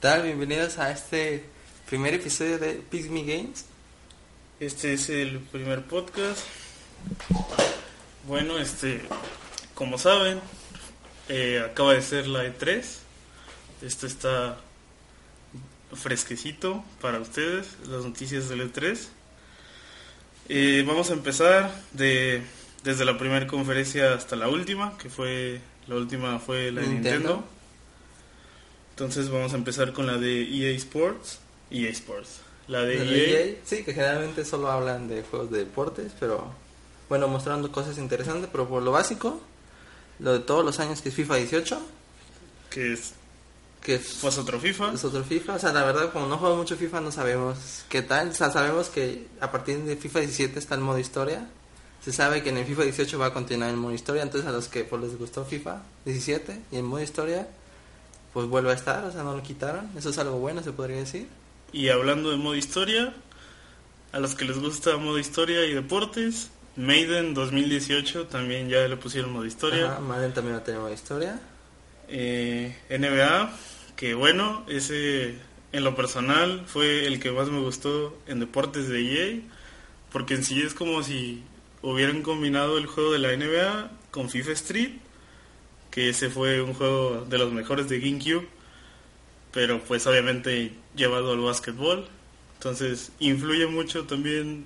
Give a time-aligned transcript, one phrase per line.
[0.00, 0.22] tal?
[0.22, 1.42] Bienvenidos a este
[1.88, 3.64] primer episodio de Pixme Games.
[4.60, 6.40] Este es el primer podcast.
[8.28, 9.00] Bueno, este,
[9.74, 10.40] como saben,
[11.28, 12.84] eh, acaba de ser la E3.
[13.82, 14.58] Esto está
[15.94, 19.00] fresquecito para ustedes, las noticias del E3.
[20.48, 22.42] Eh, vamos a empezar de,
[22.84, 27.18] desde la primera conferencia hasta la última, que fue la última fue la de Nintendo.
[27.18, 27.57] Nintendo.
[28.98, 31.38] Entonces vamos a empezar con la de EA Sports.
[31.70, 32.40] EA Sports.
[32.66, 33.46] La de, E EA.
[33.46, 36.52] EA, Sí, que generalmente solo hablan de juegos de deportes, pero
[37.08, 39.40] bueno, mostrando cosas interesantes, pero por lo básico,
[40.18, 41.80] lo de todos los años que es FIFA 18,
[42.70, 43.12] que es
[43.84, 44.94] que es, pues otro FIFA.
[44.94, 48.02] es otro FIFA, o sea, la verdad como no juego mucho FIFA no sabemos qué
[48.02, 51.48] tal, o sea, sabemos que a partir de FIFA 17 está el modo historia,
[52.04, 54.52] se sabe que en el FIFA 18 va a continuar el modo historia, entonces a
[54.52, 57.46] los que pues, les gustó FIFA 17 y el modo historia,
[58.38, 60.98] pues vuelve a estar, o sea, no lo quitaron, eso es algo bueno, se podría
[60.98, 61.26] decir.
[61.72, 63.12] Y hablando de modo historia,
[64.12, 69.32] a los que les gusta modo historia y deportes, Maiden 2018 también ya le pusieron
[69.32, 69.90] modo historia.
[69.90, 71.40] Ajá, Madden también va a tener modo historia.
[72.06, 73.50] Eh, NBA,
[73.96, 75.34] que bueno, ese
[75.72, 79.40] en lo personal fue el que más me gustó en deportes de EA,
[80.12, 81.42] porque en sí es como si
[81.82, 84.92] hubieran combinado el juego de la NBA con FIFA Street,
[85.98, 88.46] que ese fue un juego de los mejores de GameCube,
[89.50, 92.06] pero pues obviamente llevado al básquetbol,
[92.54, 94.64] entonces influye mucho también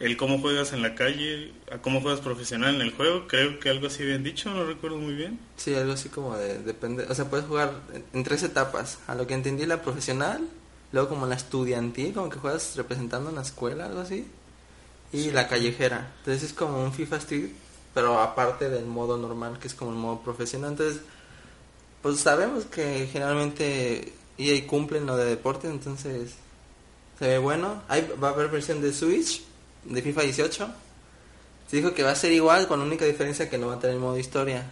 [0.00, 3.70] el cómo juegas en la calle, a cómo juegas profesional en el juego, creo que
[3.70, 5.38] algo así habían dicho, no recuerdo muy bien.
[5.54, 7.72] Sí, algo así como de, depende, o sea, puedes jugar
[8.12, 10.48] en, tres etapas, a lo que entendí la profesional,
[10.90, 14.26] luego como la estudiantil, como que juegas representando una escuela, algo así,
[15.12, 17.50] y la callejera, entonces es como un FIFA Street,
[17.94, 21.02] pero aparte del modo normal, que es como el modo profesional, entonces,
[22.00, 26.32] pues sabemos que generalmente EA cumplen lo de deporte, entonces
[27.18, 29.42] se ve bueno, Hay, va a haber versión de Switch,
[29.84, 30.68] de FIFA 18,
[31.68, 33.78] se dijo que va a ser igual, con la única diferencia que no va a
[33.78, 34.70] tener modo historia.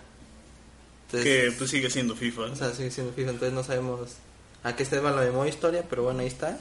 [1.06, 2.42] Entonces, que pues sigue siendo FIFA.
[2.42, 4.10] o sea, sigue siendo FIFA, entonces no sabemos
[4.62, 6.58] a qué se va lo de modo historia, pero bueno, ahí está.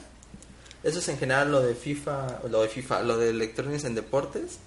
[0.82, 4.58] Eso es en general lo de FIFA, lo de FIFA, lo de electrónicos en deportes.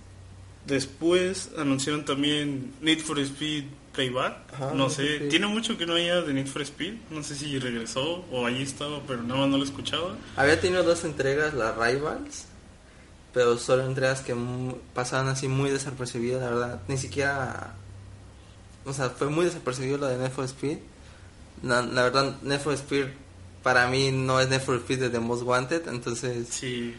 [0.65, 3.65] Después anunciaron también Need for Speed
[3.95, 4.53] Payback.
[4.53, 6.93] Ajá, no sé, tiene mucho que no haya de Need for Speed.
[7.11, 10.15] No sé si regresó o allí estaba, pero nada más no lo escuchaba.
[10.35, 12.45] Había tenido dos entregas, las Rivals,
[13.33, 14.35] pero solo entregas que
[14.93, 16.81] pasaban así muy desapercibidas, la verdad.
[16.87, 17.75] Ni siquiera,
[18.85, 20.77] o sea, fue muy desapercibido lo de Need for Speed.
[21.61, 23.05] La, la verdad, Need for Speed
[23.63, 26.93] para mí no es Need for Speed de The Most Wanted, entonces Sí,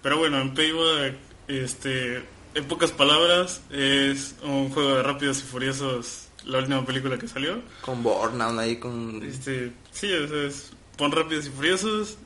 [0.00, 1.16] pero bueno, en Payback,
[1.48, 2.22] este,
[2.54, 7.60] en pocas palabras, es un juego de Rápidos y Furiosos, la última película que salió.
[7.80, 12.16] con Burnout ahí con Este, sí, o sea, es, pon Rápidos y Furiosos,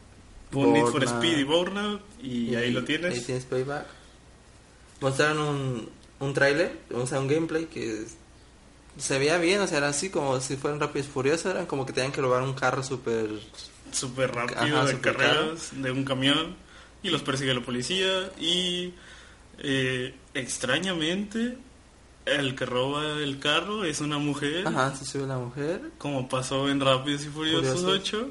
[0.51, 1.03] pon Need for.
[1.03, 3.15] Speed y Burnout y, ahí lo tienes.
[3.15, 3.87] Ahí tienes payback.
[5.01, 5.89] Mostraron un,
[6.21, 8.05] un trailer, o sea, un gameplay que
[8.99, 11.87] se veía bien, o sea, era así como si fueran rápidos y furiosos, eran como
[11.87, 13.29] que tenían que robar un carro súper...
[13.93, 16.57] súper rápido Ajá, de carreras de un camión
[17.03, 18.93] y los persigue la policía y
[19.59, 21.57] eh, extrañamente
[22.27, 25.81] el que roba el carro es una mujer Ajá, se sube la mujer.
[25.99, 28.01] como pasó en Rápidos y Furiosos Furiosos.
[28.03, 28.29] 8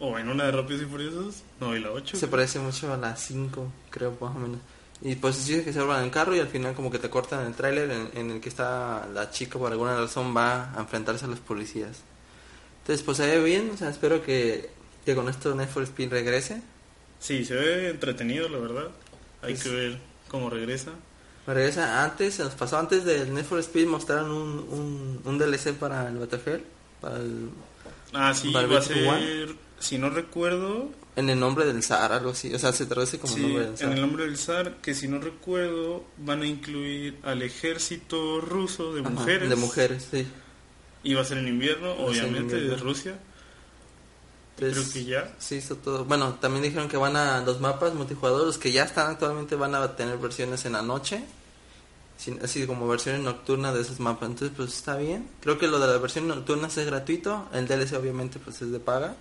[0.00, 2.96] o en una de Rápidos y Furiosos no y la 8 Se parece mucho a
[2.96, 4.58] las 5, creo, más o menos.
[5.00, 7.46] Y pues sí que se roban el carro y al final como que te cortan
[7.46, 11.24] el tráiler en, en el que está la chica por alguna razón va a enfrentarse
[11.24, 12.00] a los policías.
[12.82, 14.70] Entonces pues se ve bien, o sea, espero que,
[15.04, 16.62] que con esto Need for Speed regrese.
[17.20, 18.88] sí se ve entretenido la verdad
[19.42, 19.98] hay Pues- que ver
[20.28, 20.92] cómo regresa
[21.46, 25.72] regresa antes, se nos pasó antes del Need for Speed, mostraron un, un, un DLC
[25.72, 26.62] para el Battlefield,
[27.00, 27.48] para el,
[28.12, 32.30] ah sí Para va a ser si no recuerdo en el nombre del zar, algo
[32.30, 33.92] así, o sea, se traduce como Sí, nombre del en zar.
[33.92, 39.00] el nombre del zar, que si no recuerdo, van a incluir al ejército ruso de
[39.00, 39.48] Ajá, mujeres.
[39.48, 40.26] de mujeres, sí.
[41.02, 42.76] Y va a ser en invierno, Va en obviamente, de.
[42.76, 43.18] Rusia.
[44.60, 45.34] Entonces, Creo que ya.
[45.38, 46.04] Sí, hizo todo.
[46.04, 49.74] Bueno, también dijeron que van a los mapas multijugador, los que ya están actualmente van
[49.74, 51.22] a tener versiones en la noche,
[52.18, 54.28] sin- así como versiones nocturnas de esos mapas.
[54.30, 55.28] Entonces, pues está bien.
[55.40, 58.80] Creo que lo de las versiones nocturnas es gratuito, el DLC obviamente pues es de
[58.80, 59.14] paga.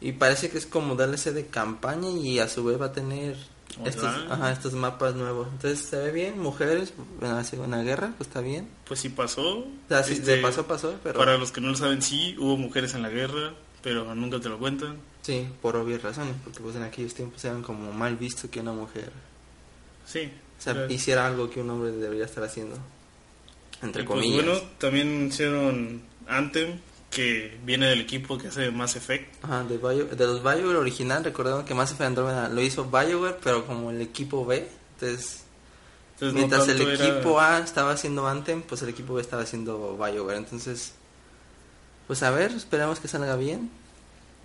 [0.00, 3.34] Y parece que es como DLC de campaña y a su vez va a tener
[3.84, 5.48] estos, ajá, estos mapas nuevos.
[5.52, 6.92] Entonces se ve bien, mujeres
[7.22, 8.68] en la Guerra, pues está bien.
[8.86, 9.60] Pues sí pasó.
[9.60, 12.36] O sea, sí, Este, de paso pasó, pero Para los que no lo saben, sí,
[12.38, 13.54] hubo mujeres en la guerra,
[13.86, 14.96] pero nunca te lo cuentan.
[15.22, 18.72] sí, por obvias razones, porque pues en aquellos tiempos eran como mal visto que una
[18.72, 19.12] mujer
[20.04, 20.28] Sí.
[20.58, 22.76] O sea, era- hiciera algo que un hombre debería estar haciendo.
[23.82, 24.44] Entre Y, pues, comillas.
[24.44, 26.80] bueno, también anunciaron Anthem,
[27.10, 29.44] que viene del equipo que hace Mass Effect.
[29.44, 33.36] Ajá, de, Bio- de los BioWare original, recordemos que Mass Effect Andromeda lo hizo BioWare,
[33.42, 34.66] pero como el equipo B.
[34.94, 35.44] Entonces,
[36.14, 39.42] Entonces, no mientras el era- equipo A estaba haciendo Anthem, pues el equipo B estaba
[39.42, 40.38] haciendo BioWare.
[40.38, 40.94] Entonces,
[42.06, 43.70] pues a ver, esperemos que salga bien.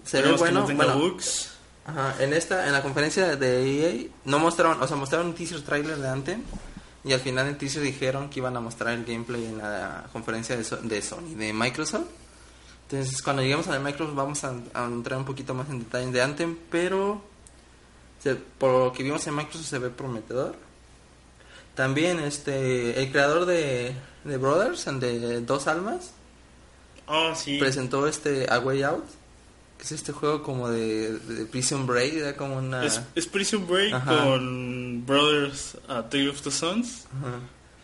[0.06, 0.62] Se ve que bueno.
[0.62, 1.50] no tenga bueno, bugs.
[1.86, 5.62] Ajá, en esta, en la conferencia de EA, no mostraron, o sea, mostraron un teaser
[5.62, 6.42] trailer de Anthem
[7.04, 10.56] y al final del teaser dijeron que iban a mostrar el gameplay en la conferencia
[10.56, 12.06] de, So- de Sony, de Microsoft.
[12.90, 16.12] Entonces, cuando lleguemos a la Microsoft vamos a, a entrar un poquito más en detalle
[16.12, 17.24] de Anthem, pero
[18.22, 20.56] se- por lo que vimos en Microsoft se ve prometedor.
[21.74, 26.12] También este el creador de, de Brothers, de Dos Almas,
[27.14, 27.58] Ah, sí.
[27.60, 29.04] presentó este A Way Out,
[29.78, 32.86] que es este juego como de, de Prison Break, era como una...
[32.86, 34.24] Es, es Prison Break Ajá.
[34.24, 37.08] con Brothers a Tale of the Sons.
[37.20, 37.40] Ajá.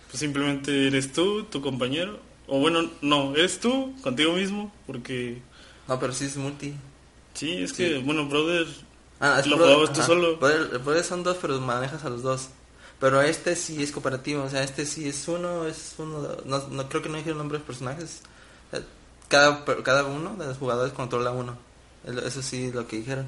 [0.09, 2.19] Pues simplemente eres tú, tu compañero.
[2.47, 4.73] O bueno, no, eres tú, contigo mismo.
[4.85, 5.41] Porque
[5.87, 6.73] No, pero sí es multi.
[7.33, 7.75] sí, es Sí.
[7.77, 8.69] que, bueno, Brothers.
[9.19, 10.07] Ah, es Lo Brother- jugabas tú ajá.
[10.07, 10.37] solo.
[10.39, 12.49] Brother- Brother son dos, pero manejas a los dos.
[12.99, 16.89] Pero este sí es cooperativo, o sea, este sí es uno, es uno, no, no
[16.89, 18.21] creo que no dijeron nombres de personajes.
[19.27, 21.57] Cada, cada uno de los jugadores controla uno.
[22.05, 23.25] Eso sí, lo que dijeron.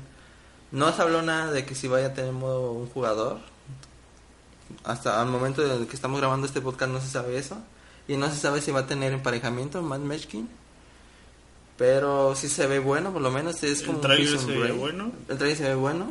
[0.72, 3.40] No se habló nada de que si vaya a tener modo un jugador.
[4.84, 7.58] Hasta al momento en el que estamos grabando este podcast no se sabe eso.
[8.08, 10.48] Y no se sabe si va a tener emparejamiento, Matt Matchkin.
[11.78, 15.12] Pero sí se ve bueno, por lo menos es como El trailer se ve bueno.
[15.30, 16.08] El trailer se ve bueno.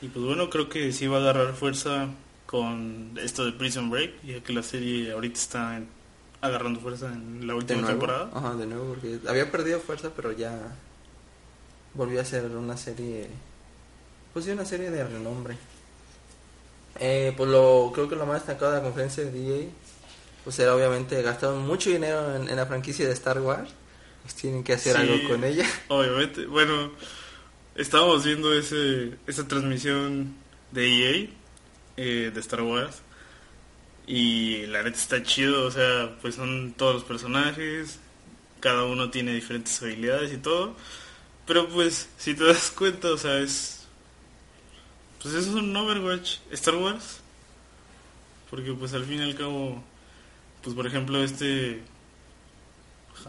[0.00, 2.08] Y pues bueno, creo que sí va a agarrar fuerza
[2.46, 4.22] con esto de Prison Break.
[4.24, 5.88] Ya que la serie ahorita está en-
[6.46, 7.98] agarrando fuerza en la última nuevo.
[7.98, 8.30] temporada.
[8.34, 10.74] Ajá, de nuevo, porque había perdido fuerza, pero ya
[11.94, 13.28] volvió a ser una serie.
[14.32, 15.56] Pues sí, una serie de renombre.
[16.98, 19.70] Eh, pues lo, creo que lo más destacado de la conferencia de DA,
[20.44, 23.70] pues era obviamente gastaron mucho dinero en, en la franquicia de Star Wars.
[24.22, 25.02] Pues tienen que hacer Sí.
[25.02, 25.66] algo con ella.
[25.88, 26.90] Obviamente, bueno,
[27.76, 30.34] estábamos viendo ese, esa transmisión
[30.72, 30.88] de
[31.22, 31.28] EA,
[31.96, 32.96] eh, de Star Wars,
[34.06, 37.98] y la neta está chido, o sea, pues son todos los personajes,
[38.60, 40.76] cada uno tiene diferentes habilidades y todo,
[41.46, 43.86] pero pues, si te das cuenta, o sea, es...
[45.22, 47.20] Pues eso es un Overwatch, Star Wars,
[48.48, 49.82] porque pues al fin y al cabo,
[50.62, 51.82] pues por ejemplo este...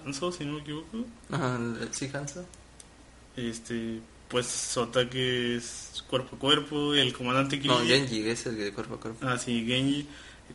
[0.06, 1.06] Hanzo, si no me equivoco.
[1.32, 1.60] Ajá,
[1.92, 2.46] sí, Hanzo.
[3.36, 7.88] Este, pues su ataque es cuerpo a cuerpo, el comandante No, Grievous.
[7.88, 9.26] Genji es el de cuerpo a cuerpo.
[9.26, 10.08] Ah, sí, Genji,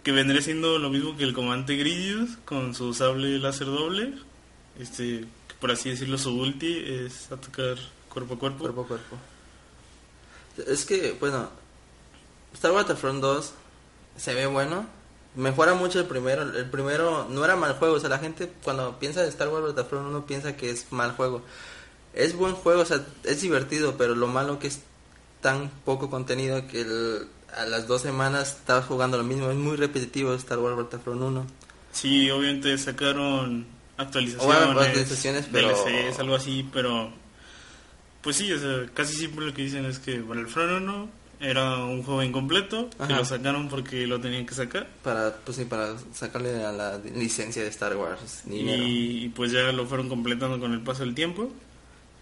[0.02, 4.14] que vendría siendo lo mismo que el comandante Grievous con su sable láser doble.
[4.78, 5.26] Este,
[5.60, 7.76] por así decirlo, su ulti es atacar
[8.08, 8.58] cuerpo a cuerpo.
[8.61, 9.16] Cuerpo a cuerpo.
[10.66, 11.49] Es que, bueno,
[12.54, 13.52] Star Wars Battlefront 2
[14.16, 14.87] se ve bueno.
[15.34, 16.42] Mejora mucho el primero.
[16.42, 17.94] El primero no era mal juego.
[17.94, 21.12] O sea, la gente cuando piensa de Star Wars Battlefront 1 piensa que es mal
[21.12, 21.42] juego.
[22.12, 24.80] Es buen juego, o sea, es divertido, pero lo malo que es
[25.40, 29.50] tan poco contenido que el- a las dos semanas estabas jugando lo mismo.
[29.50, 31.47] Es muy repetitivo Star Wars Battlefront 1.
[31.92, 33.66] Sí, obviamente sacaron
[33.99, 37.12] actualizaciones, Bueno, actualizaciones, pero- DLCs, algo así, pero
[38.23, 41.09] pues sí, o sea, casi siempre lo que dicen es que Battlefront 1
[41.40, 44.88] era un juego incompleto, que lo sacaron porque lo tenían que sacar.
[45.02, 48.80] Para, pues sí, para sacarle a la licencia de Star Wars dinero.
[48.85, 51.52] Y, y pues ya lo fueron completando con el paso del tiempo.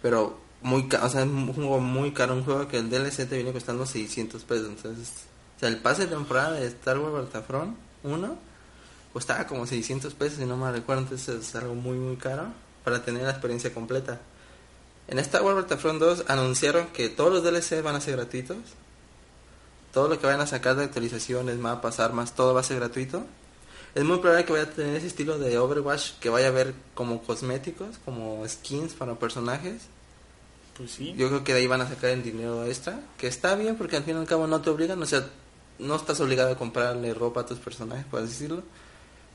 [0.01, 3.27] Pero muy caro, o sea, es un juego muy caro, un juego que el DLC
[3.27, 4.67] te viene costando 600 pesos.
[4.67, 5.09] Entonces,
[5.57, 8.37] o sea, el pase de temporada de Star Wars Battlefront 1
[9.13, 11.03] costaba como 600 pesos, si no me recuerdo.
[11.03, 12.47] Entonces, es algo muy, muy caro
[12.83, 14.21] para tener la experiencia completa.
[15.07, 18.57] En Star Wars Battlefront 2 anunciaron que todos los DLC van a ser gratuitos.
[19.91, 23.25] Todo lo que vayan a sacar de actualizaciones, mapas, armas, todo va a ser gratuito.
[23.93, 26.73] Es muy probable que vaya a tener ese estilo de Overwatch, que vaya a haber
[26.93, 29.81] como cosméticos, como skins para personajes.
[30.77, 31.13] Pues sí.
[31.17, 33.97] Yo creo que de ahí van a sacar el dinero extra, que está bien porque
[33.97, 35.27] al fin y al cabo no te obligan, o sea,
[35.79, 38.63] no estás obligado a comprarle ropa a tus personajes, por así decirlo.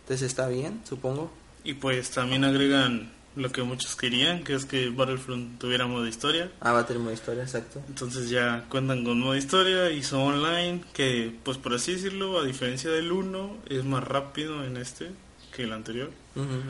[0.02, 1.30] Entonces está bien, supongo.
[1.64, 6.50] Y pues también agregan lo que muchos querían, que es que Battlefront tuviera modo historia.
[6.60, 7.82] Ah, va a tener modo historia, exacto.
[7.88, 12.44] Entonces ya cuentan con modo historia y son online, que pues por así decirlo, a
[12.44, 15.10] diferencia del 1, es más rápido en este
[15.54, 16.10] que el anterior.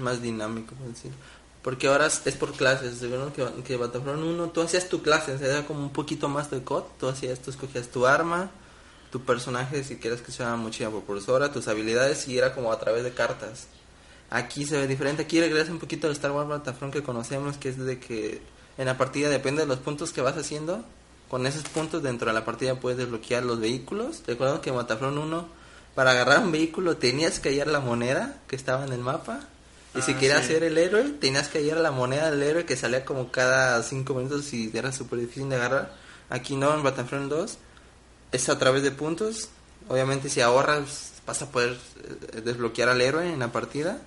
[0.00, 1.16] Más dinámico, por decirlo.
[1.66, 5.38] Porque ahora es por clases, seguro que, que Battlefront 1, tú hacías tu clase, o
[5.38, 8.52] sea, era como un poquito más de COD, tú hacías, tú escogías tu arma,
[9.10, 13.02] tu personaje, si quieres que sea mochila propulsora, tus habilidades, y era como a través
[13.02, 13.66] de cartas.
[14.30, 17.70] Aquí se ve diferente, aquí regresa un poquito al Star Wars Battlefront que conocemos, que
[17.70, 18.40] es de que
[18.78, 20.84] en la partida depende de los puntos que vas haciendo,
[21.28, 24.22] con esos puntos dentro de la partida puedes desbloquear los vehículos.
[24.24, 25.48] Recuerdo que en Battlefront 1,
[25.96, 29.48] para agarrar un vehículo tenías que hallar la moneda que estaba en el mapa
[29.96, 30.52] Y si Ah, querías sí.
[30.52, 34.14] ser el héroe, tenías que hallar la moneda del héroe que salía como cada 5
[34.14, 35.94] minutos y era súper difícil de agarrar.
[36.28, 37.58] Aquí no, en Battlefront 2
[38.32, 39.48] es a través de puntos.
[39.88, 41.76] Obviamente si ahorras vas a poder
[42.32, 43.98] eh, desbloquear al héroe en la partida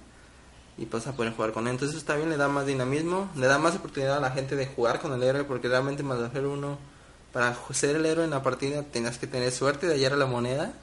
[0.77, 1.73] y vas a poder jugar con él.
[1.73, 4.67] Entonces está bien, le da más dinamismo, le da más oportunidad a la gente de
[4.67, 6.77] jugar con el héroe porque realmente en Battlefield 1
[7.33, 10.73] para ser el héroe en la partida tenías que tener suerte de hallar la moneda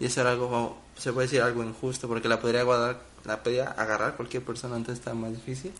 [0.00, 3.70] y eso era algo, se puede decir algo injusto porque la podría guardar, la podría
[3.70, 5.72] agarrar cualquier persona, entonces está más difícil.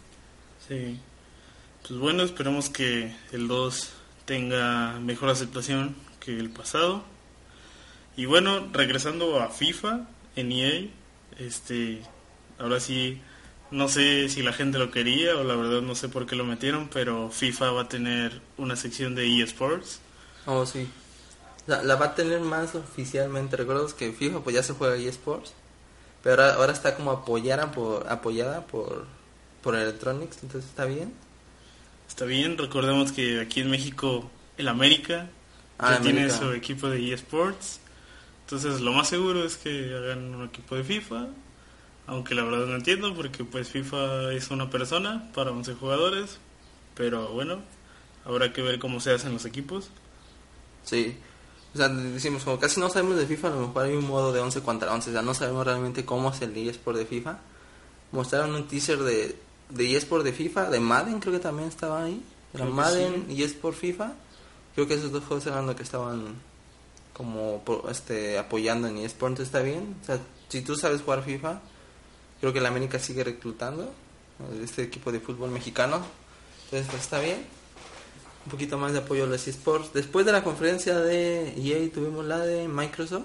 [0.66, 0.98] Sí.
[1.86, 3.90] Pues bueno, esperemos que el 2
[4.24, 7.04] tenga mejor aceptación que el pasado.
[8.16, 10.88] Y bueno, regresando a FIFA en EA,
[11.38, 12.00] este,
[12.58, 13.20] ahora sí,
[13.70, 16.44] no sé si la gente lo quería o la verdad no sé por qué lo
[16.44, 20.00] metieron, pero FIFA va a tener una sección de eSports.
[20.46, 20.88] Oh, sí.
[21.66, 23.56] La, la va a tener más oficialmente.
[23.56, 25.52] Recuerdo que FIFA pues ya se juega eSports.
[26.24, 29.06] Pero ahora, ahora está como apoyada por, apoyada por,
[29.62, 30.42] por Electronics.
[30.42, 31.12] Entonces está bien.
[32.08, 34.28] Está bien, recordemos que aquí en México
[34.58, 35.28] el América
[35.78, 37.80] Ah, ya tiene su equipo de eSports.
[38.44, 41.28] Entonces lo más seguro es que hagan un equipo de FIFA.
[42.06, 46.38] Aunque la verdad no entiendo porque pues FIFA es una persona para 11 jugadores.
[46.94, 47.60] Pero bueno,
[48.24, 49.90] habrá que ver cómo se hacen los equipos.
[50.84, 51.16] Sí.
[51.74, 54.32] O sea, decimos, como casi no sabemos de FIFA, a lo mejor hay un modo
[54.32, 55.10] de 11 contra 11.
[55.10, 57.38] O sea, no sabemos realmente cómo es el eSport de FIFA.
[58.12, 59.36] Mostraron un teaser de,
[59.70, 62.22] de eSport de FIFA, de Madden creo que también estaba ahí.
[62.52, 64.12] Era Madden y eSport FIFA.
[64.76, 66.36] Creo que esos dos juegos eran los que estaban
[67.12, 69.96] como este apoyando en eSport, entonces está bien.
[70.00, 71.60] O sea, si tú sabes jugar FIFA,
[72.40, 73.92] creo que la América sigue reclutando
[74.62, 76.02] este equipo de fútbol mexicano.
[76.66, 77.53] Entonces, pues está bien
[78.44, 79.92] un poquito más de apoyo a los esports.
[79.92, 83.24] Después de la conferencia de EA tuvimos la de Microsoft.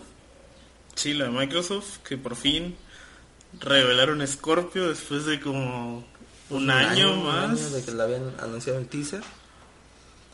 [0.95, 2.75] Sí, la de Microsoft que por fin
[3.59, 6.03] revelaron Scorpio después de como
[6.49, 9.21] un, año, más año de que la habían anunciado el teaser.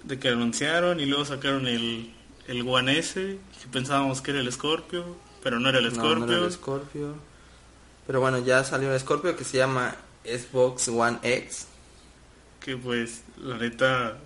[0.03, 2.13] de que anunciaron y luego sacaron el,
[2.47, 5.03] el One S, que pensábamos que era el Scorpio,
[5.43, 6.25] pero no era el No, Scorpio.
[6.25, 7.15] no era el Scorpio.
[8.07, 11.67] Pero bueno, ya salió el Scorpio que se llama Xbox One X.
[12.59, 14.17] Que pues, la neta,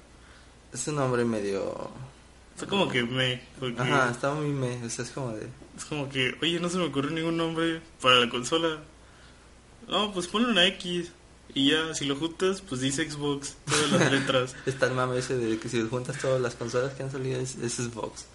[0.74, 1.90] Es un nombre medio...
[2.54, 3.42] está como que me...
[3.60, 4.86] Porque Ajá, está muy me...
[4.86, 5.48] O sea, es como de...
[5.78, 8.80] Es como que, oye, no se me ocurrió ningún nombre para la consola.
[9.88, 11.12] No, pues ponle una X.
[11.54, 14.56] Y ya, si lo juntas, pues dice Xbox, todas las letras.
[14.66, 17.56] Está el mame ese de que si juntas todas las consolas que han salido es,
[17.56, 18.26] es Xbox.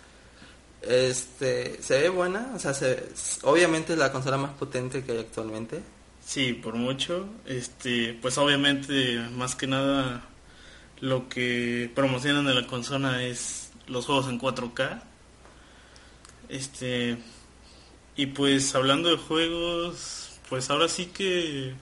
[0.82, 3.08] Este, se ve buena, o sea, se,
[3.42, 5.80] obviamente es la consola más potente que hay actualmente.
[6.24, 7.28] Sí, por mucho.
[7.46, 10.24] Este, pues obviamente, más que nada,
[11.04, 15.02] lo que promocionan de la consola es los juegos en 4K.
[16.48, 17.18] Este,
[18.16, 21.74] y pues hablando de juegos, pues ahora sí que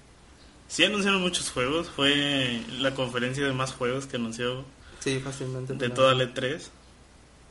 [0.68, 1.88] sí anunciaron muchos juegos.
[1.88, 4.64] Fue la conferencia de más juegos que anunció
[5.00, 5.74] Sí, fácilmente.
[5.74, 6.60] de toda la E3.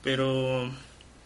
[0.03, 0.69] Pero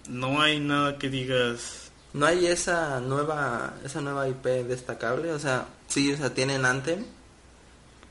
[0.08, 1.92] no hay nada que digas.
[2.14, 7.04] No hay esa nueva esa nueva IP destacable, o sea, sí, o sea, tienen Anthem,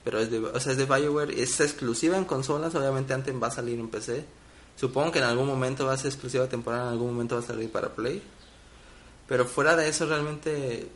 [0.05, 3.47] pero es de, o sea, es de BioWare, es exclusiva en consolas, obviamente Anthem va
[3.49, 4.25] a salir en PC.
[4.77, 7.45] Supongo que en algún momento va a ser exclusiva temporal, en algún momento va a
[7.47, 8.23] salir para Play.
[9.27, 10.89] Pero fuera de eso realmente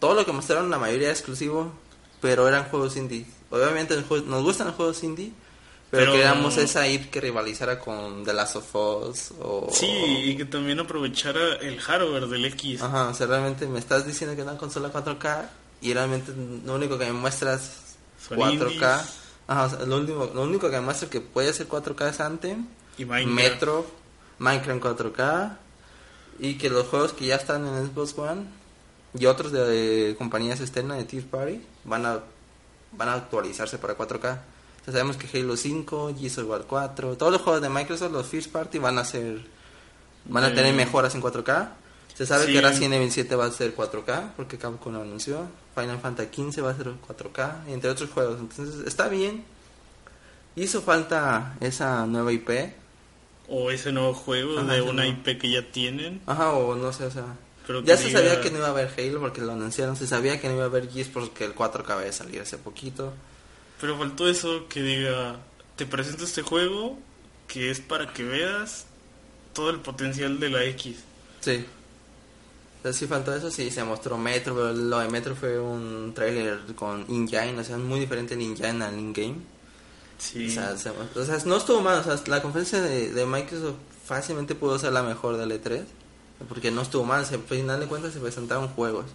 [0.00, 1.72] todo lo que mostraron la mayoría exclusivo,
[2.20, 3.26] pero eran juegos indie.
[3.50, 5.32] Obviamente nos gustan los juegos indie,
[5.90, 10.36] pero, Pero- queríamos esa IP que rivalizara con The Last of Us o Sí, y
[10.36, 12.82] que también aprovechara el hardware del X.
[12.82, 15.48] Ajá, o sea, realmente me estás diciendo que es una consola 4K
[15.82, 16.32] y realmente
[16.64, 17.85] lo único que me muestras
[18.28, 18.52] Son 4K.
[18.52, 18.82] indies.
[19.48, 22.20] Ajá, o sea, lo, último, lo único que me muestra que puede ser 4K es
[22.20, 22.66] Anthem,
[22.98, 23.34] Y Minecraft.
[23.34, 23.86] Metro,
[24.38, 25.56] Minecraft 4K
[26.38, 28.42] y que los juegos que ya están en Xbox One
[29.18, 32.20] y otros de, de compañías externas de Tier Party van a
[32.92, 34.16] van a actualizarse para 4K.
[34.16, 38.12] O sea, sabemos que Halo 5, Gears of War 4, todos los juegos de Microsoft,
[38.12, 39.40] los First Party van a ser
[40.26, 41.68] van a Eh, tener mejoras en 4K.
[42.16, 42.52] Se sabe sí.
[42.54, 45.46] que Resident Evil 7 va a ser 4K porque Capcom lo anunció.
[45.74, 48.40] Final Fantasy 15 va a ser 4K, entre otros juegos.
[48.40, 49.44] Entonces, está bien.
[50.54, 52.48] Hizo falta esa nueva IP.
[53.48, 55.06] O ese nuevo juego Ajá, de una.
[55.06, 56.22] IP que ya tienen.
[56.26, 57.24] Ajá, o no sé, o sea.
[57.66, 59.96] Pero Ya se diga- sabía que no iba a haber Halo porque lo anunciaron.
[59.96, 63.12] Se sabía que no iba a haber Gears porque el 4K había salido hace poquito.
[63.80, 65.36] Pero faltó eso que diga,
[65.76, 66.98] te presento este juego
[67.48, 68.86] que es para que veas
[69.52, 70.96] todo el potencial de la X.
[71.40, 71.64] Sí.
[72.86, 76.60] Sea, sí faltó eso, sí, se mostró Metro, pero lo de Metro fue un trailer
[76.74, 79.36] con in-game, o sea, muy diferente el in-game al in-game.
[80.18, 80.46] Sí.
[80.48, 83.74] O, sea, se- o sea, no estuvo mal, o sea, la conferencia de, de Microsoft
[84.06, 85.82] fácilmente pudo ser la mejor del E3,
[86.48, 89.06] porque no estuvo mal, se, al final de cuentas se presentaron juegos.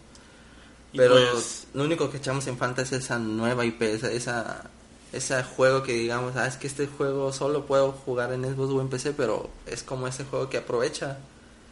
[0.94, 4.70] Pero pues, lo único que echamos en falta es esa nueva IP, esa, esa,
[5.14, 8.82] ese juego que digamos, ah, es que este juego solo puedo jugar en Xbox o
[8.82, 11.18] en PC, pero es como ese juego que aprovecha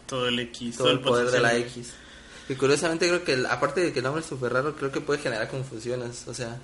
[0.09, 1.55] todo el X, todo el poder de la.
[1.55, 1.91] X.
[2.49, 5.01] Y curiosamente creo que, el- aparte de que el nombre es súper raro, creo que
[5.01, 6.27] puede generar confusiones.
[6.27, 6.57] O sea,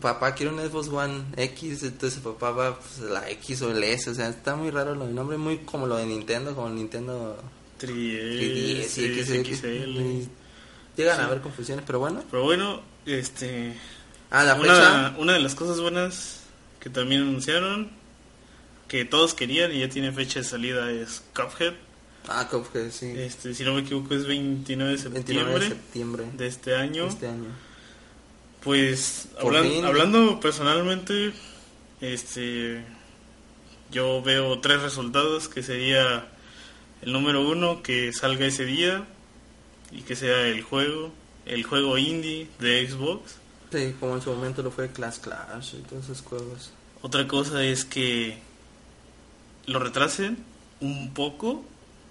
[0.00, 4.08] papá quiere un Xbox One X, entonces papá va pues, la X o el S.
[4.10, 7.38] O sea, está muy raro del nombre, muy como lo de Nintendo, como el Nintendo
[7.78, 10.28] 3DS, 3DS y XL.
[10.96, 11.22] Llegan Sí.
[11.22, 12.24] a haber confusiones, pero bueno.
[12.30, 13.74] Pero bueno, este
[14.30, 15.14] Ah, la una, fecha.
[15.18, 16.40] una de las cosas buenas
[16.80, 17.90] que también anunciaron
[18.88, 21.74] que todos querían y ya tiene fecha de salida es Cuphead.
[22.28, 23.06] Ah, Cuphead, sí.
[23.16, 27.06] Este, si no me equivoco es 29 de 29 de septiembre septiembre de este año.
[27.06, 27.48] este año.
[28.62, 31.32] Pues hablan- hablando personalmente,
[32.00, 32.84] este
[33.90, 36.26] yo veo tres resultados que sería
[37.00, 39.06] el número uno que salga ese día
[39.90, 41.10] y que sea el juego,
[41.46, 43.36] el juego indie de Xbox.
[43.72, 46.72] Sí, como en su momento lo fue Clash Clash y todos esos juegos.
[47.00, 48.38] Otra cosa es que
[49.66, 50.36] lo retrasen
[50.80, 51.64] un poco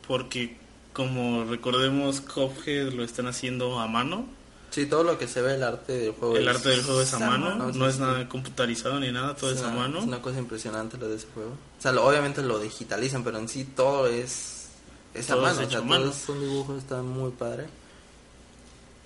[0.07, 0.57] porque
[0.93, 4.25] como recordemos Cuphead lo están haciendo a mano.
[4.69, 6.35] Sí, todo lo que se ve, el arte del juego.
[6.35, 9.51] El arte del juego es a mano, no es sí, nada computarizado ni nada, todo
[9.51, 9.99] es a una- mano.
[9.99, 11.51] Es una cosa impresionante lo de ese juego.
[11.51, 14.67] O sea, lo- obviamente lo digitalizan, pero en sí todo es,
[15.13, 15.59] es a Todo es mano.
[15.59, 16.03] O hecho sea, mano.
[16.03, 17.67] todo es un dibujo, está muy padre.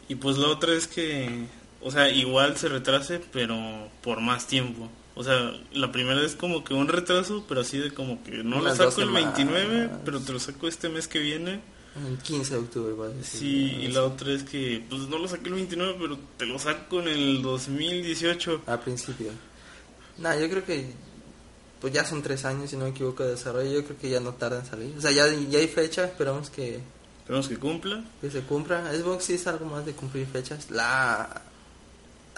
[0.10, 1.46] Y pues la otra es que,
[1.82, 3.56] o sea, igual se retrase, pero
[4.02, 4.90] por más tiempo.
[5.22, 8.58] O sea, la primera es como que un retraso, pero así de como que no
[8.58, 9.38] Unas lo saco el semanas.
[9.38, 11.62] 29, pero te lo saco este mes que viene.
[12.08, 13.40] El 15 de octubre, va a decir.
[13.40, 16.58] Sí, y la otra es que, pues no lo saqué el 29, pero te lo
[16.58, 18.64] saco en el 2018.
[18.66, 19.28] Al principio.
[20.18, 20.92] Nah, yo creo que
[21.80, 23.72] pues ya son tres años, si no me equivoco, de desarrollo.
[23.72, 24.94] Yo creo que ya no tarda en salir.
[24.98, 26.80] O sea, ya, ya hay fecha, esperamos que,
[27.20, 28.04] Esperemos que cumpla.
[28.22, 28.92] que se cumpla.
[28.92, 30.72] Xbox sí es algo más de cumplir fechas.
[30.72, 31.44] La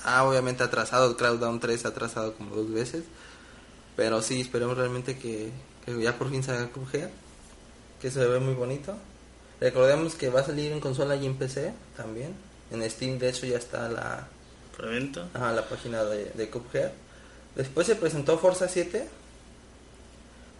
[0.03, 3.03] ha obviamente atrasado, Clouddown 3 ha atrasado como dos veces.
[3.95, 5.51] Pero sí, esperemos realmente que,
[5.85, 7.09] que ya por fin salga Cuphead.
[8.01, 8.95] Que se ve muy bonito.
[9.59, 12.33] Recordemos que va a salir en consola y en PC también.
[12.71, 14.27] En Steam, de hecho, ya está la,
[14.75, 15.29] Preventa.
[15.33, 16.91] Ajá, la página de, de Cuphead.
[17.55, 19.07] Después se presentó Forza 7.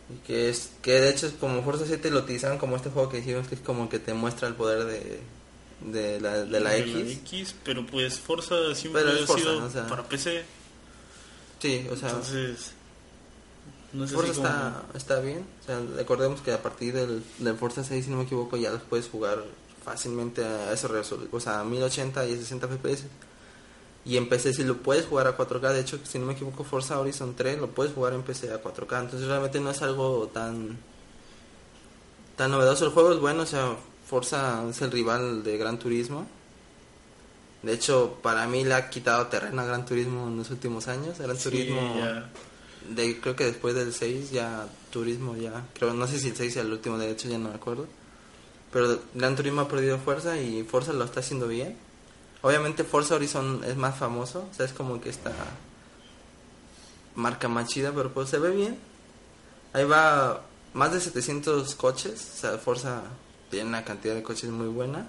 [0.10, 3.10] Y que es que de hecho es como Forza 7 lo utilizaron como este juego
[3.10, 5.22] que hicimos que es como que te muestra el poder de,
[5.86, 7.56] de la, de la X.
[7.64, 10.44] pero pues Forza siempre ha sido o sea, para PC.
[11.60, 12.72] Sí, o sea, Entonces,
[13.94, 15.46] no sé Forza si como- está, está bien.
[15.62, 18.72] O sea, recordemos que a partir del, del Forza 6, si no me equivoco, ya
[18.72, 19.44] los puedes jugar
[19.84, 23.04] fácilmente a esa resolución, o sea, a 1080 y 60 FPS.
[24.06, 26.64] Y en PC si lo puedes jugar a 4K, de hecho, si no me equivoco,
[26.66, 29.00] Forza Horizon 3 lo puedes jugar en PC a 4K.
[29.02, 30.78] Entonces realmente no es algo tan
[32.36, 32.86] tan novedoso.
[32.86, 36.28] El juego es bueno, o sea, Forza es el rival de Gran Turismo.
[37.62, 41.18] De hecho, para mí le ha quitado terreno a Gran Turismo en los últimos años.
[41.20, 42.30] Gran Sí, Turismo ya.
[42.90, 46.52] de, creo que después del 6 ya Turismo ya, creo, no sé si el 6
[46.52, 47.88] es el último, de hecho ya no me acuerdo.
[48.72, 51.78] Pero Gran Turismo ha perdido fuerza y Forza lo está haciendo bien.
[52.42, 55.32] Obviamente Forza Horizon es más famoso, o sea, es como que esta
[57.16, 58.78] marca más chida, pero pues se ve bien.
[59.72, 60.42] Ahí va
[60.74, 63.04] más de 700 coches, o sea, Forza
[63.54, 65.08] tiene una cantidad de coches muy buena.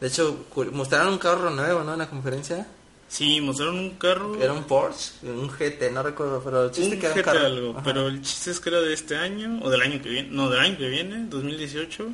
[0.00, 1.94] De hecho, mostraron un carro nuevo, ¿no?
[1.94, 2.66] En la conferencia.
[3.08, 4.34] Sí, mostraron un carro.
[4.42, 7.24] Era un Porsche, un GT, no recuerdo, pero el chiste un que era un GT
[7.24, 7.46] carro.
[7.46, 7.82] algo, Ajá.
[7.84, 10.50] pero el chiste es que era de este año o del año que viene, no,
[10.50, 12.08] del año que viene, 2018.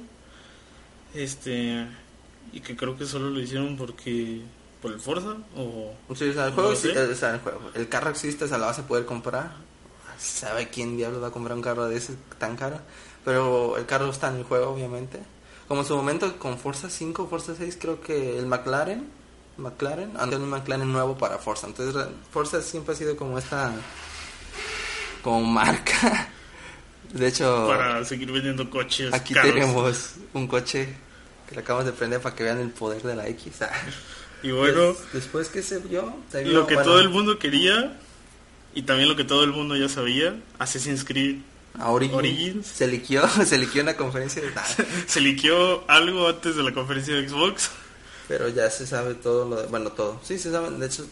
[1.15, 1.87] Este
[2.53, 4.43] y que creo que solo lo hicieron porque
[4.81, 6.99] por el Forza o Sí, o sea, el juego No exi- sé.
[6.99, 9.53] o sea, el, juego- el carro existe, o sea, lo vas a poder comprar.
[10.19, 12.79] ¿Sabe quién diablos va a comprar un carro de ese tan caro?
[13.25, 15.19] Pero el carro está en el juego, obviamente.
[15.69, 19.09] Como en su momento con Forza 5, Forza 6, creo que el McLaren,
[19.59, 21.67] McLaren, antes un McLaren nuevo para Forza.
[21.69, 23.73] Entonces, Forza siempre ha sido como esta,
[25.23, 26.29] como marca.
[27.13, 29.53] De hecho, para seguir vendiendo coches aquí caros.
[29.53, 30.89] tenemos un coche
[31.47, 33.53] que le acabamos de prender para que vean el poder de la X.
[34.43, 37.39] Y bueno, Des- después que se vio, se vio, lo que bueno, todo el mundo
[37.39, 37.99] quería
[38.75, 41.37] y también lo que todo el mundo ya sabía, Assassin's Creed
[41.79, 42.67] a Origins, Origins.
[42.67, 44.51] se liquió, se liquió en la conferencia de
[45.07, 47.71] se liqueó algo antes de la conferencia de Xbox.
[48.29, 51.07] pero ya se sabe todo lo de, bueno todo, sí se sabe, de hecho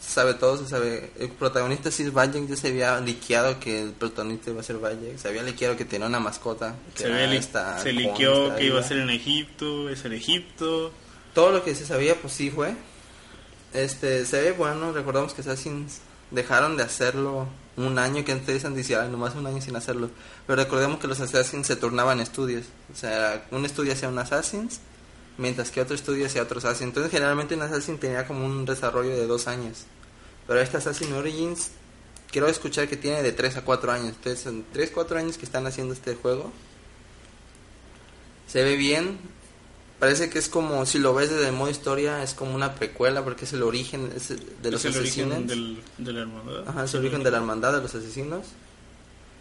[0.00, 3.82] se sabe todo, se sabe, el protagonista sí es Bayek, ya se había liqueado que
[3.82, 7.26] el protagonista iba a ser Bayek, se había liqueado que tenía una mascota, que Se,
[7.26, 10.90] li- esta se liqueó esta que iba a ser en Egipto, es en Egipto.
[11.34, 12.74] todo lo que se sabía pues sí fue,
[13.74, 15.98] este, se ve bueno, recordamos que Assassin's
[16.30, 20.10] dejaron de hacerlo un año que antes decían nomás un año sin hacerlo
[20.46, 24.80] pero recordemos que los Assassins se turnaban estudios o sea un estudio hacía un Assassins
[25.40, 26.88] mientras que otro estudio hacía otros Assassin.
[26.88, 29.84] Entonces generalmente un Assassin tenía como un desarrollo de dos años.
[30.46, 31.70] Pero este Assassin Origins
[32.30, 34.08] quiero escuchar que tiene de 3 a 4 años.
[34.16, 36.52] Entonces son 3, 4 años que están haciendo este juego.
[38.46, 39.18] Se ve bien.
[40.00, 43.44] Parece que es como, si lo ves desde modo historia, es como una precuela porque
[43.44, 45.36] es el origen es de los es el asesinos.
[45.36, 46.68] origen del, de la hermandad.
[46.68, 48.46] Ajá, es el origen de la hermandad de los asesinos.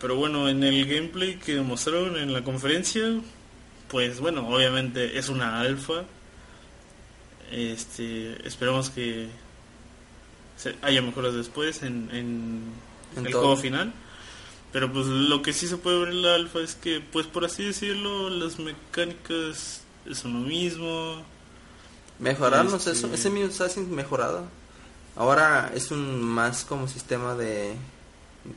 [0.02, 3.22] Pero bueno, en el gameplay que mostraron en la conferencia,
[3.88, 6.04] pues bueno, obviamente es una alfa.
[7.52, 9.28] Este, esperemos que
[10.82, 12.63] haya mejoras después en, en
[13.15, 13.41] En el todo.
[13.43, 13.93] juego final.
[14.72, 17.45] Pero pues lo que sí se puede ver en la alfa es que, pues por
[17.45, 19.82] así decirlo, las mecánicas
[20.15, 21.24] son lo mismo.
[22.19, 24.43] Mejorarnos Este- eso, ese mismo Assassin mejorado.
[25.15, 27.76] Ahora es un más como sistema de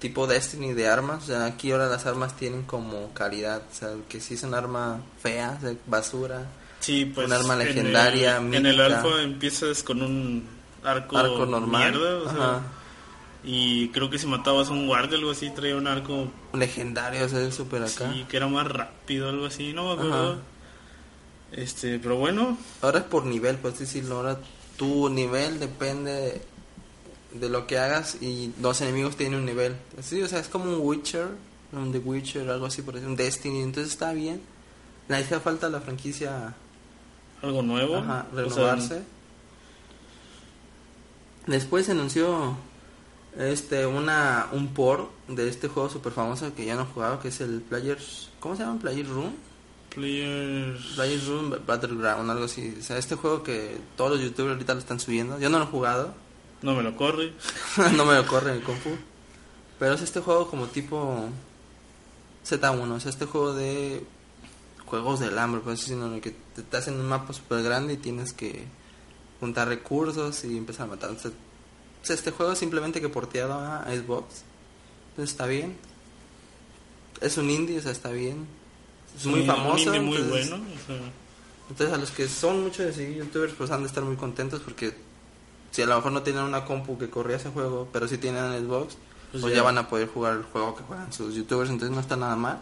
[0.00, 1.24] tipo Destiny de armas.
[1.24, 3.62] O sea, aquí ahora las armas tienen como calidad.
[3.70, 6.46] O sea, que si es un arma fea, de basura.
[6.80, 10.44] Sí, pues Un arma en el- legendaria, En el, alfa empiezas con un
[10.82, 11.92] arco, Arco normal.
[11.92, 12.60] mierda, o sea,
[13.44, 17.24] y creo que si matabas a un guardia o algo así traía un arco legendario,
[17.24, 18.12] o sea, es súper acá.
[18.12, 20.32] sí, que era más rápido algo así, no me acuerdo.
[20.32, 20.40] Ajá.
[21.52, 24.16] Este, pero bueno, Ahora es por nivel, pues decirlo.
[24.16, 24.38] Ahora
[24.76, 26.42] tu nivel depende
[27.34, 29.76] de lo que hagas y los enemigos tienen un nivel.
[30.02, 31.28] Sí, o sea, es como un Witcher,
[31.72, 33.62] un The Witcher, algo así, por ejemplo, un Destiny.
[33.62, 34.40] Entonces está bien.
[35.08, 36.54] Le hacía falta la franquicia
[37.42, 39.02] algo nuevo, ajá, o sea, renovarse.
[41.46, 42.56] Después se anunció
[43.36, 47.28] este una un port de este juego super famoso que ya no he jugado, que
[47.28, 48.78] es el Players, ¿cómo se llama?
[48.78, 49.34] Player Room.
[49.94, 52.76] Players Players Room Battleground, algo así.
[52.78, 55.38] O sea, este juego que todos los youtubers ahorita lo están subiendo.
[55.38, 56.14] Yo no lo he jugado.
[56.62, 57.32] no me lo corre.
[57.96, 58.90] no me lo corre en el compu.
[59.78, 61.28] Pero es este juego como tipo
[62.46, 62.90] Z1.
[62.90, 64.04] O sea, este juego de
[64.86, 66.34] juegos del hambre, sino en el que
[66.70, 68.66] te, hacen un mapa súper grande y tienes que
[69.40, 71.10] juntar recursos y empezar a matar.
[71.10, 74.42] O sea, o sea, este juego es simplemente que porteado a Xbox.
[75.10, 75.76] Entonces está bien.
[77.20, 78.46] Es un indie, o sea, está bien.
[79.16, 79.90] Es muy Sí, famoso.
[79.90, 80.96] muy entonces- bueno, o sea,
[81.70, 84.60] entonces a los que son muchos de seguir youtubers pues han de estar muy contentos
[84.60, 84.94] porque
[85.70, 88.52] si a lo mejor no tienen una compu que corría ese juego, pero si tienen
[88.66, 88.96] Xbox,
[89.30, 89.58] Pues pues, ya.
[89.60, 89.62] ya.
[89.62, 92.60] van a poder jugar el juego que juegan sus youtubers, entonces no está nada mal.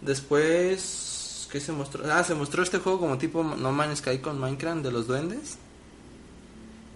[0.00, 2.04] Después, ¿qué se mostró?
[2.12, 5.58] Ah, se mostró este juego como tipo No Man's Sky con Minecraft de los duendes.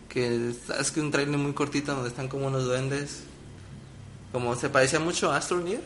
[0.08, 3.22] Que es, es que un trailer muy cortito donde están como unos duendes.
[4.32, 5.82] Como se parecía mucho a Astroneer.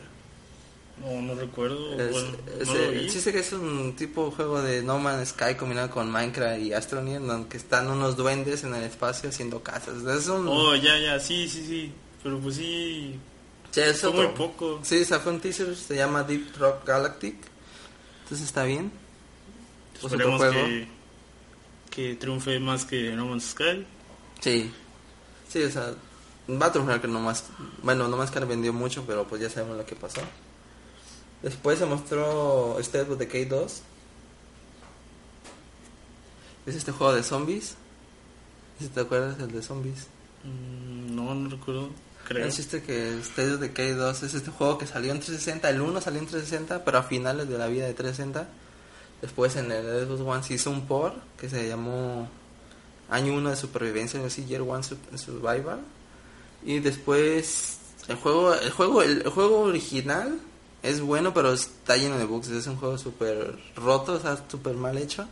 [1.00, 2.28] No, no recuerdo, Es- bueno,
[2.60, 3.10] es- no lo vi.
[3.10, 6.72] sé que es un tipo de juego de No Man's Sky combinado con Minecraft y
[6.72, 10.02] Astroneer, donde están unos duendes en el espacio haciendo casas.
[10.04, 10.48] Es un...
[10.48, 13.18] Oh, ya, ya, sí, sí, sí, pero pues sí,
[13.70, 14.80] Sí, es fue muy poco.
[14.82, 17.36] Sí, fue un teaser, se llama Deep Rock Galactic.
[18.22, 18.90] Entonces está bien.
[20.00, 20.54] Pues Esperemos juego.
[20.54, 20.88] que,
[21.90, 23.86] que triunfe más que No Man's Sky.
[24.40, 24.72] Sí.
[25.48, 25.92] Sí, o sea,
[26.50, 27.44] va a triunfar que nomás...
[27.82, 30.22] Bueno, nomás que vendió mucho, pero pues ya sabemos lo que pasó.
[31.46, 33.80] Después se mostró State of Decay 2.
[36.66, 37.76] Es este juego de zombies.
[38.80, 40.08] Si te acuerdas, el de zombies.
[40.42, 41.90] Mm, No, no recuerdo,
[42.26, 42.44] creo.
[42.46, 45.70] Es este que State of Decay 2 es este juego que salió en 360.
[45.70, 48.48] El 1 salió en 360, pero a finales de la vida de 360.
[49.22, 52.28] Después en el Xbox One se hizo un por que se llamó
[53.08, 54.82] Año 1 de Supervivencia, algo así, Year 1
[55.14, 55.78] Survival.
[56.64, 57.78] Y después
[58.08, 60.40] el juego, el juego, el, el juego original
[60.86, 62.48] es bueno, pero está lleno de bugs.
[62.48, 65.26] Es un juego súper roto, o sea, súper mal hecho,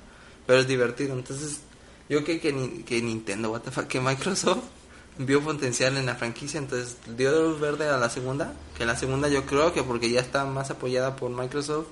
[0.46, 1.14] pero es divertido.
[1.14, 1.60] Entonces,
[2.08, 4.64] yo creo que, que Nintendo, what the fuck, que Microsoft
[5.18, 8.52] vio potencial en la franquicia, entonces dio luz verde a la segunda.
[8.76, 11.86] Que la segunda yo creo que porque ya está más apoyada por Microsoft,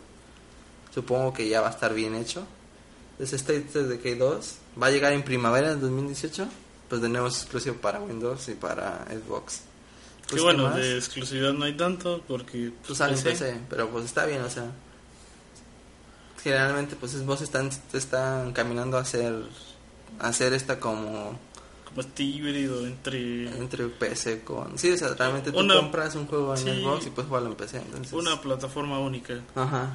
[0.92, 2.44] supongo que ya va a estar bien hecho.
[3.12, 6.48] Entonces State of Decay 2 va a llegar en primavera del 2018,
[6.88, 9.71] pues es exclusivo para Windows y para Xbox.
[10.36, 10.76] Que Pues, bueno, ¿qué más?
[10.78, 13.30] de exclusividad no hay tanto porque Pues sale en PC.
[13.46, 14.70] PC, pero pues está bien, o sea.
[16.42, 19.32] Generalmente pues Xbox están, están caminando a hacer,
[20.18, 21.38] a hacer esta como
[21.84, 24.76] como este híbrido entre entre PC con...
[24.78, 26.80] Sí, o sea, realmente tú Una- compras un juego en sí.
[26.82, 27.76] Xbox y puedes jugarlo en PC.
[27.78, 28.12] Entonces...
[28.14, 29.34] una plataforma única.
[29.54, 29.90] Ajá.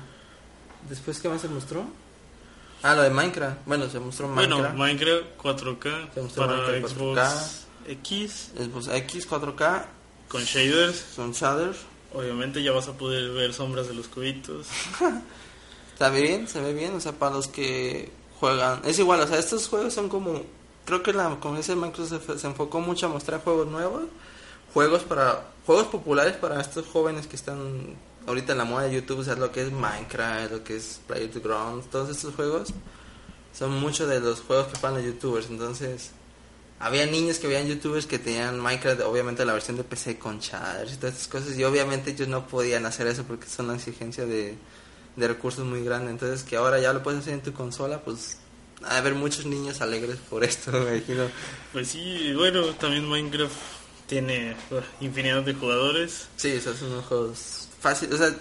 [0.87, 1.83] Después, ¿qué más se mostró?
[2.83, 3.57] Ah, lo de Minecraft.
[3.65, 4.77] Bueno, se mostró Bueno, Minecraft.
[4.77, 7.63] Minecraft 4K Se mostró para Minecraft Xbox 4K.
[7.87, 9.85] X Xbox X 4K,
[10.27, 11.03] con shaders.
[11.15, 11.77] son shaders.
[12.13, 14.67] Obviamente ya vas a poder ver sombras de los cubitos.
[15.93, 18.81] Está bien, se ve bien, o sea, para los que juegan.
[18.85, 20.41] Es igual, o sea, estos juegos son como.
[20.85, 24.03] Creo que la conferencia de Microsoft se, se enfocó mucho a mostrar juegos nuevos,
[24.73, 25.47] juegos para.
[25.65, 29.35] Juegos populares para estos jóvenes que están ahorita en la moda de YouTube, o sea,
[29.35, 32.69] lo que es Minecraft, lo que es Playgrounds, todos estos juegos.
[33.53, 35.49] son muchos de los juegos que juegan los youtubers.
[35.49, 36.11] Entonces,
[36.79, 40.93] había niños que veían youtubers que tenían Minecraft, obviamente la versión de PC con shaders
[40.93, 41.57] y todas estas cosas.
[41.57, 44.55] Y obviamente ellos no podían hacer eso porque es una exigencia de,
[45.15, 46.11] de recursos muy grande.
[46.11, 48.37] Entonces, que ahora ya lo puedes hacer en tu consola, pues
[48.81, 51.29] de haber muchos niños alegres por esto, me imagino.
[51.73, 53.55] Pues sí, bueno, también Minecraft
[54.05, 56.27] tiene uh, infinidad de jugadores.
[56.37, 58.13] Sí, esos son unos juegos fáciles.
[58.13, 58.35] O sea,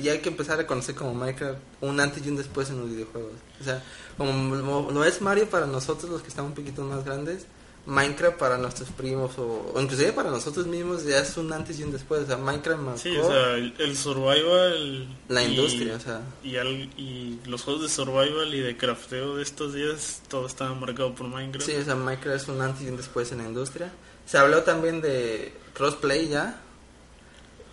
[0.00, 2.88] ya hay que empezar a conocer como Minecraft un antes y un después en los
[2.88, 3.32] videojuegos.
[3.60, 3.82] O sea,
[4.16, 7.46] como lo lo es Mario para nosotros, los que estamos un poquito más grandes,
[7.86, 11.82] Minecraft para nuestros primos o, o inclusive para nosotros mismos ya es un antes y
[11.82, 12.22] un después.
[12.22, 15.06] O sea, Minecraft marcó Sí, o sea, el, el survival.
[15.28, 15.96] la y- industria.
[15.96, 20.22] O sea, Y, al- y los juegos de survival y de crafteo de estos días,
[20.28, 21.66] todo estaba marcado por Minecraft.
[21.66, 23.92] sí, o sea, Minecraft es un antes y un después en la industria.
[24.26, 26.60] Se habló también de crossplay ya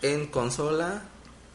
[0.02, 1.04] en consola,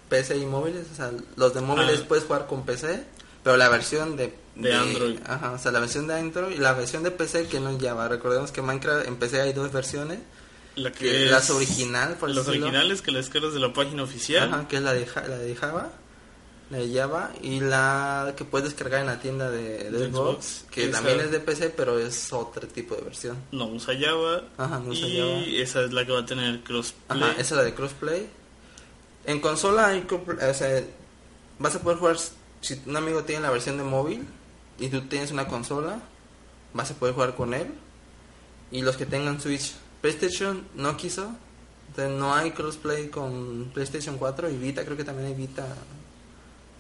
[0.09, 0.87] PC y móviles.
[0.93, 2.05] O sea, los de móviles Ah.
[2.09, 3.05] puedes jugar con PC,
[3.43, 5.19] pero la versión de, De Android.
[5.27, 7.83] Ajá, o sea, la versión de Android y la versión de PC que no es
[7.83, 8.09] Java.
[8.09, 10.19] Recordemos que Minecraft en PC hay dos versiones.
[10.77, 14.53] La Que que las original, por Las originales que las descargas de la página oficial.
[14.53, 15.91] Ajá, que es la de, la de Java.
[16.71, 20.89] La de Java y la que puedes descargar en la tienda de, Xbox, Xbox, que
[20.89, 23.37] también es de PC, pero es otro tipo de versión.
[23.53, 24.43] No usa Java.
[24.57, 25.63] Ajá, no usa y Java.
[25.63, 27.23] esa es la que va a tener crossplay.
[27.23, 28.27] Ajá, esa es la de crossplay.
[29.27, 30.83] En consola hay o sea,
[31.59, 32.17] vas a poder jugar
[32.61, 34.27] si un amigo tiene la versión de móvil
[34.79, 36.01] y tú tienes una consola,
[36.75, 37.69] vas a poder jugar con él.
[38.71, 41.33] Y los que tengan Switch, PlayStation no quiso,
[41.89, 45.67] entonces no hay crossplay con PlayStation 4 y Vita, creo que también hay Vita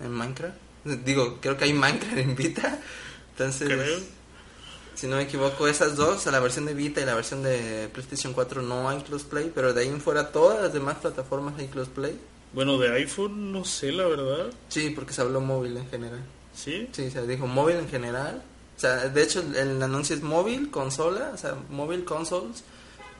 [0.00, 0.56] en Minecraft.
[0.84, 2.80] Digo, creo que hay Minecraft en Vita.
[3.30, 4.00] Entonces, Creo.
[4.94, 8.32] si no me equivoco, esas dos, la versión de Vita y la versión de PlayStation
[8.32, 12.18] 4 no hay crossplay, pero de ahí en fuera todas las demás plataformas hay crossplay.
[12.52, 14.46] Bueno, de iPhone no sé, la verdad.
[14.68, 16.24] Sí, porque se habló móvil en general.
[16.56, 16.88] ¿Sí?
[16.92, 18.42] Sí, se dijo móvil en general.
[18.76, 22.64] O sea, de hecho el, el anuncio es móvil, consola, o sea, móvil consoles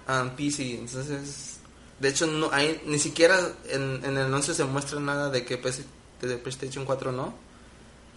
[0.06, 0.74] and PC.
[0.74, 1.58] Entonces,
[2.00, 5.56] de hecho no hay ni siquiera en, en el anuncio se muestra nada de que
[5.56, 5.84] PC
[6.20, 7.34] de PlayStation 4 no.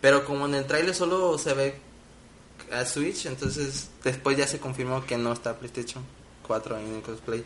[0.01, 1.75] Pero como en el trailer solo se ve
[2.71, 6.03] a Switch, entonces después ya se confirmó que no está PlayStation
[6.43, 7.43] 4 en el cosplay.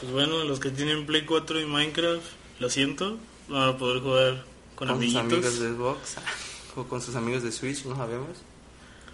[0.00, 2.24] Pues bueno, los que tienen Play 4 y Minecraft,
[2.58, 4.44] lo siento, van a poder jugar
[4.74, 5.46] con, con sus amiguitos.
[5.46, 6.20] amigos de Xbox o
[6.74, 8.38] con sus amigos de Switch, no sabemos.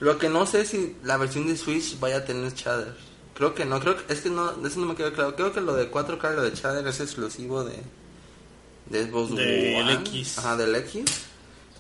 [0.01, 2.97] Lo que no sé es si la versión de Switch vaya a tener shader.
[3.35, 5.35] Creo que no, creo que es que no, de eso no me queda claro.
[5.35, 7.83] Creo que lo de 4K, lo de shader es exclusivo de
[8.90, 9.92] de Xbox Del One.
[9.94, 10.38] X.
[10.38, 11.05] Ajá, del X.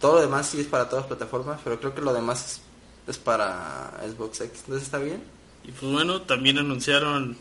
[0.00, 2.62] Todo lo demás sí es para todas las plataformas, pero creo que lo demás
[3.06, 4.60] es, es para Xbox X.
[4.60, 5.22] Entonces está bien.
[5.64, 7.36] Y pues bueno, también anunciaron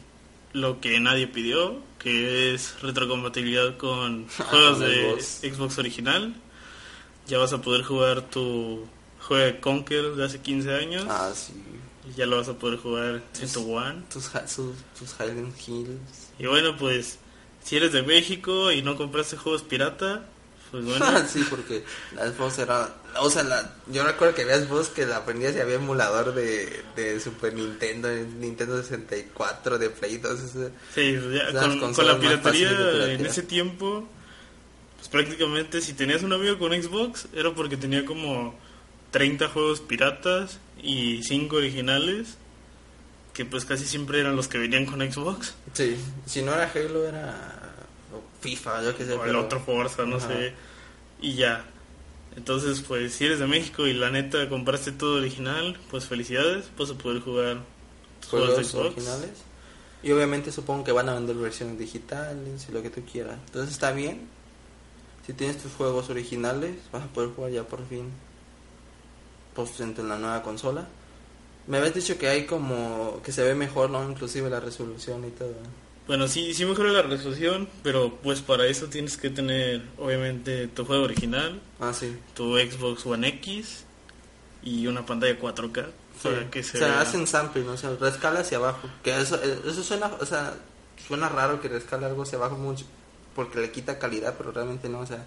[0.53, 5.21] lo que nadie pidió, que es retrocompatibilidad con juegos Con de.
[5.21, 6.35] Xbox original.
[7.27, 8.85] Ya vas a poder jugar tu
[9.19, 11.05] juego de Conquer de hace 15 años.
[11.09, 11.53] Ah, sí.
[12.09, 14.03] Y ya lo vas a poder jugar en tu One.
[14.11, 14.29] Tus,
[14.97, 15.99] tus Highland Hills.
[16.39, 17.17] Y bueno, pues
[17.63, 20.25] si eres de México y no compraste juegos pirata,
[20.71, 21.83] pues bueno, sí, porque
[22.15, 22.95] la Xbox era...
[23.19, 26.81] O sea, la, yo recuerdo que había Xbox que la aprendías y había emulador de,
[26.95, 30.39] de Super Nintendo, Nintendo 64, de Play 2.
[30.39, 34.07] ese- sí, ya Las con, la piratería en ese tiempo,
[35.09, 38.55] pues prácticamente si tenías un amigo con Xbox era porque tenía como
[39.11, 42.37] 30 juegos piratas y 5 originales,
[43.33, 45.53] que pues casi siempre eran los que venían con Xbox.
[45.73, 47.73] Sí, si no era Halo era
[48.41, 49.13] FIFA, yo qué sé.
[49.13, 50.27] O el pero- otro Forza, no Ajá.
[50.27, 50.53] sé.
[51.21, 51.65] Y ya.
[52.35, 56.91] Entonces, pues si eres de México y la neta compraste todo original, pues felicidades, vas
[56.91, 57.57] a poder jugar
[58.29, 58.85] juegos de Xbox.
[58.97, 59.29] originales.
[60.03, 63.37] Y obviamente supongo que van a vender versiones digitales y lo que tú quieras.
[63.47, 64.27] Entonces está bien.
[65.27, 68.09] Si tienes tus juegos originales, vas a poder jugar ya por fin.
[69.53, 70.87] Pues en la nueva consola.
[71.67, 74.09] Me habías dicho que hay como que se ve mejor, ¿no?
[74.09, 75.53] Inclusive la resolución y todo.
[76.07, 80.85] Bueno, sí, sí mejora la resolución, pero pues para eso tienes que tener obviamente tu
[80.85, 82.17] juego original, Ah, sí.
[82.33, 83.83] tu Xbox One X
[84.63, 85.87] y una pantalla 4K
[86.21, 86.29] Sí.
[86.29, 87.73] para que se o sea, vea- hacen sampling, ¿no?
[87.73, 88.87] o sea, rescala hacia abajo.
[89.03, 90.53] Que eso, eso suena, o sea,
[91.05, 92.85] suena raro que rescale algo hacia abajo mucho,
[93.37, 95.23] porque le quita calidad, pero realmente no, o sea.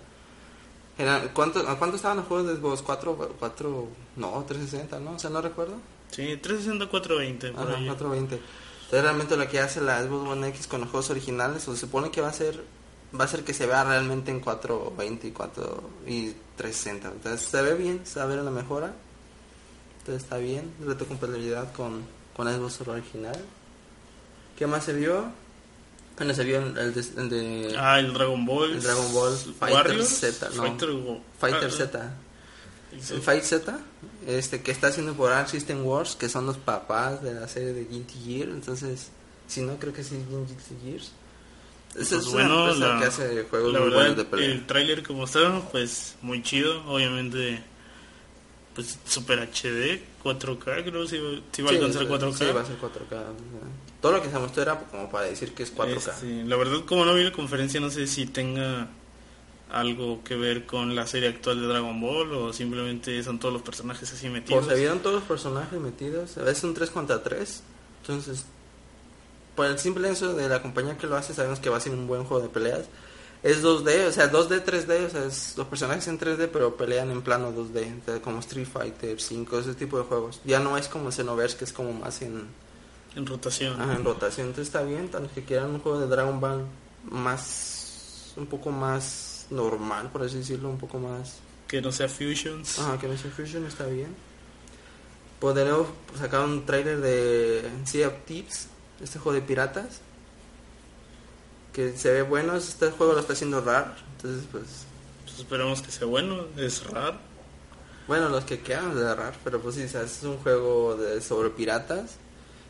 [0.99, 2.85] Era, ¿cuánto, ¿A cuánto estaban los juegos de Xbox?
[2.85, 3.29] ¿4?
[3.38, 5.12] cuatro no, 360, ¿no?
[5.12, 5.77] O sea, no recuerdo.
[6.11, 7.87] Sí, 360 420 por Ajá, ahí.
[7.87, 8.35] 420.
[8.35, 11.81] Entonces realmente lo que hace la Xbox One X con los juegos originales, o se
[11.81, 12.62] supone que va a ser
[13.18, 17.09] va a ser que se vea realmente en 420 y 4 y 360.
[17.09, 18.92] Entonces se ve bien, se va a ver una mejora.
[20.01, 22.03] Entonces está bien, retrocompatibilidad con
[22.35, 23.37] con la Xbox original.
[24.59, 25.33] ¿Qué más se vio?
[26.21, 28.73] Bueno, se vio el de, el de Ah, el Dragon Ball.
[28.73, 30.65] El Dragon Ball Fighter Warriors, Z, no.
[30.65, 30.91] Fighter,
[31.39, 32.15] Fighter ah, Z.
[32.93, 33.81] el Fight Z,
[34.27, 37.73] este que está haciendo por Arc System Wars, que son los papás de la serie
[37.73, 39.09] de Guilty Gear, entonces,
[39.49, 40.55] si no creo que sí es Guilty
[40.85, 41.13] Gears.
[41.99, 44.47] Esa pues es bueno, una la, que hace juegos muy buenos de pelea.
[44.47, 47.63] El tráiler como está, pues muy chido, obviamente
[48.75, 52.35] pues Super HD, 4K, creo si, si va a alcanzar 4K.
[52.35, 53.25] Sí, va a ser 4K.
[54.01, 55.97] Todo lo que se mostró era como para decir que es 4K.
[55.97, 58.89] Este, la verdad, como no vi la conferencia, no sé si tenga
[59.71, 63.63] algo que ver con la serie actual de Dragon Ball o simplemente son todos los
[63.63, 64.65] personajes así metidos.
[64.65, 67.63] Pues se vieron todos los personajes metidos, a veces un 3 contra 3.
[68.03, 68.45] Entonces,
[69.55, 71.93] por el simple hecho de la compañía que lo hace, sabemos que va a ser
[71.93, 72.87] un buen juego de peleas.
[73.43, 77.11] Es 2D, o sea, 2D, 3D, o sea, es, los personajes en 3D, pero pelean
[77.11, 80.41] en plano 2D, como Street Fighter 5, ese tipo de juegos.
[80.45, 82.49] Ya no es como Xenoverse, que es como más en...
[83.16, 83.81] En rotación.
[83.81, 84.49] en rotación.
[84.49, 86.64] Entonces está bien, tanto que quieran un juego de Dragon Ball
[87.05, 88.33] más...
[88.37, 91.38] un poco más normal, por así decirlo, un poco más...
[91.66, 92.79] Que no sea Fusions.
[92.79, 94.14] Ajá, que no sea Fusion, está bien.
[95.40, 98.68] Podremos sacar un trailer de Sea of Tips,
[99.01, 100.01] este juego de piratas.
[101.73, 104.64] Que se ve bueno, este juego lo está haciendo raro, entonces pues...
[105.25, 107.18] pues esperamos que sea bueno, es raro.
[108.09, 112.16] Bueno, los que quedan de raro, pero pues sí, es un juego de, sobre piratas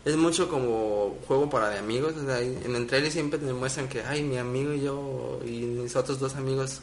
[0.05, 2.15] es mucho como juego para de amigos.
[2.17, 6.19] en el trailer siempre te muestran que, ay, mi amigo y yo y mis otros
[6.19, 6.81] dos amigos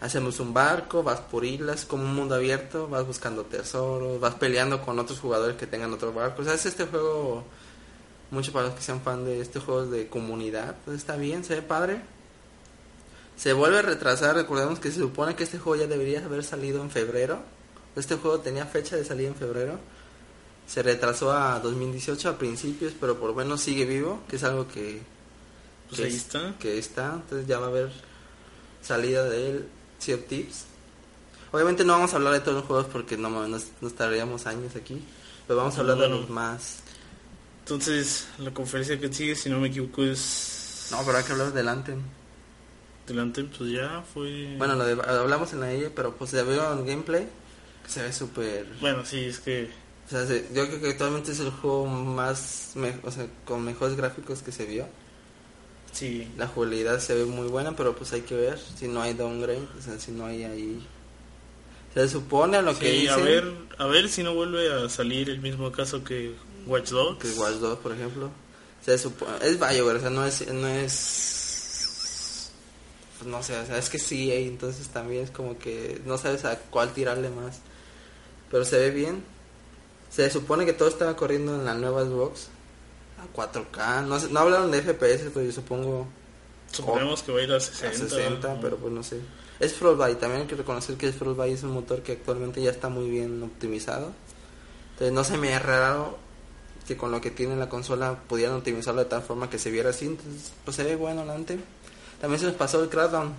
[0.00, 4.82] hacemos un barco, vas por islas, como un mundo abierto, vas buscando tesoros, vas peleando
[4.82, 6.42] con otros jugadores que tengan otro barco.
[6.42, 7.44] O sea, es este juego,
[8.30, 10.76] mucho para los que sean fan de este juego de comunidad.
[10.94, 12.00] está bien, se ve padre.
[13.36, 16.80] Se vuelve a retrasar, recordemos que se supone que este juego ya debería haber salido
[16.82, 17.40] en febrero.
[17.96, 19.78] Este juego tenía fecha de salir en febrero
[20.66, 24.66] se retrasó a 2018 a principios, pero por lo menos sigue vivo, que es algo
[24.66, 25.00] que,
[25.88, 26.54] pues ahí está.
[26.58, 27.92] que está, entonces ya va a haber
[28.82, 30.64] salida de él, Sea Tips.
[31.52, 34.74] Obviamente no vamos a hablar de todos los juegos porque no nos, nos tardaríamos años
[34.74, 35.00] aquí,
[35.46, 36.78] pero vamos a hablar de los más.
[37.60, 40.88] Entonces, la conferencia que sigue, si no me equivoco, es...
[40.90, 42.02] No, pero hay que hablar del Anthem.
[43.06, 44.54] Del Anthem, pues ya fue...
[44.58, 47.26] Bueno, lo hablamos en la IA, pero pues se vio en gameplay,
[47.84, 48.66] que se ve súper...
[48.80, 49.70] Bueno, sí, es que
[50.06, 54.42] o sea, yo creo que actualmente es el juego más, o sea, con mejores gráficos
[54.42, 54.86] que se vio.
[55.92, 56.28] Sí.
[56.36, 59.68] La jugabilidad se ve muy buena, pero pues hay que ver si no hay downgrade,
[59.78, 60.86] o sea, si no hay ahí...
[61.94, 63.10] Se supone a lo que dicen...
[63.10, 66.34] a ver, a ver si no vuelve a salir el mismo caso que
[66.66, 67.20] Watch Dogs.
[67.20, 68.30] Que Watch Dogs, por ejemplo.
[68.84, 70.52] Se supone, es Bioware, o sea, no es...
[70.52, 71.24] No es
[73.18, 76.44] pues no sé, o sea, es que sí, entonces también es como que no sabes
[76.44, 77.60] a cuál tirarle más.
[78.50, 79.24] Pero se ve bien,
[80.14, 82.48] se supone que todo estaba corriendo en la nueva Xbox
[83.18, 84.06] a 4K.
[84.06, 86.06] No, no hablaron de FPS, pero yo supongo.
[86.70, 87.88] Suponemos que va a ir a 60.
[87.88, 89.18] A 60, pero pues no sé.
[89.58, 92.88] Es Frostbite, también hay que reconocer que Frostbite es un motor que actualmente ya está
[92.88, 94.12] muy bien optimizado.
[94.92, 96.16] Entonces no se me ha raro
[96.86, 99.90] que con lo que tiene la consola pudieran optimizarlo de tal forma que se viera
[99.90, 100.06] así.
[100.06, 101.58] Entonces, pues se ve bueno adelante.
[102.20, 103.34] También se nos pasó el Crackdown.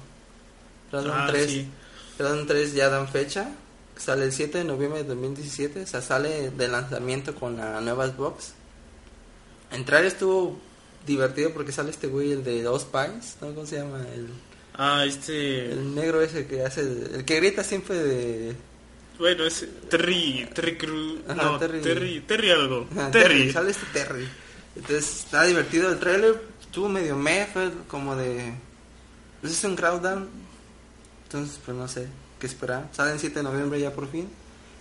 [0.90, 1.58] Crackdown 3.
[1.58, 3.52] Ah, Crackdown 3 ya dan fecha
[3.98, 8.08] sale el 7 de noviembre de 2017, o sea, sale de lanzamiento con la nueva
[8.08, 8.54] Xbox.
[9.72, 10.60] Entrar estuvo
[11.06, 13.54] divertido porque sale este güey, el de dos Pies, ¿no?
[13.54, 14.06] ¿Cómo se llama?
[14.14, 14.30] El,
[14.74, 15.72] ah, este...
[15.72, 18.56] El negro ese que hace, el que grita siempre de...
[19.18, 23.52] Bueno, es Terry, Terry Cruz, no, Terry, Terry, algo, Terry.
[23.52, 24.28] Sale este Terry.
[24.76, 27.48] Entonces, está divertido el trailer, estuvo medio meh,
[27.88, 28.54] como de...
[29.40, 30.28] Pues es un crowddown,
[31.24, 32.08] entonces, pues no sé
[32.46, 32.90] que esperar.
[32.92, 34.30] Sale el 7 de noviembre ya por fin.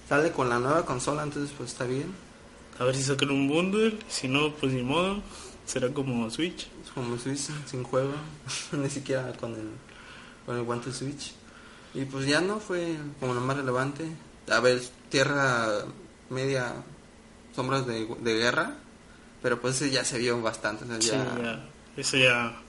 [0.08, 2.14] Sale con la nueva consola, entonces pues está bien.
[2.78, 5.22] A ver si sacan un bundle, si no, pues ni modo.
[5.64, 6.68] Será como Switch.
[6.94, 8.12] Como Switch, sin juego,
[8.72, 9.70] ni siquiera con el,
[10.44, 11.32] con el guante Switch.
[11.94, 14.04] Y pues ya no fue como lo más relevante.
[14.50, 15.84] A ver, Tierra
[16.28, 16.74] Media,
[17.56, 18.74] Sombras de, de Guerra,
[19.42, 20.84] pero pues ya se vio bastante.
[21.00, 22.63] ya, ya, eso ya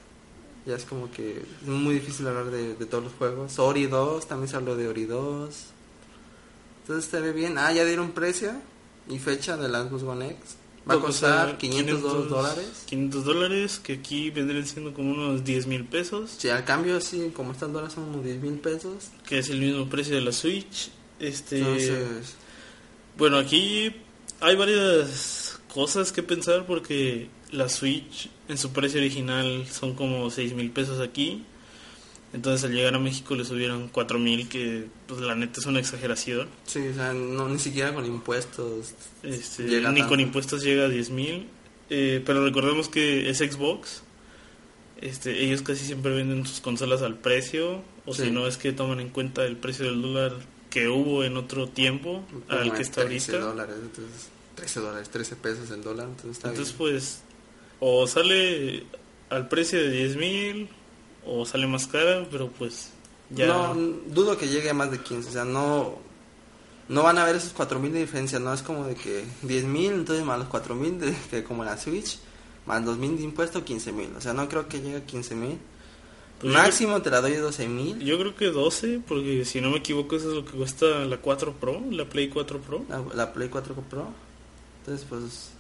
[0.65, 3.59] ya es como que es muy difícil hablar de, todos los juegos.
[3.59, 5.55] Ori 2, también se habló de Ori 2.
[6.81, 7.57] Entonces se ve bien.
[7.57, 8.51] Ah, ya dieron precio
[9.09, 10.57] y fecha de la Xbox One X.
[10.89, 12.83] Va a costar 500, dólares.
[12.85, 16.35] 500 dólares, que aquí vendrían siendo como unos 10 mil pesos.
[16.37, 19.09] Sí, al cambio, sí, como están dólares son unos 10 mil pesos.
[19.27, 20.91] Que es el mismo precio de la Switch.
[21.19, 22.35] Este, Entonces...
[23.17, 23.95] Bueno, aquí
[24.41, 30.53] hay varias cosas que pensar porque la Switch en su precio original son como 6
[30.53, 31.43] mil pesos aquí.
[32.33, 35.79] Entonces al llegar a México le subieron 4 mil, que pues la neta es una
[35.79, 36.49] exageración.
[36.65, 38.93] Sí, o sea, no, ni siquiera con impuestos.
[39.23, 41.47] Este, ni con impuestos llega a 10 mil.
[41.89, 44.01] Eh, pero recordemos que es Xbox.
[45.01, 47.81] Este, ellos casi siempre venden sus consolas al precio.
[48.05, 50.33] O si no es que toman en cuenta el precio del dólar
[50.69, 53.47] que hubo en otro tiempo Como al que está 13 ahorita.
[53.49, 56.91] dólares, entonces 13 dólares, 13 pesos el dólar, entonces está Entonces bien.
[56.91, 57.21] pues
[57.79, 58.83] o sale
[59.29, 60.69] al precio de 10 mil
[61.25, 62.91] o sale más cara, pero pues
[63.29, 63.47] ya...
[63.47, 66.05] No, dudo que llegue a más de 15, o sea, no
[66.87, 70.23] no van a ver esos 4000 de diferencia, no es como de que 10000, entonces
[70.23, 72.19] más los 4000 de que como la Switch,
[72.65, 75.57] más 2000 de impuesto 15000, o sea, no creo que llegue a 15000.
[76.39, 77.99] Pues yo Máximo te la doy de 12000.
[77.99, 81.17] Yo creo que 12, porque si no me equivoco eso es lo que cuesta la
[81.17, 82.83] 4 Pro, la Play 4 Pro.
[82.89, 84.09] La, la Play 4 Pro.
[84.79, 85.51] Entonces, pues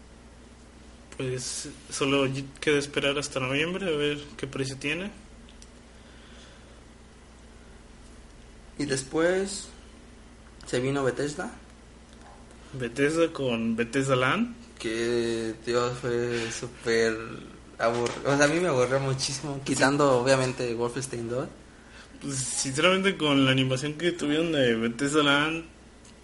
[1.17, 2.27] Pues solo
[2.59, 5.11] queda esperar hasta noviembre a ver qué precio tiene.
[8.77, 9.67] y después
[10.65, 11.51] se vino Bethesda,
[12.73, 14.55] Bethesda con Bethesda Land.
[14.79, 17.17] que Dios fue súper
[17.77, 21.47] aburrido, o sea, a mí me aburrió muchísimo, quitando obviamente Wolfenstein 2.
[22.21, 25.65] Pues sinceramente con la animación que tuvieron de Bethesda Land,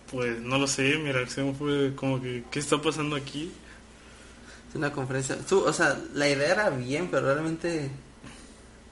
[0.09, 3.51] pues no lo sé, mi reacción fue como que, ¿qué está pasando aquí?
[4.71, 5.37] Es una conferencia.
[5.51, 7.89] O sea, la idea era bien, pero realmente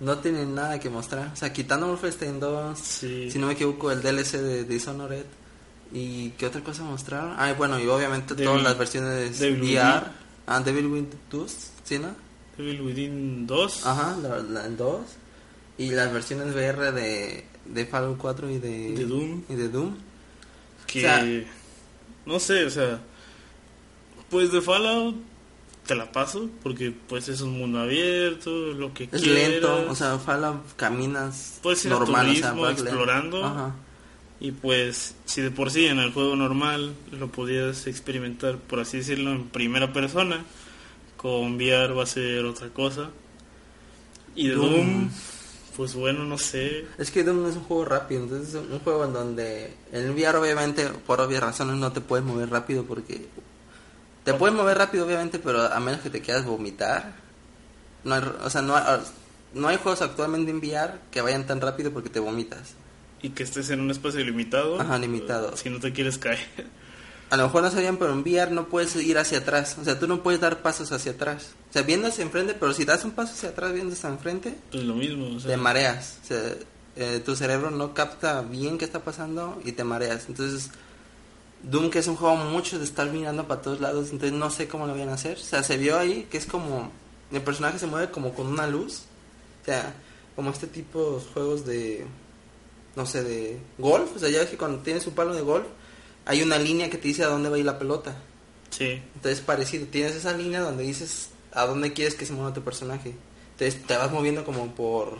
[0.02, 1.32] no tienen nada que mostrar.
[1.34, 3.32] O sea, quitando Wolfenstein 2, Sí.
[3.32, 5.26] si no me equivoco, el DLC de Dishonored.
[5.92, 7.34] ¿Y qué otra cosa mostraron?
[7.38, 10.06] Ah, bueno, y obviamente Devil- todas las versiones Devil VR.
[10.46, 12.10] Ah, Devil Within 2, ¿sí, no?
[12.58, 13.86] Evil Within 2.
[13.88, 15.02] Ajá, la, la- el 2.
[15.80, 19.44] Y las versiones VR de, de Fallout 4 y de, De Doom.
[19.50, 19.96] Y de Doom.
[20.86, 21.26] Que O sea-
[22.26, 23.00] no sé, o sea,
[24.30, 25.16] pues de Fallout
[25.90, 29.52] te la paso porque pues es un mundo abierto, lo que Es quieras.
[29.52, 33.44] lento, o sea, Fallout caminas Puedes ir a tu normal, o sea, explorando.
[33.44, 33.76] Ajá.
[34.40, 38.98] Y pues, si de por sí en el juego normal lo podías experimentar, por así
[38.98, 40.46] decirlo, en primera persona,
[41.18, 43.10] con VR va a ser otra cosa.
[44.36, 44.70] Y de Doom.
[44.70, 45.10] Doom,
[45.76, 46.86] pues bueno, no sé.
[47.00, 50.12] Es que Doom no es un juego rápido, entonces es un juego en donde en
[50.12, 53.28] VR obviamente por obvias razones no te puedes mover rápido porque
[54.24, 57.14] te puedes mover rápido obviamente, pero a menos que te quieras vomitar.
[58.04, 59.00] No hay, o sea, no hay,
[59.54, 62.76] no hay juegos actualmente en VR que vayan tan rápido porque te vomitas.
[63.22, 64.80] Y que estés en un espacio limitado.
[64.80, 65.56] Ajá, limitado.
[65.58, 66.40] Si no te quieres caer.
[67.30, 70.00] A lo mejor no sabían, pero en VR no puedes ir hacia atrás, o sea,
[70.00, 71.52] tú no puedes dar pasos hacia atrás.
[71.70, 74.56] O sea, viendo hacia enfrente, pero si das un paso hacia atrás viendo hacia enfrente,
[74.72, 75.36] Pues lo mismo.
[75.36, 76.18] O sea, te mareas.
[76.24, 76.42] O sea,
[76.96, 80.26] eh, tu cerebro no capta bien qué está pasando y te mareas.
[80.28, 80.72] Entonces,
[81.64, 84.68] Doom, que es un juego mucho de estar mirando para todos lados, entonces no sé
[84.68, 85.38] cómo lo van a hacer.
[85.38, 86.92] O sea, se vio ahí que es como.
[87.32, 89.04] El personaje se mueve como con una luz.
[89.62, 89.94] O sea,
[90.36, 92.06] como este tipo de juegos de.
[92.96, 94.16] No sé, de golf.
[94.16, 95.66] O sea, ya ves que cuando tienes un palo de golf,
[96.26, 98.16] hay una línea que te dice a dónde va a ir la pelota.
[98.70, 99.02] Sí.
[99.16, 103.16] Entonces, parecido, tienes esa línea donde dices a dónde quieres que se mueva tu personaje.
[103.52, 105.18] Entonces, te vas moviendo como por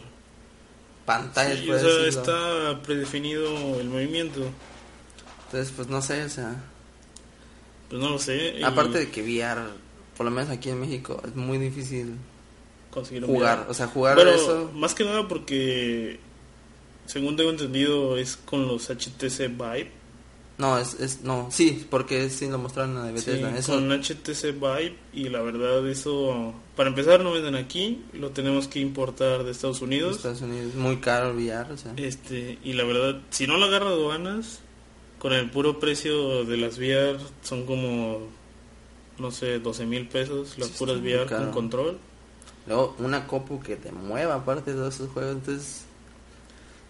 [1.06, 4.42] pantallas, Sí, o sea, está predefinido el movimiento.
[5.52, 6.56] Entonces, pues no sé, o sea,
[7.90, 8.56] Pues no lo sé.
[8.60, 9.62] y aparte de que VR,
[10.16, 12.16] por lo menos aquí en México, es muy difícil
[12.92, 13.60] conseguir un jugar.
[13.62, 13.72] VR.
[13.72, 14.72] O sea, jugar Pero eso.
[14.76, 16.20] más que nada porque,
[17.08, 19.92] según tengo entendido, es con los HTC Vive.
[20.60, 23.58] No, es, es, no, sí, porque sí lo mostraron en la de Sí, Bethesda.
[23.58, 28.68] eso, con HTC Vive y la verdad eso, para empezar no venden aquí, lo tenemos
[28.68, 30.18] que importar de Estados Unidos.
[30.18, 31.94] Estados Unidos, es muy caro el VR, o sea.
[31.96, 34.60] Este, y la verdad, si no lo agarra aduanas,
[35.20, 38.20] con el puro precio de las VR son como,
[39.18, 41.44] no sé, 12 mil pesos las Sí, puras VR caro.
[41.46, 41.98] con control.
[42.68, 45.82] Luego, una copu que te mueva aparte de todos esos juegos, entonces...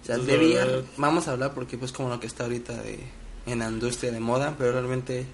[0.01, 2.43] O sea, Entonces, de VR, verdad- vamos a hablar porque pues como lo que está
[2.45, 2.99] ahorita de,
[3.45, 5.25] en la industria de moda, pero realmente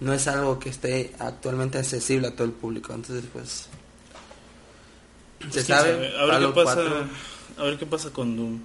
[0.00, 3.68] no es algo que esté actualmente accesible a todo el público, entonces pues...
[5.38, 6.18] Se Pues, sabe, sabe.
[6.18, 7.06] A ver qué pasa, 4.
[7.58, 8.60] a ver qué pasa con Doom.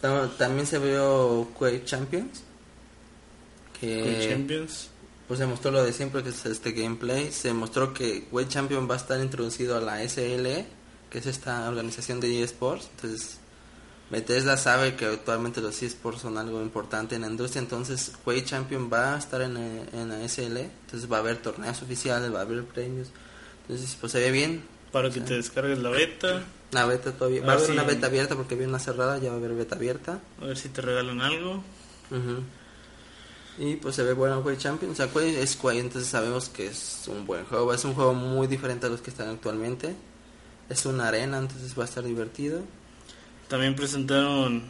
[0.00, 2.42] Ta- También se vio Quake Champions,
[3.86, 4.88] que Champions.
[5.28, 8.88] pues se mostró lo de siempre que es este gameplay, se mostró que Quake Champion
[8.88, 10.66] va a estar introducido a la SLE,
[11.10, 13.38] que es esta organización de eSports, entonces
[14.10, 18.90] Bethesda sabe que actualmente los eSports son algo importante en la industria, entonces Quake Champion
[18.92, 22.40] va a estar en, eh, en la SLE, entonces va a haber torneos oficiales, va
[22.40, 23.08] a haber premios,
[23.62, 24.62] entonces pues se ve bien,
[24.92, 27.94] Para que te descargues la beta, la beta todavía, va a ver haber una si-
[27.94, 30.20] beta abierta porque había una cerrada, ya va a haber beta abierta.
[30.40, 31.64] a ver si te regalan algo.
[32.10, 32.42] Ujú.
[33.58, 34.92] Y pues se ve bueno Quake Champion.
[34.92, 37.72] O sea, Quake es Quake, entonces sabemos que es un buen juego.
[37.72, 39.94] Es un juego muy diferente a los que están actualmente.
[40.68, 42.62] Es una arena, entonces va a estar divertido.
[43.48, 44.62] También presentaron,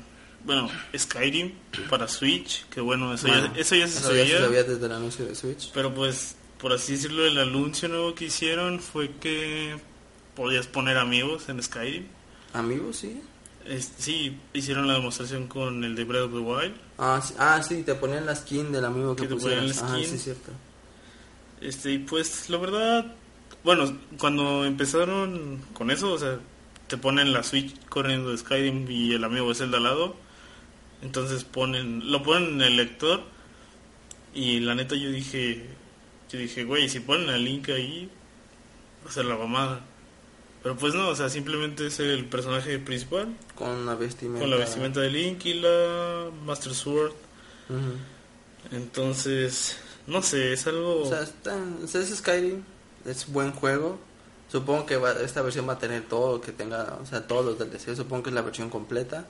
[0.45, 1.53] bueno, Skyrim
[1.89, 4.37] para Switch, que bueno, eso, Bueno, ya, eso ya se eso ya sabía.
[4.39, 5.71] se sabía desde el anuncio de Switch.
[5.73, 9.77] Pero pues, por así decirlo, el anuncio nuevo que hicieron fue que
[10.35, 12.07] podías poner amigos en Skyrim.
[12.53, 13.23] Amigos, sí.
[13.67, 16.75] Es- sí, hicieron la demostración con el de Breath of the Wild.
[16.99, 19.75] Ah, sí, ah, sí, te ponían la skin del amigo que, Que te ponían la
[19.83, 20.07] Ah, skin.
[20.07, 20.53] sí, cierto.
[21.61, 23.15] Este, y pues la verdad,
[23.63, 26.39] bueno, cuando empezaron con eso, o sea,
[26.89, 30.17] te ponen la Switch corriendo de Skyrim y el amigo de Zelda al lado.
[31.03, 33.23] Entonces ponen, lo ponen en el lector.
[34.35, 35.67] Y la neta yo dije,
[36.31, 38.11] yo dije, güey, si ponen a Link ahí,
[39.07, 39.81] va a ser la mamada.
[40.65, 44.41] Pero pues no, o sea, simplemente es el personaje principal Con la vestimenta.
[44.41, 47.13] con la vestimenta de Link y la Master Sword.
[48.73, 51.03] Entonces, no sé, es algo...
[51.03, 52.63] O sea, está, o sea, es Skyrim,
[53.05, 53.99] es buen juego.
[54.51, 57.59] Supongo que va- esta versión va a tener todo, que tenga, o sea, todos los
[57.59, 57.95] DLC.
[57.97, 59.27] Supongo que es la versión completa.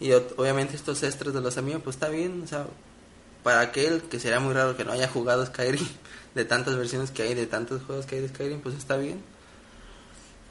[0.00, 2.42] Y obviamente estos extras de los amigos, pues está bien.
[2.42, 2.66] O sea,
[3.42, 5.86] para aquel que será muy raro que no haya jugado Skyrim,
[6.34, 9.22] de tantas versiones que hay, de tantos juegos que hay de Skyrim, pues está bien.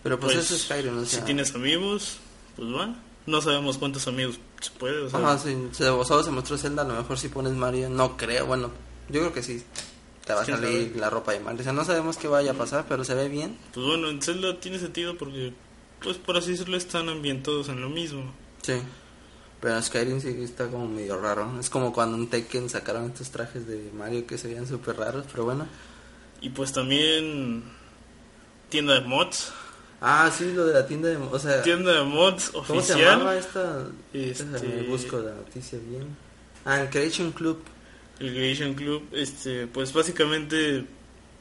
[0.04, 1.20] Pero pues, Pues, eso es Skyrim, o sea.
[1.20, 2.18] si tienes amigos,
[2.56, 2.95] pues va.
[3.26, 6.82] No sabemos cuántos amigos se puede, o sea, Ajá, sí, se, solo se mostró Zelda,
[6.82, 8.70] a lo mejor si pones Mario, no creo, bueno,
[9.08, 9.64] yo creo que sí,
[10.26, 10.99] te va a ¿Quién salir sabe?
[10.99, 13.30] la ropa de Mario, o sea, no sabemos qué vaya a pasar, pero se ve
[13.30, 15.54] bien, pues bueno, en Zelda tiene sentido porque,
[16.01, 18.24] pues por así decirlo, están ambientados en lo mismo.
[18.62, 18.74] sí,
[19.62, 23.30] pero en Skyrim sí está como medio raro, es como cuando en Tekken sacaron estos
[23.32, 25.66] trajes de Mario que se veían súper raros, pero bueno.
[26.41, 27.64] Y pues también
[28.68, 29.54] tienda de mods,
[30.06, 33.36] Ah, sí, lo de la tienda de, o sea, tienda de mods ¿cómo se llamaba
[33.38, 34.51] oficial, esta?
[34.51, 36.08] Este- busco la noticia bien.
[36.66, 37.60] Ah, el Creation Club,
[38.20, 40.86] el Creation Club, este, pues básicamente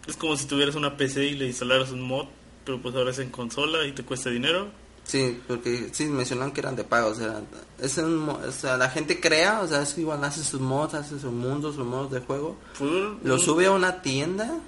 [0.07, 2.27] es como si tuvieras una PC y le instalaras un mod,
[2.65, 4.69] pero pues ahora es en consola y te cuesta dinero.
[5.03, 7.41] Sí, porque sí mencionaron que eran de pago, o sea,
[7.81, 11.19] es un, o sea, la gente crea, o sea, es igual hace sus mods, hace
[11.19, 12.93] sus mundos, sus modos de juego, Pues,
[13.25, 14.61] lo sube a una tienda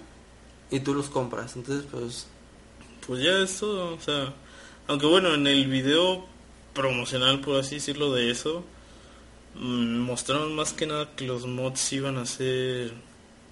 [0.73, 2.27] y tú los compras, entonces pues
[3.07, 4.33] Pues ya es todo, o sea,
[4.87, 6.25] aunque bueno, en el video
[6.73, 8.65] promocional, por así decirlo, de eso,
[9.55, 12.93] mm, mostraron más que nada que los mods iban a ser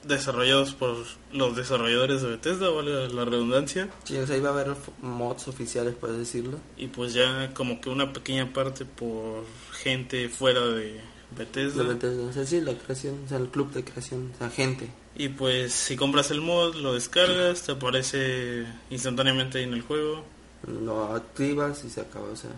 [0.05, 0.97] desarrollados por
[1.33, 5.95] los desarrolladores de Bethesda, vale la redundancia, sí, o sea, iba a haber mods oficiales,
[5.95, 6.59] puedes decirlo.
[6.77, 11.01] y pues ya como que una pequeña parte por gente fuera de
[11.37, 11.83] Bethesda.
[11.83, 14.51] De Bethesda, o sea, sí, la creación, o sea, el club de creación, o sea,
[14.51, 14.91] gente.
[15.15, 20.25] Y pues si compras el mod, lo descargas, te aparece instantáneamente ahí en el juego,
[20.67, 22.51] Lo activas y se acaba, o sea,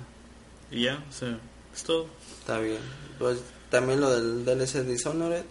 [0.70, 1.38] y ya, o sea,
[1.74, 2.06] es todo.
[2.38, 2.78] está bien.
[3.18, 3.38] Pues
[3.70, 5.44] también lo del DLC Dishonored,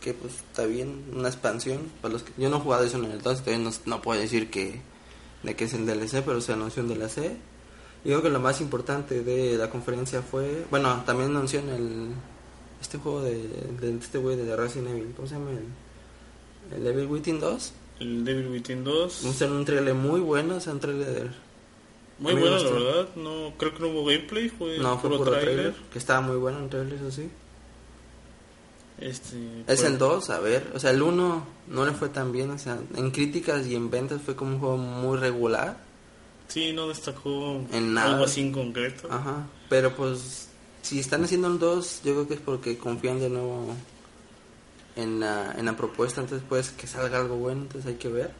[0.00, 1.90] que pues está bien, una expansión.
[2.00, 4.80] Para los que, yo no he jugado Dishonored 2, todavía no, no puedo decir que
[5.42, 7.36] de qué es el DLC, pero se anunció un DLC.
[8.04, 12.08] Y creo que lo más importante de la conferencia fue, bueno, también anunció en el
[12.80, 13.36] este juego de,
[13.80, 15.50] de este güey de Resident Evil, ¿cómo se llama?
[15.50, 17.72] El, el Evil Within 2.
[18.00, 19.22] El Devil Within 2.
[19.24, 21.30] Mostraron un trailer muy bueno, o sea, un trailer
[22.18, 23.08] Muy mí me bueno, la verdad.
[23.16, 26.36] No, creo que no hubo gameplay, fue No, fue puro puro trailer, que estaba muy
[26.36, 27.28] bueno el trailer, eso sí.
[29.00, 32.32] Este, Es pues, el 2, a ver, o sea, el 1 no le fue tan
[32.32, 35.78] bien, o sea, en críticas y en ventas fue como un juego muy regular.
[36.48, 38.12] Sí, no destacó En nada.
[38.12, 39.06] algo así en concreto.
[39.10, 40.47] Ajá, pero pues
[40.88, 43.74] si están haciendo el 2, yo creo que es porque confían de nuevo
[44.96, 48.30] en la, en la propuesta, entonces pues que salga algo bueno, entonces hay que ver.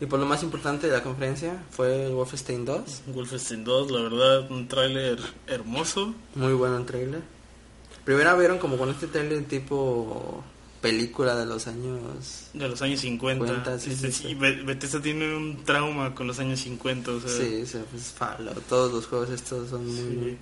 [0.00, 4.02] Y por lo más importante de la conferencia fue el Wolfenstein 2, Wolfenstein 2, la
[4.02, 6.14] verdad, un tráiler hermoso.
[6.34, 7.20] muy bueno el trailer.
[8.04, 10.42] Primero vieron como con este trailer tipo
[10.80, 12.00] película de los años...
[12.54, 13.44] De los años 50.
[13.44, 14.28] 50, sí, Este, sí, sí.
[14.28, 17.10] sí, Be- Bethesda tiene un trauma con los años 50.
[17.10, 18.14] O sea, Sí, o sea, pues
[18.70, 20.38] todos los juegos estos son muy...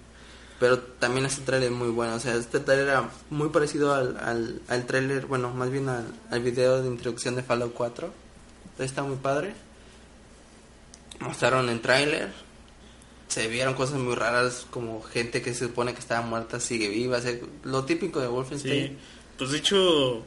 [0.59, 0.61] Sí.
[0.61, 4.17] Pero también este trailer es muy bueno, o sea, este trailer era muy parecido al,
[4.19, 8.13] al, al trailer, bueno, más bien al, al video de introducción de Fallout 4.
[8.65, 9.55] Entonces está muy padre.
[11.21, 12.33] Mostraron el trailer.
[13.29, 17.19] Se vieron cosas muy raras, como gente que se supone que estaba muerta sigue viva,
[17.19, 18.99] o sea, lo típico de Sí, Wolfenstein.
[19.37, 20.25] pues de hecho,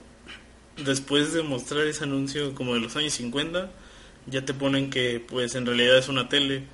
[0.78, 3.72] después de mostrar ese anuncio como de los años 50,
[4.28, 6.66] ya te ponen que pues en realidad es una tele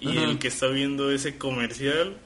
[0.00, 2.16] y el que está viendo ese comercial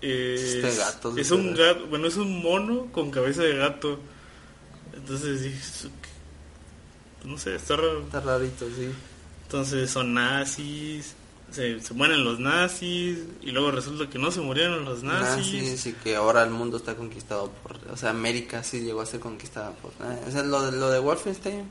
[0.00, 3.98] es, Este gato, es un gato, bueno, es un mono con cabeza de gato.
[4.94, 5.88] Entonces
[7.24, 8.00] no sé, está raro.
[8.02, 8.88] Está rarito, sí.
[9.44, 11.14] Entonces son nazis,
[11.50, 15.52] se, se mueren los nazis y luego resulta que no se murieron los nazis.
[15.52, 17.76] Nazis y que ahora el mundo está conquistado por...
[17.92, 19.90] O sea, América sí llegó a ser conquistada por...
[19.92, 21.64] eh, O sea, lo de, lo de Wolfenstein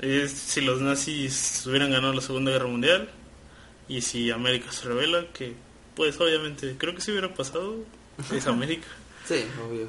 [0.00, 3.08] Es si los nazis hubieran ganado la Segunda Guerra Mundial
[3.88, 5.54] y si América se revela, que
[6.00, 7.74] pues obviamente creo que si hubiera pasado,
[8.32, 8.86] es América.
[9.28, 9.86] Sí, obvio.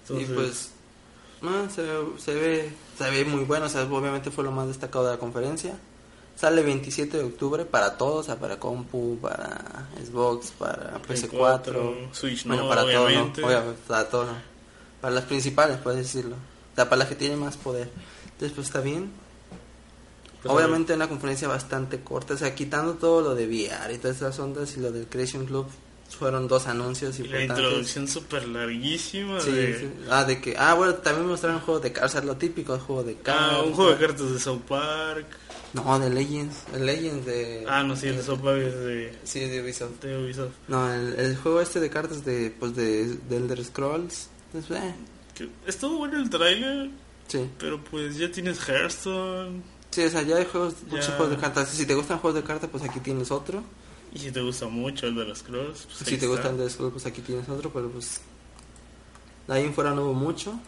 [0.00, 0.70] Entonces, y pues,
[1.42, 4.68] no, se, ve, se ve se ve muy bueno, o sea, obviamente fue lo más
[4.68, 5.78] destacado de la conferencia.
[6.34, 11.28] Sale 27 de octubre para todos, o sea, para compu, para Xbox, para Play PS4,
[11.30, 13.42] 4, Switch, bueno, no, para obviamente.
[13.42, 13.58] todo, ¿no?
[13.58, 14.28] Obviamente, para todo.
[15.02, 16.36] Para las principales, puedes decirlo.
[16.36, 17.90] O sea, para las que tienen más poder.
[18.24, 19.12] Entonces, pues está bien.
[20.44, 24.18] Pues, Obviamente una conferencia bastante corta, o sea, quitando todo lo de VR y todas
[24.18, 25.66] esas ondas y lo del Creation Club,
[26.18, 27.64] fueron dos anuncios y la importantes.
[27.64, 29.78] introducción súper larguísima Sí, de...
[29.80, 29.88] sí.
[30.10, 32.74] Ah, de que, ah, bueno, también mostraron un juego de cartas, o sea, lo típico,
[32.74, 33.48] el juego de cartas.
[33.52, 35.26] Ah, un juego de cartas de South Park.
[35.72, 37.64] No, de Legends, el Legends de...
[37.68, 40.02] Ah, no, sí, el de South Park es de, Sí, de Ubisoft.
[40.02, 40.52] de Ubisoft.
[40.68, 44.94] No, el, el juego este de cartas de, pues, de, de Elder Scrolls, pues, eh,
[45.66, 46.90] Estuvo bueno el trailer,
[47.26, 47.50] sí.
[47.58, 49.62] pero pues ya tienes Hearthstone.
[49.94, 51.16] Sí, o sea, ya hay juegos, muchos Ya.
[51.16, 51.68] juegos de cartas.
[51.68, 53.62] Si te gustan juegos de cartas, pues aquí tienes otro.
[54.12, 56.26] Y si te gusta mucho el de los Scrolls, pues si te está.
[56.26, 58.20] gustan de Scrolls, pues aquí tienes otro, pero pues...
[59.46, 60.58] De ahí en fuera no hubo mucho.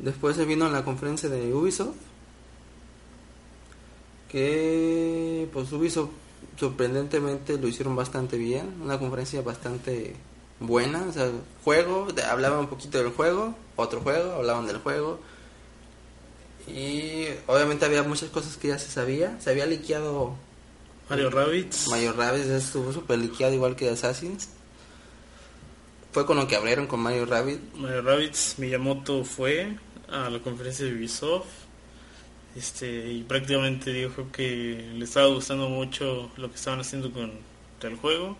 [0.00, 1.96] Después se vino la conferencia de Ubisoft.
[4.28, 6.10] Que pues Ubisoft
[6.58, 8.74] sorprendentemente lo hicieron bastante bien.
[8.82, 10.14] Una conferencia bastante
[10.60, 11.04] buena.
[11.08, 11.30] O sea,
[11.64, 15.20] juego, hablaban un poquito del juego, otro juego, hablaban del juego.
[16.68, 19.38] Y obviamente había muchas cosas que ya se sabía.
[19.40, 20.36] Se había liqueado
[21.08, 21.88] Mario Rabbids.
[21.88, 24.48] Mario Rabbids ya estuvo super liqueado igual que Assassin's.
[26.12, 27.60] Fue con lo que abrieron con Mario Rabbids.
[27.74, 29.76] Mario Rabbids Miyamoto fue
[30.08, 31.46] a la conferencia de Ubisoft
[32.56, 37.30] este y prácticamente dijo que le estaba gustando mucho lo que estaban haciendo con
[37.82, 38.36] el juego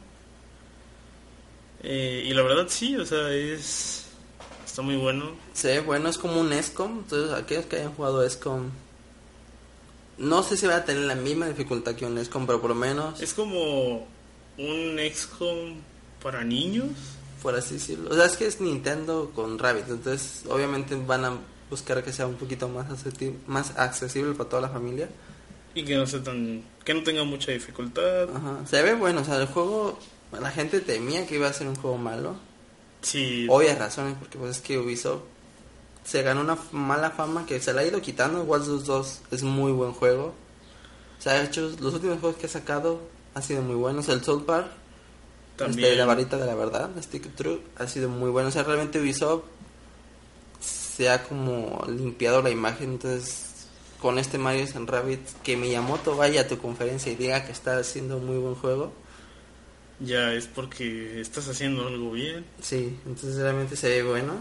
[1.83, 4.10] Eh, y la verdad sí o sea es
[4.71, 7.01] está muy bueno Se ve bueno, es como un ESCOM.
[7.01, 8.71] Entonces, aquellos que hayan jugado ESCOM.
[10.19, 12.77] No sé si va a tener la misma dificultad que un ESCOM, pero por lo
[12.77, 14.07] menos, es como
[14.59, 15.77] un XCOM
[16.23, 16.91] para niños
[17.41, 18.11] por así decirlo.
[18.11, 19.89] O sea, es que es Nintendo con Rabbids.
[19.89, 21.33] Entonces, obviamente van a
[21.69, 25.09] buscar que sea un poquito más accesible, más accesible para toda la familia.
[25.75, 28.67] y que no sea tan que no tenga mucha dificultad Ajá.
[28.67, 29.99] Se ve bueno, o sea, el juego.
[30.33, 32.37] La gente temía que iba a ser un juego malo.
[33.03, 35.23] Sí obvias razones, porque pues es que Ubisoft
[36.05, 38.43] se ganó una mala fama que se la ha ido quitando.
[38.43, 40.35] Watch Dogs 2 es muy buen juego.
[41.19, 43.01] O sea, ha hecho, los últimos juegos que ha sacado
[43.35, 44.09] han sido muy buenos.
[44.09, 44.69] El Soul Park,
[45.57, 48.49] también este, la varita de la verdad, Stick True, ha sido muy bueno.
[48.49, 49.43] O sea, realmente Ubisoft
[50.61, 52.93] se ha como limpiado la imagen.
[52.93, 53.69] Entonces,
[54.01, 57.77] con este Mario and Rabbit, que Miyamoto vaya a tu conferencia y diga que está
[57.77, 58.93] haciendo un muy buen juego.
[60.01, 64.35] Ya es porque estás haciendo algo bien Sí, entonces realmente se ve bueno.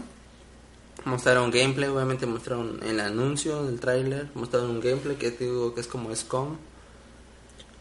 [1.04, 5.80] Mostraron gameplay, obviamente mostraron el anuncio, el tráiler, mostraron un gameplay que te digo que
[5.80, 6.56] es como SCOM.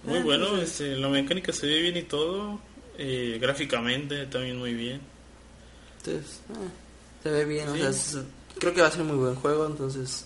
[0.03, 2.59] Muy Ah, bueno, entonces- este, la mecánica se ve bien y todo.
[3.01, 4.99] eh, gráficamente también muy bien.
[5.99, 6.53] Entonces, eh,
[7.23, 8.17] se ve bien, o sea, es-
[8.59, 10.25] creo que va a ser muy buen juego, entonces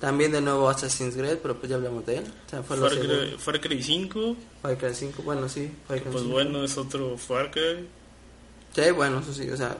[0.00, 2.24] también de nuevo Assassin's Creed, pero pues ya hablamos de él.
[2.46, 3.36] O sea, fue Far Cry.
[3.38, 6.32] Far Cry 5, Far Cry 5, bueno, sí, Far Cry pues 5.
[6.34, 7.88] bueno, es otro Far Cry.
[8.74, 9.76] Sí, bueno, eso sí, o sea,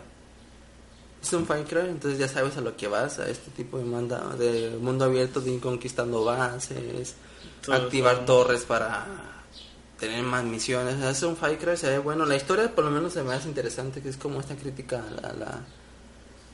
[1.22, 3.84] es un Far Cry, entonces ya sabes a lo que vas, a este tipo de,
[3.84, 7.14] manda, de mundo abierto, de ir conquistando bases,
[7.62, 9.06] Todo activar torres para
[9.98, 10.94] tener más misiones.
[10.94, 12.24] O sea, es un Far Cry, se ve bueno.
[12.26, 15.10] La historia por lo menos se me hace interesante, que es como esta crítica a
[15.20, 15.60] la, a la-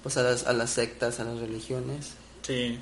[0.02, 2.14] pues a las, a las sectas, a las religiones.
[2.42, 2.80] Sí.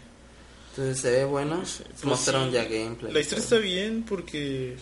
[0.71, 1.57] Entonces se ve bueno.
[1.59, 2.55] Pues Mostraron sí.
[2.55, 3.13] ya gameplay.
[3.13, 4.77] La historia está bien porque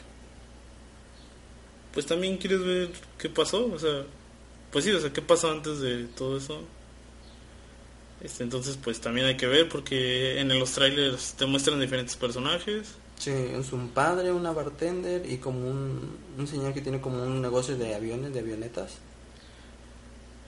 [1.93, 4.05] pues también quieres ver qué pasó, o sea,
[4.71, 6.63] pues sí, o sea, qué pasó antes de todo eso.
[8.21, 12.89] Este, entonces pues también hay que ver porque en los trailers te muestran diferentes personajes.
[13.19, 17.41] Sí, es un padre, una bartender y como un, un señor que tiene como un
[17.41, 18.99] negocio de aviones, de avionetas.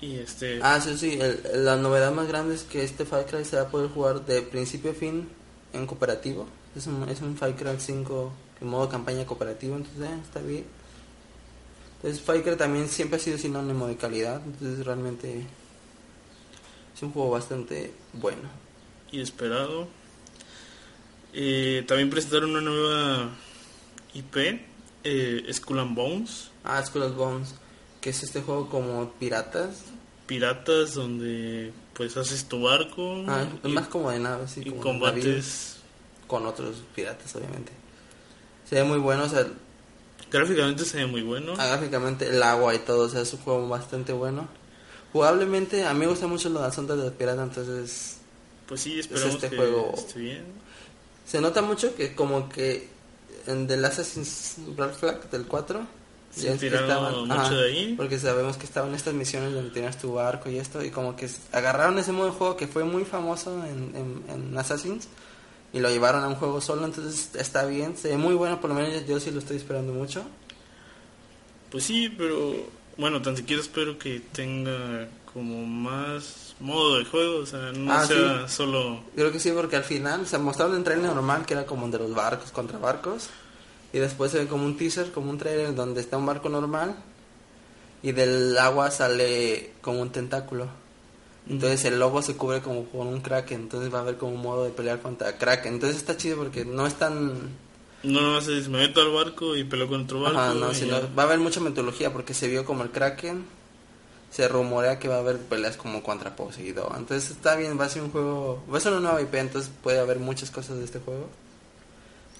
[0.01, 1.19] Y este Ah, sí, sí.
[1.21, 4.25] el- la novedad más grande es que este Far Cry se va a poder jugar
[4.25, 5.29] de principio a fin
[5.73, 6.47] en cooperativo.
[6.75, 10.65] Es un, es un Far Cry 5 en modo campaña cooperativo, entonces eh, está bien.
[11.97, 15.45] Entonces Far Cry también siempre ha sido sinónimo de calidad, entonces realmente
[16.97, 18.49] es un juego bastante bueno.
[19.13, 19.89] y esperado.
[21.33, 23.31] Eh, también presentaron una nueva
[24.15, 24.61] IP,
[25.05, 27.55] eh, Skull and Bones, Ah, Skull of Bones,
[28.01, 29.83] que es este juego como piratas.
[30.27, 34.81] piratas donde pues haces tu barco Ah, es más como de naves, sí, y como
[34.81, 35.77] combates.
[36.27, 37.73] con otros piratas, obviamente.
[38.69, 39.47] Se ve muy bueno, o sea,
[40.31, 41.55] Gráficamente se ve muy bueno.
[41.59, 44.47] Ah, gráficamente el agua y todo, o sea, es un juego bastante bueno.
[45.13, 48.19] Jugablemente, a mí me gusta mucho lo de las ondas de los piratas, entonces
[48.69, 50.45] Pues sí, esperamos este que juego- esté bien.
[51.27, 52.89] se nota mucho que como que
[53.49, 55.81] en del Assassin's Black Flag del 4
[56.35, 57.95] Sí, ya es que tiraron mucho ajá, de ahí.
[57.97, 61.29] porque sabemos que estaban estas misiones donde tenías tu barco y esto y como que
[61.53, 65.09] agarraron ese modo de juego que fue muy famoso en, en, en Assassin's
[65.73, 68.71] y lo llevaron a un juego solo, entonces está bien, se ve muy bueno, por
[68.71, 70.25] lo menos yo sí lo estoy esperando mucho.
[71.71, 72.55] Pues sí, pero
[72.97, 78.05] bueno, tan siquiera espero que tenga como más modo de juego, o sea, no Ah,
[78.05, 78.55] sea sí.
[78.57, 79.01] solo...
[79.15, 81.99] Creo que sí, porque al final se mostraron un trailer normal que era como de
[81.99, 83.29] los barcos contra barcos.
[83.93, 86.97] Y después se ve como un teaser, como un trailer donde está un barco normal.
[88.03, 90.69] Y del agua sale como un tentáculo.
[91.49, 93.63] Entonces el lobo se cubre como con un kraken.
[93.63, 95.75] Entonces va a haber como un modo de pelear contra kraken.
[95.75, 97.71] Entonces está chido porque no es tan...
[98.03, 100.39] No nomás es me meto al barco y peleo con otro barco.
[100.39, 103.45] Ajá, no, sino va a haber mucha mitología porque se vio como el kraken.
[104.31, 106.93] Se rumorea que va a haber peleas como contra Poseidón.
[106.97, 108.63] Entonces está bien, va a ser un juego...
[108.73, 111.29] Va a ser una nueva IP, entonces puede haber muchas cosas de este juego.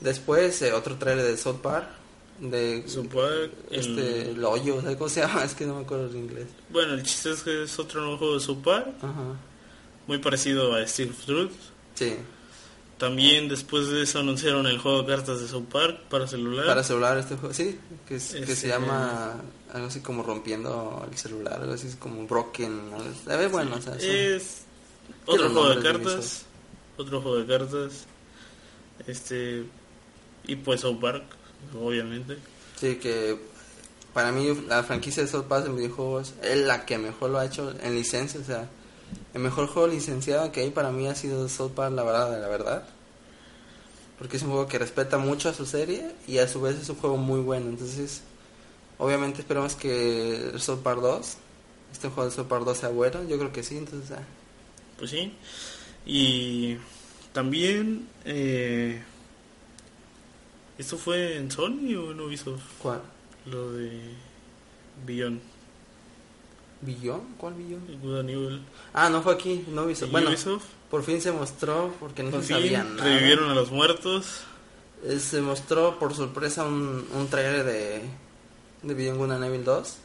[0.01, 1.89] Después eh, otro trailer de South Park.
[2.41, 5.45] De South Park, este, el- el hoyo, ¿sabes cómo se llama?
[5.45, 6.47] Es que no me acuerdo en inglés.
[6.71, 9.37] Bueno, el chiste es que es otro nuevo juego de Super, Ajá.
[10.07, 11.51] muy parecido a Steel Truth.
[11.95, 12.15] Sí,
[12.97, 16.65] También después de eso anunciaron el juego de cartas de South Park para celular.
[16.67, 17.53] para celular este juego.
[17.55, 17.79] Sí,
[18.09, 19.35] que, es- que Este- se llama
[19.75, 22.73] algo así como rompiendo el celular, algo así es como broken.
[22.95, 23.21] algo así.
[23.27, 24.63] Se ve bueno, o sea, son- es
[25.27, 26.47] otro juego de cartas.
[26.97, 28.07] Otro juego de cartas.
[29.07, 29.65] Este.
[30.47, 31.25] Y pues South Park,
[31.79, 32.39] obviamente.
[32.77, 33.39] Sí, que
[34.13, 37.47] para mí la franquicia de South Park en videojuegos es la que mejor lo ha
[37.47, 38.41] hecho en licencia.
[38.41, 38.69] O sea,
[39.35, 42.41] el mejor juego licenciado que hay para mí ha sido South Park, la verdad, de
[42.41, 42.85] la verdad.
[44.19, 46.89] Porque es un juego que respeta mucho a su serie y a su vez es
[46.89, 47.69] un juego muy bueno.
[47.71, 48.23] Entonces,
[48.99, 51.37] obviamente esperamos que South Park 2,
[51.93, 53.23] este juego de South Park 2 sea bueno.
[53.25, 54.11] Yo creo que sí, entonces...
[54.11, 54.23] ah,
[54.99, 55.33] Pues sí.
[56.05, 56.77] Y
[57.33, 58.09] también.
[58.25, 59.01] Eh,
[60.81, 62.63] ¿Esto fue en Sony o en Ubisoft?
[62.83, 63.03] ¿Cuál?
[63.47, 63.91] Lo de
[65.07, 65.41] Beyond,
[66.83, 67.21] ¿Billón?
[67.37, 68.29] ¿Cuál Billón?
[68.29, 68.63] Evil.
[68.95, 70.09] Ah, no fue aquí, no Ubisoft.
[70.09, 70.65] ¿Y Bueno, Ubisoft?
[70.91, 73.05] por fin se mostró porque no Por se fin sabía nada.
[73.05, 74.43] revivieron a los muertos.
[75.05, 78.03] Eh, se mostró por sorpresa un, un trailer de,
[78.83, 79.97] de Beyond Good and Evil 2.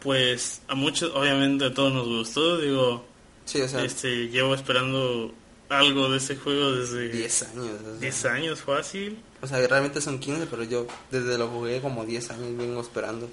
[0.00, 2.58] Pues a muchos, obviamente a todos nos gustó.
[2.58, 3.04] Digo,
[3.44, 5.32] Sí, o sea, este llevo esperando
[5.68, 7.66] algo de ese juego desde 10 años.
[7.80, 8.00] o sea.
[8.00, 9.18] 10 años fácil.
[9.42, 13.28] O sea, realmente son 15, pero yo desde lo jugué como 10 años vengo esperando.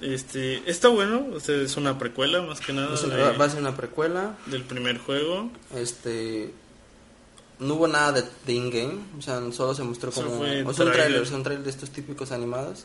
[0.00, 3.50] Este, está bueno, o sea, es una precuela más que nada una- de- va a
[3.50, 4.36] ser una precuela.
[4.46, 5.50] del primer juego.
[5.76, 6.52] Este.
[7.58, 8.98] No hubo nada de, de in-game.
[9.18, 10.38] O sea, solo se mostró como.
[10.38, 12.84] fue O sea, un trailer, son trailers de estos típicos animados.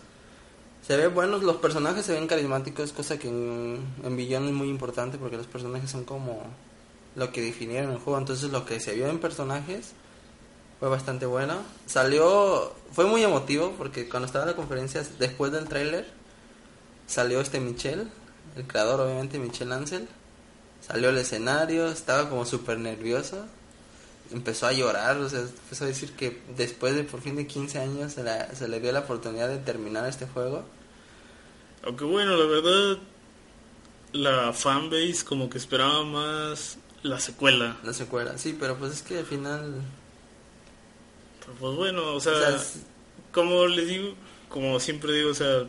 [0.86, 5.18] Se ve buenos, los personajes se ven carismáticos, cosa que en, en es muy importante
[5.18, 6.44] porque los personajes son como
[7.16, 8.20] lo que definieron el juego.
[8.20, 9.92] Entonces, lo que se vio en personajes
[10.80, 11.58] fue bastante bueno.
[11.86, 16.06] Salió, fue muy emotivo porque cuando estaba en la conferencia, después del tráiler,
[17.08, 18.10] salió este Michel,
[18.56, 20.08] el creador, obviamente, Michel Ansel.
[20.86, 23.46] Salió al escenario, estaba como súper nervioso.
[24.32, 27.80] Empezó a llorar, o sea, empezó a decir que después de por fin de 15
[27.80, 30.64] años se, la- se le dio la oportunidad de terminar este juego.
[31.84, 32.98] Aunque bueno, la verdad,
[34.14, 37.78] la fanbase como que esperaba más la secuela.
[37.84, 39.82] La secuela, sí, pero pues es que al final...
[41.40, 42.78] Pero pues bueno, o sea, o sea, es-
[43.32, 44.14] como les digo,
[44.50, 45.66] como siempre digo, o sea,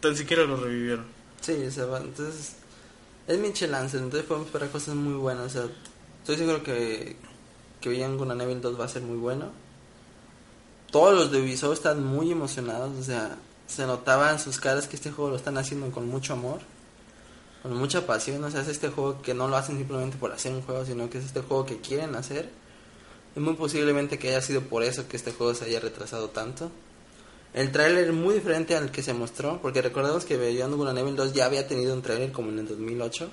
[0.00, 1.06] tan siquiera lo revivieron.
[1.40, 2.56] sí, o sea, entonces...
[3.26, 5.68] Es Michel Ansel, entonces podemos esperar cosas muy buenas, o sea,
[6.20, 7.16] estoy seguro que,
[7.80, 9.50] que Good and Evil 2 va a ser muy bueno.
[10.92, 14.94] Todos los de Ubisoft están muy emocionados, o sea, se notaba en sus caras que
[14.94, 16.60] este juego lo están haciendo con mucho amor,
[17.68, 20.52] con mucha pasión, o sea, es este juego que no lo hacen simplemente por hacer
[20.52, 22.48] un juego, sino que es este juego que quieren hacer.
[23.34, 26.70] Y muy posiblemente que haya sido por eso que este juego se haya retrasado tanto.
[27.52, 31.16] El tráiler es muy diferente al que se mostró, porque recordemos que Beyond Good Evil
[31.16, 33.30] 2 ya había tenido un tráiler como en el 2008.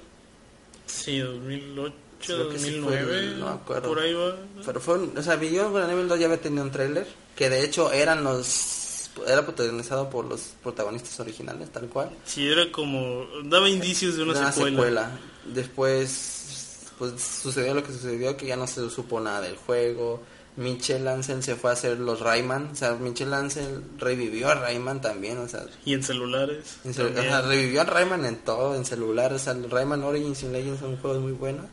[0.85, 1.93] Sí, 2008,
[2.25, 3.89] Creo que sí fue, 2009, no acuerdo.
[3.89, 4.35] por ahí va.
[4.65, 7.63] Pero fue, o sea, Beyond Good Evil 2 ya había tenido un tráiler, que de
[7.63, 8.82] hecho eran los
[9.27, 12.11] era protagonizado por los protagonistas originales, tal cual.
[12.25, 15.11] Sí, era como, daba indicios de una, Una secuela.
[15.45, 20.21] Después, pues sucedió lo que sucedió, que ya no se supo nada del juego.
[20.55, 25.01] Michel Ansel se fue a hacer los Rayman, o sea, Michel Ansel revivió a Rayman
[25.01, 26.77] también, o sea, Y en celulares.
[26.83, 27.27] En también.
[27.27, 30.97] ajá, revivió a Rayman en todo, en celular, o sea, Rayman Origins y Legends son
[30.97, 31.65] juegos muy buenos.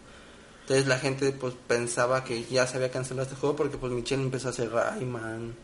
[0.63, 4.23] Entonces la gente pues pensaba que ya se había cancelado este juego porque pues Michelle
[4.23, 5.55] empezó a hacer Rayman,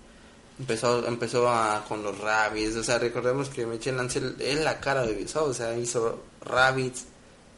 [0.58, 5.02] empezó empezó a, con los Rabbids, o sea, recordemos que Michelle Ansel es la cara
[5.02, 7.04] de Ubisoft, o sea, hizo Rabbids,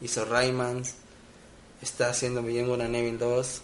[0.01, 0.95] hizo Raymans,
[1.81, 3.61] está haciendo Good and Evil 2.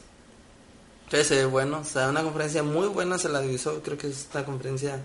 [1.05, 3.97] Entonces se ve bueno, o sea, una conferencia muy buena se la de Ubisoft, creo
[3.97, 5.03] que es una conferencia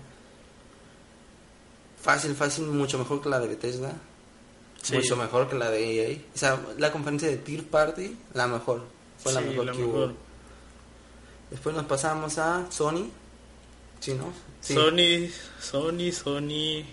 [2.01, 3.93] fácil, fácil, mucho mejor que la de Bethesda.
[4.81, 4.95] Sí.
[4.95, 6.17] Mucho mejor que la de EA.
[6.33, 8.83] O sea, la conferencia de Tier Party, la mejor.
[9.19, 10.11] Fue la mejor la que hubo.
[11.51, 13.09] Después nos pasamos a Sony.
[14.01, 14.33] Sí, ¿no?
[14.59, 14.73] Sí.
[14.73, 15.29] Sony,
[15.61, 16.83] Sony, Sony.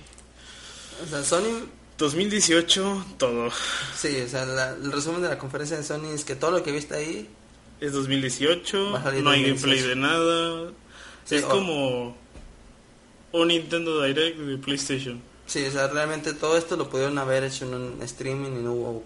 [1.05, 1.67] O sea, Sony
[1.99, 3.51] 2018, todo.
[3.97, 6.63] Sí, o sea, la- el resumen de la conferencia de Sony es que todo lo
[6.63, 7.29] que viste ahí,
[7.81, 9.67] Es 2018, Va a salir no hay 2018.
[9.69, 10.73] gameplay de nada.
[11.25, 12.17] Sí, es o- como
[13.33, 15.23] un Nintendo Direct de PlayStation.
[15.47, 18.73] sí, o sea, realmente todo esto lo pudieron haber hecho en un streaming y no
[18.73, 19.05] hubo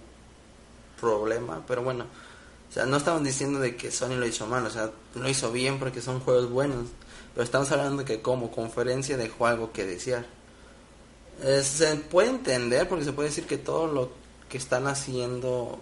[1.00, 2.04] problema, pero bueno,
[2.70, 5.52] o sea, no estamos diciendo de que Sony lo hizo mal, o sea, lo hizo
[5.52, 6.86] bien porque son juegos buenos,
[7.34, 10.26] pero estamos hablando de que como conferencia dejó algo que desear.
[11.42, 14.10] Eh, se puede entender porque se puede decir que todo lo
[14.48, 15.80] que están haciendo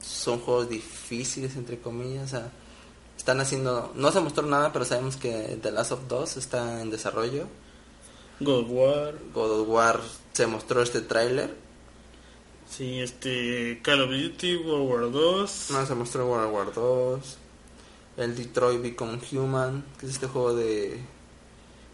[0.00, 2.52] son juegos difíciles, entre comillas, o sea,
[3.16, 6.90] están haciendo, no se mostró nada, pero sabemos que The Last of 2 está en
[6.90, 7.46] desarrollo.
[8.40, 10.00] God of War, God of War
[10.32, 11.56] se mostró este tráiler.
[12.70, 15.70] sí, este Call of Duty, World War 2.
[15.72, 17.38] No, se mostró World War 2.
[18.18, 21.00] El Detroit Become Human, que es este juego de...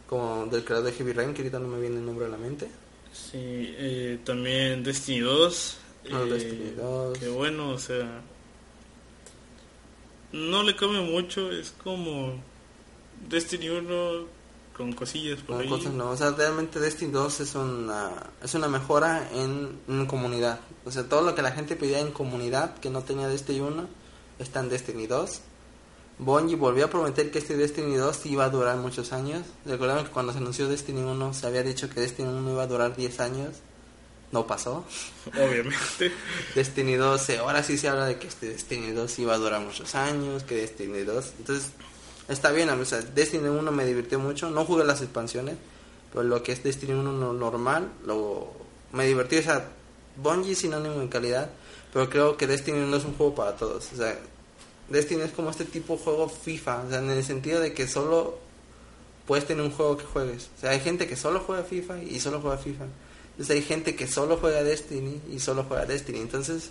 [0.08, 2.36] Como del creador de Heavy Rain, que ahorita no me viene el nombre a la
[2.36, 2.68] mente.
[3.12, 3.38] Sí,
[3.78, 5.76] eh, también Destiny 2.
[6.12, 7.18] Ah, eh, Destiny 2.
[7.18, 8.20] Que bueno, o sea.
[10.32, 12.34] No le cambia mucho, es como
[13.28, 14.26] Destiny 1
[14.76, 15.68] con cosillas por Con ahí.
[15.68, 16.20] cosas nuevas.
[16.20, 18.10] O sea, realmente Destiny 2 es una,
[18.42, 20.58] es una mejora en, en comunidad.
[20.84, 23.88] O sea, todo lo que la gente pedía en comunidad que no tenía Destiny 1
[24.40, 25.40] está en Destiny 2.
[26.18, 29.42] Bungie volvió a prometer que este Destiny 2 iba a durar muchos años.
[29.66, 32.66] Recuerdan que cuando se anunció Destiny 1 se había dicho que Destiny 1 iba a
[32.66, 33.56] durar 10 años.
[34.30, 34.84] No pasó.
[35.28, 36.12] Obviamente.
[36.54, 39.60] Destiny 2, eh, ahora sí se habla de que este Destiny 2 iba a durar
[39.60, 41.70] muchos años, que Destiny 2, entonces
[42.28, 45.56] está bien, o sea, Destiny 1 me divirtió mucho, no jugué las expansiones,
[46.12, 48.50] pero lo que es Destiny 1 no- normal, lo
[48.92, 49.68] me divirtió, o sea,
[50.16, 51.50] Bungie es sinónimo de calidad,
[51.92, 54.18] pero creo que Destiny no es un juego para todos, o sea,
[54.94, 57.86] Destiny es como este tipo de juego FIFA, o sea, en el sentido de que
[57.86, 58.38] solo
[59.26, 62.20] puedes tener un juego que juegues, o sea, hay gente que solo juega FIFA y
[62.20, 62.84] solo juega FIFA.
[63.34, 66.20] Entonces hay gente que solo juega Destiny y solo juega Destiny.
[66.20, 66.70] Entonces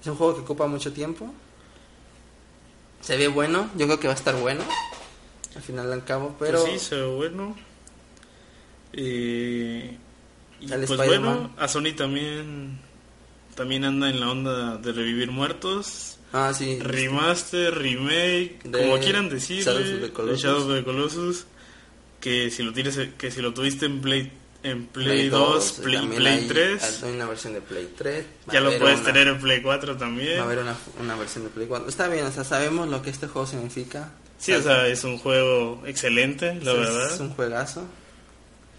[0.00, 1.32] es un juego que ocupa mucho tiempo.
[3.00, 4.62] Se ve bueno, yo creo que va a estar bueno.
[5.54, 7.56] Al final al cabo, pero Pues sí, se ve bueno.
[8.92, 9.96] Eh,
[10.60, 12.80] y pues bueno, a Sony también
[13.54, 16.11] también anda en la onda de revivir muertos.
[16.32, 20.42] Ah sí, Remaster, remake, De como quieran decirle, Shadows of the Colossus.
[20.42, 21.46] Shadow of the Colossus,
[22.20, 24.32] que si lo tienes que si lo tuviste en Play
[24.64, 28.24] en Play, Play 2, y Play, Play hay- 3, Hay una versión de Play 3.
[28.48, 30.38] va ya lo puedes una- tener en Play 4 también.
[30.38, 31.88] Va a haber una, una versión de Play 4.
[31.88, 34.12] Está bien, o sea, sabemos lo que este juego significa.
[34.38, 37.12] Sí, o sea, es un juego excelente, la es, verdad.
[37.14, 37.84] Es un juegazo.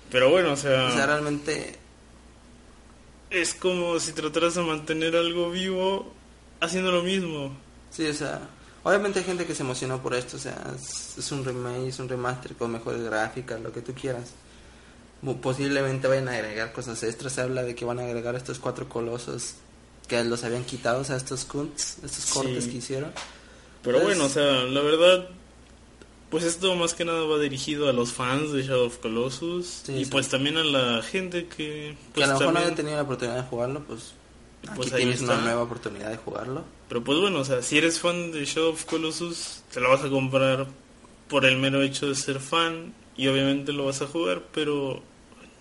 [0.10, 1.76] Pero bueno, o sea, O sea, realmente
[3.30, 6.14] es como si trataras de mantener algo vivo
[6.66, 7.52] haciendo lo mismo.
[7.92, 8.42] Sí, o sea,
[8.84, 12.00] obviamente hay gente que se emocionó por esto, o sea, es, es un remake, es
[12.00, 14.32] un remaster con mejores gráficas, lo que tú quieras.
[15.42, 18.90] Posiblemente vayan a agregar cosas extras, se habla de que van a agregar estos cuatro
[18.90, 19.54] colosos
[20.08, 22.72] que los habían quitado, o sea, estos cunts, estos cortes Sí.
[22.72, 23.12] que hicieron.
[23.84, 25.30] Pero Pues- bueno, o sea, la verdad,
[26.30, 29.94] pues esto más que nada va dirigido a los fans de Shadow of Colossus Sí,
[29.94, 30.12] y sí.
[30.12, 33.04] pues también a la gente que que pues a lo mejor no habían tenido la
[33.04, 34.12] oportunidad de jugarlo, pues
[34.68, 36.64] aquí Pues ahí tienes una nueva oportunidad de jugarlo.
[36.90, 40.04] Pero pues bueno, o sea, si eres fan de Shadow of Colossus, te lo vas
[40.04, 40.68] a comprar
[41.28, 45.02] por el mero hecho de ser fan y obviamente lo vas a jugar, pero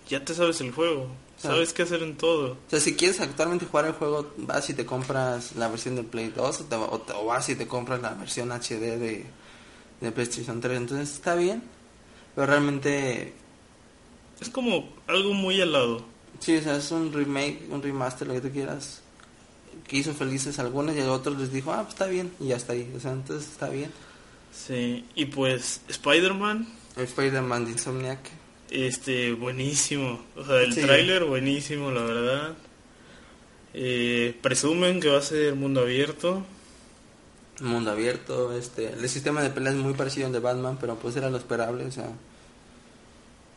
[0.07, 2.51] ya te sabes el juego, sabes qué hacer en todo.
[2.53, 6.03] O sea, si quieres actualmente jugar el juego, vas y te compras la versión de
[6.03, 9.25] Play 2 o, te- o te- o vas y te compras la versión HD de,
[10.01, 10.77] de PlayStation 3.
[10.77, 11.63] Entonces está bien,
[12.35, 13.33] pero realmente,
[14.41, 16.03] Es como algo muy helado.
[16.39, 19.01] Sí, o sea, es un remake, un remaster, lo que tú quieras,
[19.87, 22.55] que hizo felices algunos y a otros les dijo, ah, pues está bien, y ya
[22.57, 22.91] está ahí.
[22.95, 23.91] O sea, entonces está bien.
[24.53, 28.19] Sí, y pues Spider-Man, Spider-Man de Insomniac,
[28.69, 30.21] este, buenísimo.
[30.35, 30.81] O sea, el Sí.
[30.81, 32.53] tráiler buenísimo, la verdad.
[33.73, 36.45] Eh, presumen que va a ser mundo abierto.
[37.61, 41.15] mundo abierto, este, el sistema de pelea es muy parecido al de Batman, pero pues
[41.15, 42.09] era lo esperable, o sea,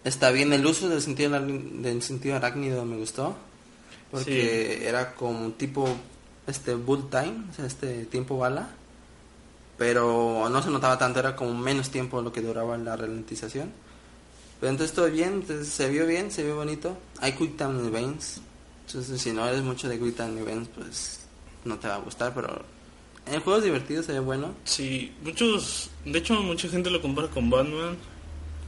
[0.07, 3.37] está bien el uso del sentido del sentido arácnido me gustó,
[4.11, 5.89] porque era como tipo
[6.47, 8.69] este bull time, o sea, este tiempo bala,
[9.77, 13.73] pero no se notaba tanto, era como menos tiempo lo que duraba la ralentización.
[14.61, 16.97] Pero entonces todo bien, entonces se vio bien, se vio bonito.
[17.21, 18.41] Hay Quick Time Events,
[18.87, 21.21] entonces si no eres mucho de Quick Time Events, pues
[21.65, 22.65] no te va a gustar, pero
[23.31, 24.55] el juego es divertido, se ve bueno.
[24.65, 27.97] Sí, muchos, de hecho mucha gente lo compara con Batman.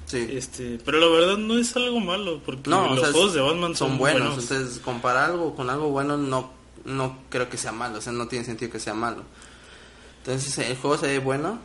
[0.09, 3.35] Sí, Este, pero la verdad no es algo malo porque no, o los sea, juegos
[3.35, 6.51] de Batman son, son buenos, entonces comparar algo con algo bueno no,
[6.87, 9.23] no creo que sea malo, o sea, no tiene sentido que sea malo.
[10.25, 11.59] Entonces el juego se ve bueno,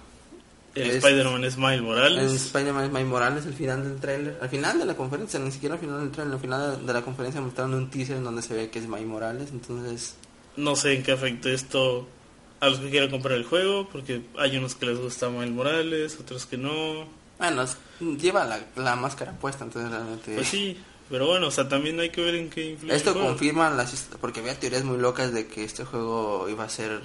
[0.76, 2.32] El Es- Spider-Man es Miles Morales.
[2.32, 4.38] Spider-Man Miles Morales, el final del tráiler.
[4.42, 7.02] Al final de la conferencia, ni siquiera al final del tráiler, al final de la
[7.02, 9.50] conferencia mostraron un teaser en donde se ve que es Miles Morales.
[9.52, 10.16] Entonces,
[10.58, 12.08] No sé en qué afecte esto
[12.60, 16.18] a los que quieran comprar el juego, porque hay unos que les gusta Miles Morales,
[16.20, 17.06] otros que no.
[17.38, 17.66] Bueno,
[18.18, 20.36] lleva la, la máscara puesta, entonces realmente...
[20.36, 20.78] Pues sí,
[21.10, 22.96] pero bueno, o sea, también hay que ver en qué influye.
[22.96, 27.02] Esto confirma las porque había teorías muy locas de que este juego iba a ser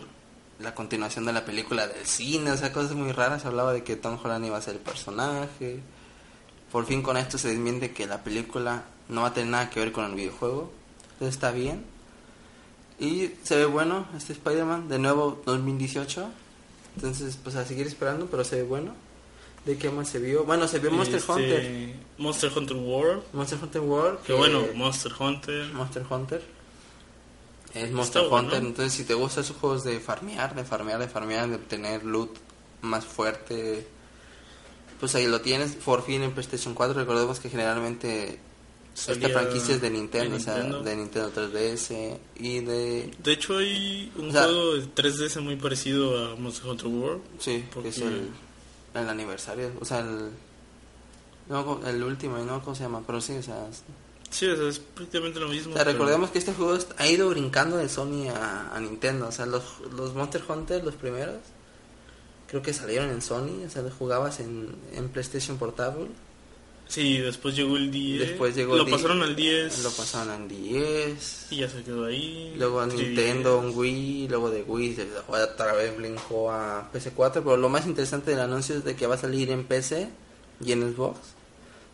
[0.60, 3.42] la continuación de la película del cine, o sea, cosas muy raras.
[3.42, 5.80] Se hablaba de que Tom Holland iba a ser el personaje.
[6.72, 9.80] Por fin con esto se desmiente que la película no va a tener nada que
[9.80, 10.70] ver con el videojuego.
[11.12, 11.84] Entonces está bien.
[12.98, 16.28] Y se ve bueno este Spider-Man, de nuevo 2018.
[16.96, 18.94] Entonces, pues a seguir esperando, pero se ve bueno.
[19.68, 20.44] ¿De qué más se vio?
[20.44, 21.94] Bueno, se vio Monster Este, Hunter.
[22.16, 23.22] Monster Hunter World.
[23.34, 24.18] Monster Hunter World.
[24.22, 25.66] Que bueno, Monster Hunter.
[25.74, 26.42] Monster Hunter.
[27.74, 28.48] Es Monster Está bueno.
[28.48, 32.02] Hunter, entonces si te gustan esos juegos de farmear, de farmear, de farmear, de obtener
[32.02, 32.30] loot
[32.80, 33.86] más fuerte,
[34.98, 35.72] pues ahí lo tienes.
[35.74, 38.38] Por fin en PlayStation 4, recordemos que generalmente
[38.96, 40.82] esta franquicia es de Nintendo, de o sea, Nintendo.
[40.82, 43.10] de Nintendo 3DS y de...
[43.22, 47.20] De hecho, hay un O sea- juego de 3DS muy parecido a Monster Hunter World.
[47.38, 48.30] Sí, Porque- que es el,
[48.94, 50.30] el aniversario, o sea, el...
[51.48, 53.66] No, el último, no cómo se llama, pero sí, o sea,
[54.30, 55.72] Sí, o sea, es prácticamente lo mismo.
[55.72, 59.26] O sea, pero- recordemos que este juego ha ido brincando de Sony a, a Nintendo.
[59.28, 59.64] O sea, los,
[59.96, 61.36] los Monster Hunter, los primeros,
[62.46, 63.64] creo que salieron en Sony.
[63.66, 66.08] O sea, los jugabas en, en PlayStation Portable.
[66.88, 68.20] Sí, después llegó el 10.
[68.20, 69.82] Después llegó Lo el pasaron al 10.
[69.84, 71.46] Lo pasaron en 10.
[71.50, 72.54] Y ya se quedó ahí.
[72.56, 72.94] Luego 3DS.
[72.94, 74.28] Nintendo, en Wii.
[74.28, 77.32] Luego de Wii, se- otra vez brincó a PC4.
[77.44, 80.08] Pero lo más interesante del anuncio es de que va a salir en PC
[80.64, 81.18] y en Xbox.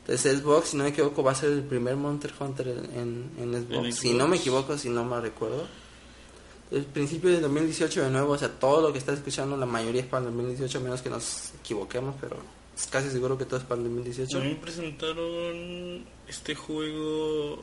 [0.03, 3.55] Entonces Xbox, si no me equivoco, va a ser el primer Monster Hunter en, en,
[3.55, 3.97] en Xbox.
[3.97, 5.67] Si no me equivoco, si no me recuerdo.
[6.71, 10.03] El principio de 2018 de nuevo, o sea, todo lo que estás escuchando, la mayoría
[10.03, 12.37] es para el 2018, menos que nos equivoquemos, pero
[12.77, 14.39] es casi seguro que todo es para el 2018.
[14.39, 17.63] También presentaron este juego.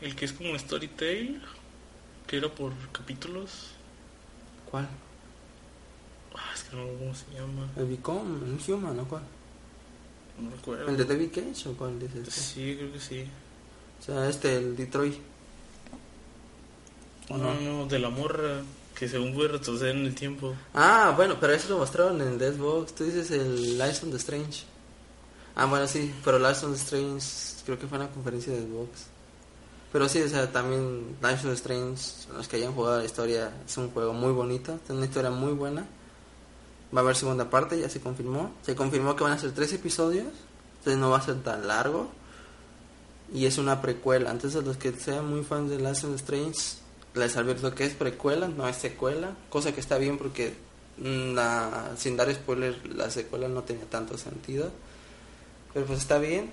[0.00, 1.40] El que es como Storytale.
[2.26, 3.68] Que era por capítulos.
[4.70, 4.88] ¿Cuál?
[6.34, 7.68] Ah, es que no cómo se llama.
[7.76, 8.44] ¿El Become?
[8.46, 9.22] ¿El Human o cuál?
[10.40, 10.88] No recuerdo.
[10.88, 12.28] ¿El de David Cage o cuál dices?
[12.34, 13.24] Sí, creo que sí.
[14.00, 15.14] O sea, este, el Detroit.
[17.30, 17.60] ¿O No, no?
[17.60, 18.62] no, de la morra.
[18.98, 20.54] Que según puede retroceder en el tiempo.
[20.72, 22.94] Ah, bueno, pero eso lo mostraron en el Xbox.
[22.94, 24.64] Tú dices el Lies on the Strange.
[25.54, 27.26] Ah, bueno, sí, pero Lies on the Strange
[27.66, 29.06] creo que fue en la conferencia de Xbox.
[29.92, 32.02] Pero sí, o sea, también Lies on the Strange,
[32.34, 35.52] los que hayan jugado la historia, es un juego muy bonito, es una historia muy
[35.52, 35.86] buena.
[36.94, 38.52] Va a haber segunda parte, ya se confirmó.
[38.62, 40.26] Se confirmó que van a ser tres episodios,
[40.78, 42.08] entonces no va a ser tan largo.
[43.32, 46.58] Y es una precuela, entonces los que sean muy fans de Lies on the Strange,
[47.16, 50.52] les advierto que es precuela, no es secuela, cosa que está bien porque
[50.98, 54.70] mm, la- sin dar spoiler la secuela no tenía tanto sentido.
[55.74, 56.50] Pero pues está bien.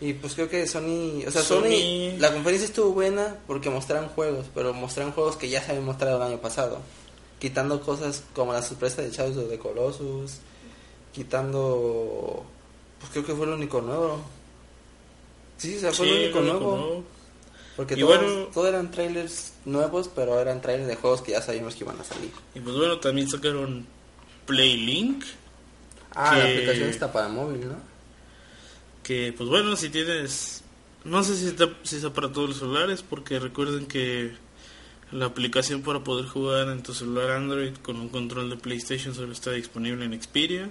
[0.00, 4.08] Y pues creo que Sony, o sea, Sony, Sony- la conferencia estuvo buena porque mostraron
[4.08, 6.80] juegos, pero mostraron juegos que ya se habían mostrado el año pasado.
[7.38, 10.38] Quitando cosas como la sorpresa de Shadows of the Colossus,
[11.12, 12.44] quitando
[13.00, 14.20] pues creo que fue lo único nuevo.
[15.58, 17.04] Sí, o sea, fue Sí, lo único nuevo.
[17.76, 21.42] Porque Y todos, bueno- todos eran trailers nuevos, pero eran trailers de juegos que ya
[21.42, 22.30] sabíamos que iban a salir.
[22.54, 23.86] Y pues bueno, también sacaron
[24.46, 25.24] Playlink.
[26.14, 27.76] Ah, la aplicación está para móvil, ¿no?
[29.02, 30.62] Que pues bueno, si tienes...
[31.04, 34.32] No sé si está, si está para todos los celulares, porque recuerden que
[35.12, 39.32] la aplicación para poder jugar en tu celular Android con un control de PlayStation solo
[39.32, 40.70] está disponible en Xperia.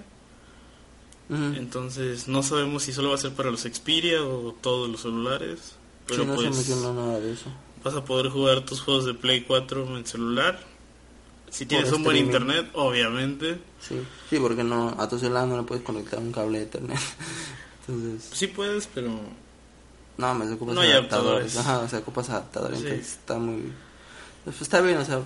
[1.28, 5.76] Entonces no sabemos si solo va a ser para los Xperia o todos los celulares.
[6.06, 7.50] Pero sí, no pues se mencionó nada de eso.
[7.84, 10.60] vas a poder jugar tus juegos de Play 4 en celular.
[11.50, 12.44] Si tienes un buen streaming.
[12.46, 13.58] internet, obviamente.
[13.80, 13.96] Sí,
[14.30, 16.98] sí, porque no, a tu celular no le puedes conectar un cable de internet.
[17.88, 19.10] Entonces, Sí puedes, pero
[20.18, 21.54] no, me ocupas No hay adaptadores.
[21.54, 21.56] adaptadores.
[21.58, 22.80] Ajá, o sea, ocupas adaptadores.
[22.80, 22.88] Sí.
[22.88, 23.72] Está muy.
[24.44, 25.20] Pues está bien, o sea,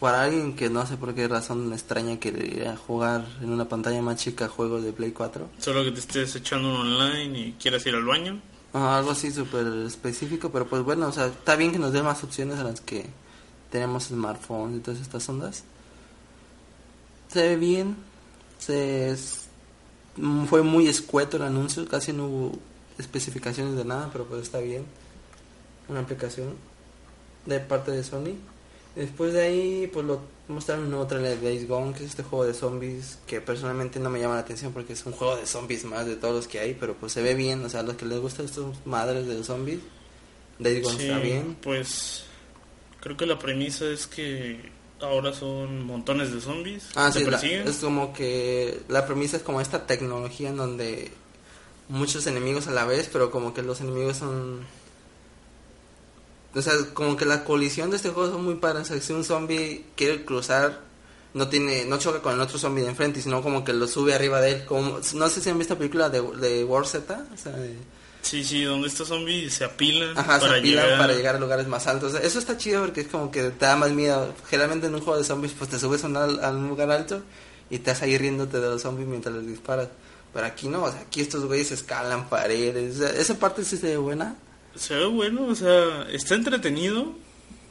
[0.00, 4.16] para alguien que no sé por qué razón extraña quería jugar en una pantalla más
[4.16, 5.48] chica juegos de Play 4.
[5.58, 8.40] solo que te estés echando un online y quieras ir al baño.
[8.72, 12.22] Algo así súper específico, pero pues bueno, o sea, está bien que nos den más
[12.22, 13.06] opciones a las que
[13.70, 15.64] tenemos smartphones y todas estas ondas.
[17.28, 17.96] Se ve bien,
[18.58, 19.16] se
[20.16, 22.58] mm, fue muy escueto el anuncio, casi no hubo
[22.98, 24.84] especificaciones de nada, pero pues está bien.
[25.88, 26.54] Una aplicación
[27.46, 28.36] de parte de Sony.
[28.94, 32.22] Después de ahí, pues lo mostraron un nuevo trailer de Days Gone, que es este
[32.22, 35.46] juego de zombies que personalmente no me llama la atención porque es un juego de
[35.46, 37.82] zombies más de todos los que hay, pero pues se ve bien, o sea, a
[37.82, 39.80] los que les gustan estos madres de los zombies,
[40.58, 41.56] Days Gone Sí, está bien.
[41.62, 42.24] Pues
[43.00, 44.60] creo que la premisa es que
[45.00, 46.88] ahora son montones de zombies.
[46.94, 47.66] Ah, sí, la- persiguen.
[47.66, 51.10] es como que la premisa es como esta tecnología en donde
[51.88, 54.60] muchos enemigos a la vez, pero como que los enemigos son...
[56.54, 58.82] O sea, como que la colisión de este juego son muy padres.
[58.90, 60.80] O sea, si un zombie quiere cruzar,
[61.34, 64.14] no tiene no choca con el otro zombie de enfrente, sino como que lo sube
[64.14, 64.64] arriba de él.
[64.64, 67.24] Como, no sé si han visto la película de, de War Z.
[67.32, 67.76] O sea, de-
[68.22, 70.98] Sí, sí, donde estos zombies se apilan Ajá, para se apilan llegar.
[71.00, 72.12] para llegar a lugares más altos.
[72.14, 74.34] Eso está chido porque es como que te da más miedo.
[74.48, 77.22] Generalmente en un juego de zombies, pues te subes a un, a un lugar alto
[77.70, 79.88] y vas ahí riéndote de los zombies mientras les disparas.
[80.34, 82.96] Pero aquí no, o sea, aquí estos güeyes escalan paredes.
[82.96, 84.36] O sea, esa parte sí se ve buena.
[84.74, 87.12] Se ve bueno, o sea, está entretenido,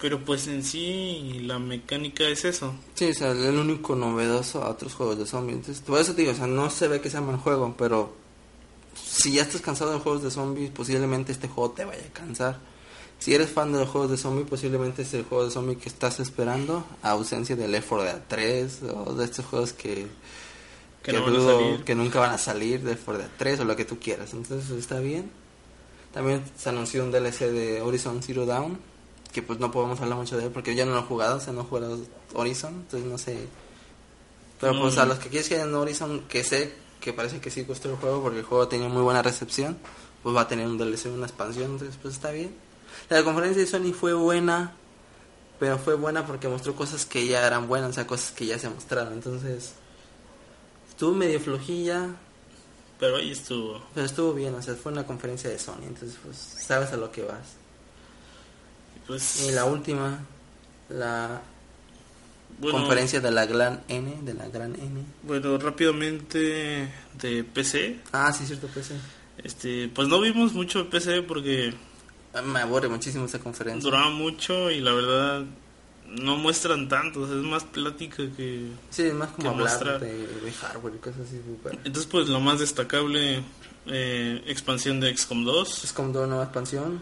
[0.01, 2.73] pero pues en sí la mecánica es eso.
[2.93, 5.57] Sí, o sea, el único novedoso a otros juegos de zombies.
[5.59, 8.13] Entonces, por eso te digo, o sea, no se ve que sea mal juego, pero
[8.95, 12.59] si ya estás cansado de juegos de zombies, posiblemente este juego te vaya a cansar.
[13.19, 15.89] Si eres fan de los juegos de zombies, posiblemente es el juego de zombies que
[15.89, 20.07] estás esperando, a ausencia del Left 4 Dead 3 o de estos juegos que,
[21.03, 21.83] Que no dudo salir.
[21.83, 24.33] que nunca van a salir, de Left 4 Dead 3 o lo que tú quieras.
[24.33, 25.31] Entonces está bien.
[26.13, 28.79] También se anunció un DLC de Horizon Zero Dawn,
[29.31, 31.39] que pues no podemos hablar mucho de él porque yo no lo he jugado, o
[31.39, 31.99] sea, no he jugado
[32.33, 33.37] Horizon, entonces no sé.
[34.59, 35.09] Pero No, pues a no.
[35.09, 38.21] los que quieres que hayan Horizon, que sé que parece que sí gustó el juego
[38.21, 39.77] porque el juego tenía muy buena recepción,
[40.23, 42.53] pues va a tener un DLC, una expansión, entonces pues está bien.
[43.09, 44.73] La conferencia de Sony fue buena,
[45.59, 48.59] pero fue buena porque mostró cosas que ya eran buenas, o sea, cosas que ya
[48.59, 49.73] se mostraron, entonces
[50.89, 52.07] estuvo medio flojilla,
[52.99, 53.81] Pero ahí estuvo.
[53.93, 57.11] pero estuvo bien, o sea, fue una conferencia de Sony, entonces pues sabes a lo
[57.11, 57.55] que vas.
[59.07, 60.19] Pues, Y la última,
[60.89, 61.41] la
[62.59, 65.03] bueno, conferencia de la gran N, de la gran N.
[65.23, 66.91] Bueno, rápidamente
[67.21, 67.99] de PC.
[68.11, 68.93] Ah, sí, cierto, sí.
[69.43, 71.73] Este, pues no vimos mucho de PC porque
[72.31, 73.81] Ah, Me aburre muchísimo esa conferencia.
[73.89, 75.45] duraba mucho y la verdad
[76.09, 78.67] no muestran tanto, o sea, es más plática que...
[78.89, 81.37] Sí, es más como hablar de, de hardware y cosas así.
[81.45, 81.73] súper.
[81.83, 83.41] Entonces pues lo más destacable,
[83.87, 87.01] eh, expansión de XCOM 2, Es como una nueva expansión.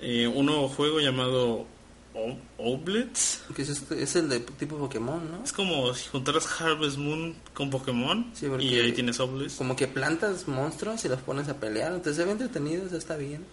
[0.00, 1.66] eh, un nuevo juego llamado
[2.14, 3.42] O- Oblets.
[3.54, 5.44] Que es, este- es el de tipo Pokémon, ¿no?
[5.44, 9.54] Es como si juntaras Harvest Moon con Pokémon Sí, y ahí tienes Oblets.
[9.54, 11.92] Como que plantas monstruos y los pones a pelear.
[11.92, 13.44] Entonces se ve entretenido, eso está bien.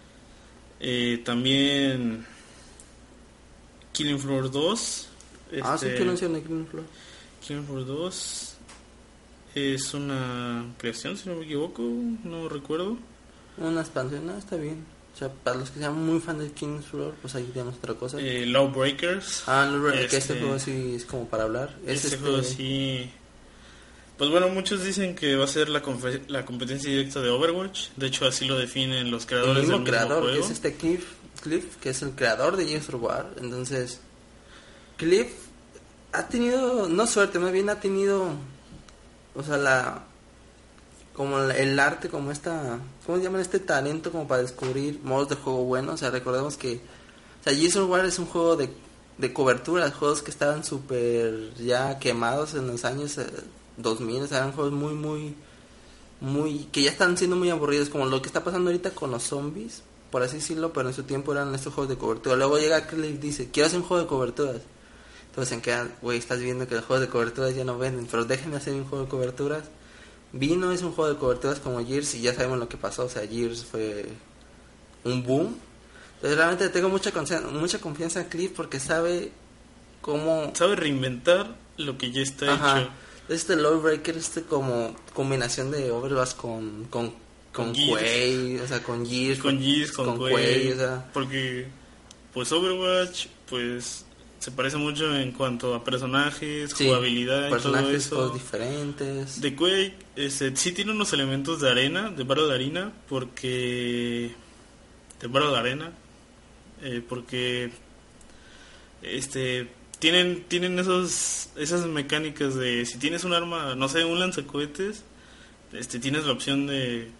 [0.80, 2.26] Eh, también
[3.98, 5.08] Killing Floor 2.
[5.62, 6.84] Ah, sí, este, que de Green Floor.
[7.44, 8.54] Killing Floor 2
[9.56, 11.82] es una creación, si no me equivoco,
[12.22, 12.96] no recuerdo.
[13.56, 14.84] Una expansión, no, está bien.
[15.14, 17.94] O sea, para los que sean muy fan de King's Floor, pues ahí tenemos otra
[17.94, 18.18] cosa.
[18.20, 19.42] Eh, Lawbreakers.
[19.48, 21.76] ah, no, que este este- juego sí es como para hablar.
[21.84, 23.10] Es este este, juego sí.
[24.16, 25.82] Pues bueno, muchos dicen que va a ser la,
[26.28, 27.88] la competencia directa de Overwatch.
[27.96, 30.44] De hecho, así lo definen los el creadores mismo del creador, mismo que juego.
[30.44, 31.04] es este Cliff,
[31.48, 33.34] Cliff, que es el creador de Gears War.
[33.40, 34.00] Entonces,
[34.96, 35.28] Cliff
[36.12, 38.26] ha tenido, no suerte, más bien ha tenido,
[39.34, 40.04] o sea, la,
[41.14, 43.40] como el arte, como esta, ¿cómo llaman?
[43.40, 45.94] Este talento como para descubrir modos de juego buenos.
[45.94, 46.76] O sea, recordemos que,
[47.40, 48.70] o sea, Gears War es un juego de,
[49.16, 53.26] de cobertura, juegos que estaban súper ya quemados en los años eh,
[53.78, 55.34] 2000, o sea, eran juegos muy, muy,
[56.20, 59.22] muy, que ya están siendo muy aburridos, como lo que está pasando ahorita con los
[59.22, 62.36] zombies, por así decirlo, pero en su tiempo eran estos juegos de cobertura.
[62.36, 64.60] Luego llega Cliff y dice, quiero hacer un juego de coberturas.
[65.30, 68.24] Entonces se quedan, güey, estás viendo que los juegos de coberturas ya no venden, pero
[68.24, 69.64] déjenme hacer un juego de coberturas.
[70.32, 73.08] Vino, es un juego de coberturas como Gears y ya sabemos lo que pasó, o
[73.08, 74.08] sea, Gears fue
[75.04, 75.56] un boom.
[76.16, 79.30] Entonces realmente tengo mucha, confianza- mucha confianza en Cliff porque sabe
[80.00, 80.50] cómo...
[80.54, 82.80] Sabe reinventar lo que ya está Ajá.
[82.80, 82.90] hecho.
[83.28, 87.12] Este Lawbreaker, este como combinación de Overwatch con con
[87.58, 87.72] con.
[87.72, 91.66] Quake, o sea, con Gears, Con Gears, con, con o sea, porque
[92.32, 94.04] pues Overwatch pues
[94.38, 98.16] se parece mucho en cuanto a personajes, sí, jugabilidad y todo personajes eso.
[98.16, 99.40] todos diferentes.
[99.40, 104.30] De Quake este, sí tiene unos elementos de arena, de Battle de arena, porque
[105.20, 105.92] de Battle de arena,
[106.82, 107.70] eh, porque
[109.02, 109.68] este
[109.98, 115.02] tienen tienen esos esas mecánicas de si tienes un arma, no sé, un lanzacohetes,
[115.72, 117.10] este tienes la opción de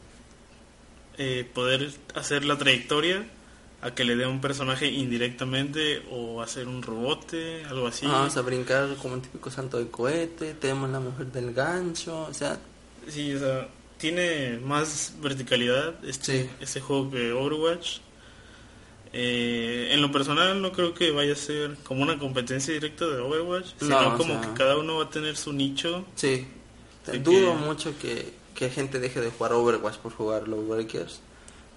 [1.19, 3.27] eh, poder hacer la trayectoria
[3.81, 8.07] a que le dé a un personaje indirectamente o hacer un robote, algo así.
[8.07, 12.35] Vamos a brincar como un típico salto de cohete, tenemos la mujer del gancho, o
[12.35, 12.59] sea,
[13.09, 16.51] Sí, o sea, tiene más verticalidad este, Sí.
[16.61, 17.99] este juego que Overwatch.
[19.13, 23.19] Eh, en lo personal no creo que vaya a ser como una competencia directa de
[23.21, 26.05] Overwatch, No, sino como sea- que cada uno va a tener su nicho.
[26.15, 26.47] sí.
[27.11, 31.21] Sí Dudo que- mucho que, que gente deje de jugar Overwatch por jugar Lawbreakers.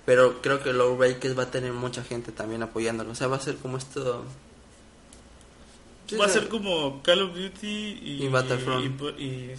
[0.03, 3.11] Pero creo que Lawbreakers va a tener mucha gente también apoyándolo.
[3.11, 4.23] O sea, va a ser como esto.
[6.07, 7.67] Sí, Va a ser como Call of Duty
[8.01, 8.99] y, Y Battlefront.
[9.19, 9.51] y-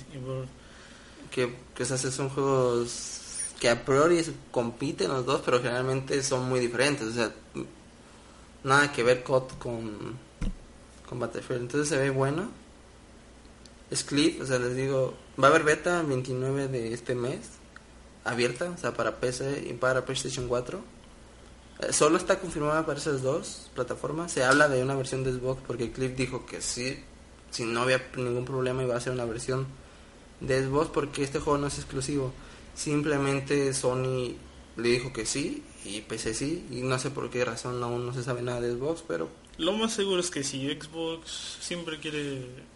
[1.31, 3.21] que, que o sea, son juegos
[3.61, 4.21] que a priori
[4.51, 7.07] compiten los dos, pero generalmente son muy diferentes.
[7.07, 7.33] O sea,
[8.65, 10.19] nada que ver COD con,
[11.09, 11.63] con Battlefield.
[11.63, 12.51] Entonces se ve bueno.
[13.93, 17.41] Es clip, o sea, les digo, va a haber beta el 29 de este mes,
[18.25, 20.81] abierta, o sea, para PC y para PlayStation 4.
[21.81, 24.33] Eh, Solo está confirmada para esas dos plataformas.
[24.33, 27.05] Se habla de una versión de Xbox porque Cliff dijo que sí,
[27.51, 29.67] si no había ningún problema iba a ser una versión
[30.41, 32.33] de Xbox porque este juego no es exclusivo.
[32.75, 34.37] Simplemente Sony
[34.79, 38.15] le dijo que sí y PC sí y no sé por qué razón aún no
[38.15, 39.29] se sabe nada de Xbox, pero
[39.59, 42.72] Lo más seguro es que si Xbox siempre quiere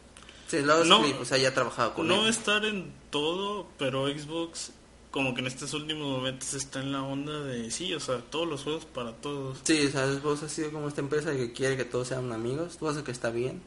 [0.46, 2.28] sí, luego No, o sea, ya ha trabajado con no él.
[2.30, 4.72] estar en todo, pero Xbox
[5.10, 8.46] como que en estos últimos momentos está en la onda de sí, o sea, todos
[8.46, 9.58] los juegos para todos.
[9.62, 12.76] Sí, o sea, Xbox ha sido como esta empresa que quiere que todos sean amigos,
[12.76, 13.62] cosa que está bien.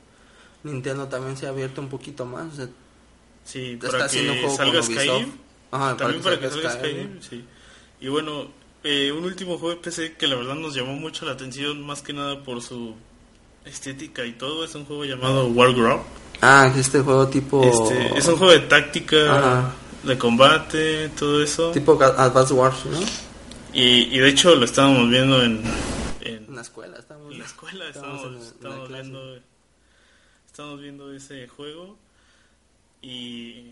[0.63, 2.69] Nintendo también se ha abierto un poquito más, o sea,
[3.45, 4.83] Sí, está para haciendo un que juego salga.
[4.83, 5.31] Skyrim.
[5.71, 6.71] Ajá, También para que salga.
[6.71, 7.43] Skyrim, sí.
[7.99, 8.47] Y bueno,
[8.83, 12.03] eh, un último juego de PC que la verdad nos llamó mucho la atención, más
[12.03, 12.95] que nada por su
[13.65, 16.01] estética y todo, es un juego llamado Warground.
[16.41, 19.73] Ah, este juego tipo Este, es un juego de táctica, Ajá.
[20.03, 21.71] de combate, todo eso.
[21.71, 22.99] tipo Ga- Advance Wars, ¿no?
[23.73, 25.61] Y, y de hecho lo estábamos viendo en,
[26.21, 29.01] en la escuela, estamos en la escuela, estábamos estábamos, en la- en la estábamos clase.
[29.03, 29.35] viendo,
[30.47, 31.97] estábamos viendo ese juego.
[33.01, 33.71] Y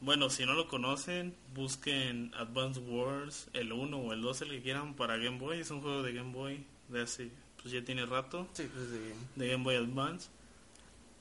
[0.00, 4.62] bueno, si no lo conocen, busquen Advance Wars, el 1 o el 2, el que
[4.62, 5.60] quieran, para Game Boy.
[5.60, 9.14] Es un juego de Game Boy de hace, pues ya tiene rato, Sí, pues de-
[9.36, 10.28] de Game Boy Advance.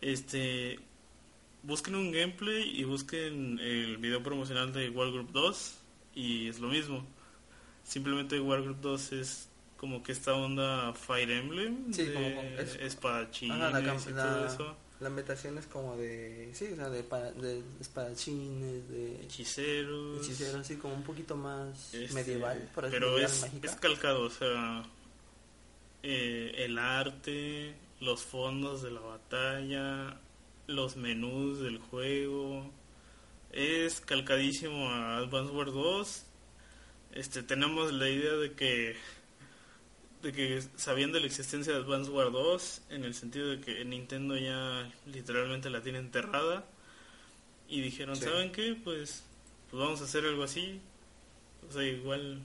[0.01, 0.79] Este,
[1.63, 5.73] busquen un gameplay y busquen el video promocional de Wargroup 2
[6.15, 7.05] y es lo mismo.
[7.83, 12.45] Simplemente Wargroup 2 es como que esta onda Fire Emblem Sí, de como con-
[12.81, 17.61] espadachines la, y todo eso, la ambientación es como de, sí, o sea, de, de
[17.79, 23.45] espadachines, de hechiceros, hechiceros, así como un poquito más este, medieval, por así pero es,
[23.61, 24.83] es calcado, o sea,
[26.03, 30.19] eh, el arte, los fondos de la batalla,
[30.67, 32.71] los menús del juego,
[33.51, 36.23] es calcadísimo a Advance Wars 2.
[37.13, 38.95] Este, tenemos la idea de que
[40.21, 43.85] de que sabían de la existencia de Advance Wars 2 en el sentido de que
[43.85, 46.65] Nintendo ya literalmente la tiene enterrada
[47.69, 48.23] y dijeron, Sí.
[48.23, 48.75] ¿saben qué?
[48.83, 49.23] Pues
[49.69, 50.79] pues vamos a hacer algo así.
[51.69, 52.39] O sea, igual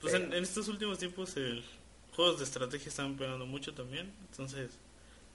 [0.00, 1.64] pues en, Pero- en estos últimos tiempos el
[2.20, 4.70] juegos de estrategia están pegando mucho también, entonces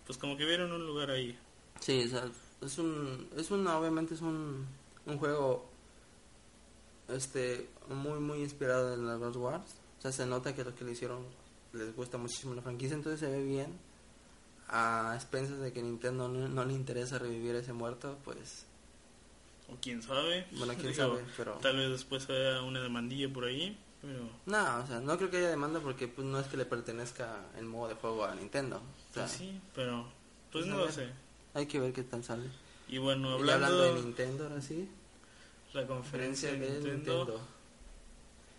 [0.05, 1.35] pues como que vieron un lugar ahí.
[1.79, 2.29] Sí, o sea,
[2.61, 4.67] es un, es un, obviamente es un,
[5.07, 5.67] un juego,
[7.09, 9.75] este, muy, muy inspirado en las Wars.
[9.97, 11.25] O sea, se nota que los que lo hicieron
[11.73, 13.79] les gusta muchísimo la franquicia, entonces se ve bien.
[14.67, 18.65] A expensas de que Nintendo no, no le interesa revivir ese muerto, pues,
[19.71, 20.45] O quién sabe.
[20.51, 21.53] bueno, quién Digo, sabe, pero...
[21.53, 23.75] Tal vez después haya una demandilla por ahí,
[24.05, 26.65] pero No, o sea, no creo que haya demanda porque pues no es que le
[26.65, 28.77] pertenezca el modo de juego a Nintendo.
[28.77, 30.03] O sea, pues sí, pero
[30.51, 31.09] pues pues, no lo sé.
[31.53, 32.45] hay que ver qué tal sale.
[32.87, 34.87] Y bueno, Y hablando, de Nintendo, ahora sí,
[35.73, 37.41] la conferencia de Nintendo, Nintendo.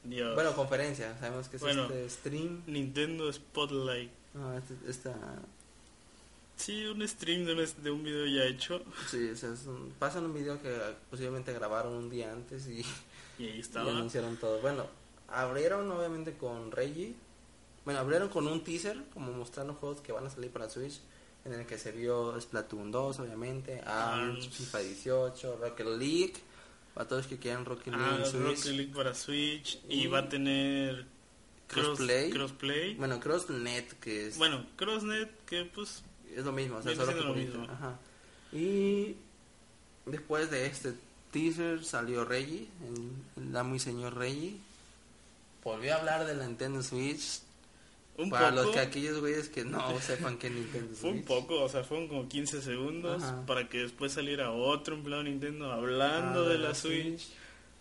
[0.05, 0.35] Dios.
[0.35, 1.85] Bueno, conferencia, sabemos que es Bueno.
[1.85, 2.63] este stream.
[2.67, 4.11] Nintendo Spotlight.
[4.59, 5.15] Este- esta,
[6.57, 9.93] Sí, un stream de un, de un video ya hecho sí, o sea, es un-
[9.99, 10.75] pasan un video que
[11.11, 12.81] posiblemente grabaron un día antes y,
[13.39, 13.91] y ahí y estaba.
[13.91, 14.59] anunciaron todo.
[14.63, 14.87] Bueno,
[15.29, 17.15] abrieron obviamente con Reggie.
[17.85, 20.99] Bueno, abrieron con un teaser, como mostrando juegos que van a salir para Switch,
[21.45, 24.49] en el que se vio Splatoon 2, obviamente, ARMS.
[24.49, 26.35] FIFA 18, Rocket League,
[26.95, 28.43] para todos que quieran Rocket League Ah, en Switch.
[28.43, 31.07] Rocket League para Switch y Y- va a tener
[31.69, 32.31] cross- Crossplay.
[32.31, 32.95] crossplay.
[32.97, 36.03] Bueno, CrossNet, que es, Bueno, CrossNet que pues
[36.35, 37.59] es lo mismo, o sea, solo que lo bonito.
[37.59, 37.73] mismo.
[37.73, 37.99] Ajá.
[38.53, 39.15] Y
[40.07, 40.95] después de este
[41.31, 42.69] teaser salió Reggie,
[43.37, 44.57] el, el amo y señor Reggie.
[45.67, 47.41] Volvió a hablar de la Nintendo Switch.
[48.19, 51.01] un para poco los que aquellos güeyes que no sepan que Nintendo Switch.
[51.01, 53.45] fue un poco, o sea, fueron como 15 segundos Ajá.
[53.47, 57.27] para que después saliera otro empleado Nintendo hablando Ah, de la Switch.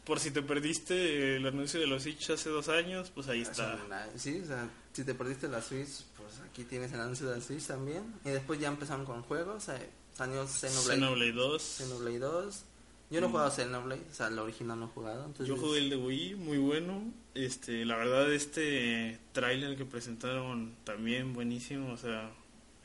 [0.04, 3.76] Por si te perdiste el anuncio de los Switch hace dos años, pues ahí está.
[3.76, 7.28] Eso, na- Sí, o sea, si te perdiste la Switch, pues aquí tienes el anuncio
[7.30, 8.04] de la Switch también.
[8.26, 9.70] Y después ya empezaron con juegos.
[9.70, 11.62] eh, salió Xenoblade, Xenoblade 2.
[11.62, 12.64] Xenoblade 2.
[13.12, 15.26] Yo no he jugado Xenoblade, o sea, el original no he jugado.
[15.26, 17.02] Entonces, Yo jugué el de Wii, muy bueno.
[17.36, 22.32] Este, la verdad este tráiler que presentaron también buenísimo, o sea,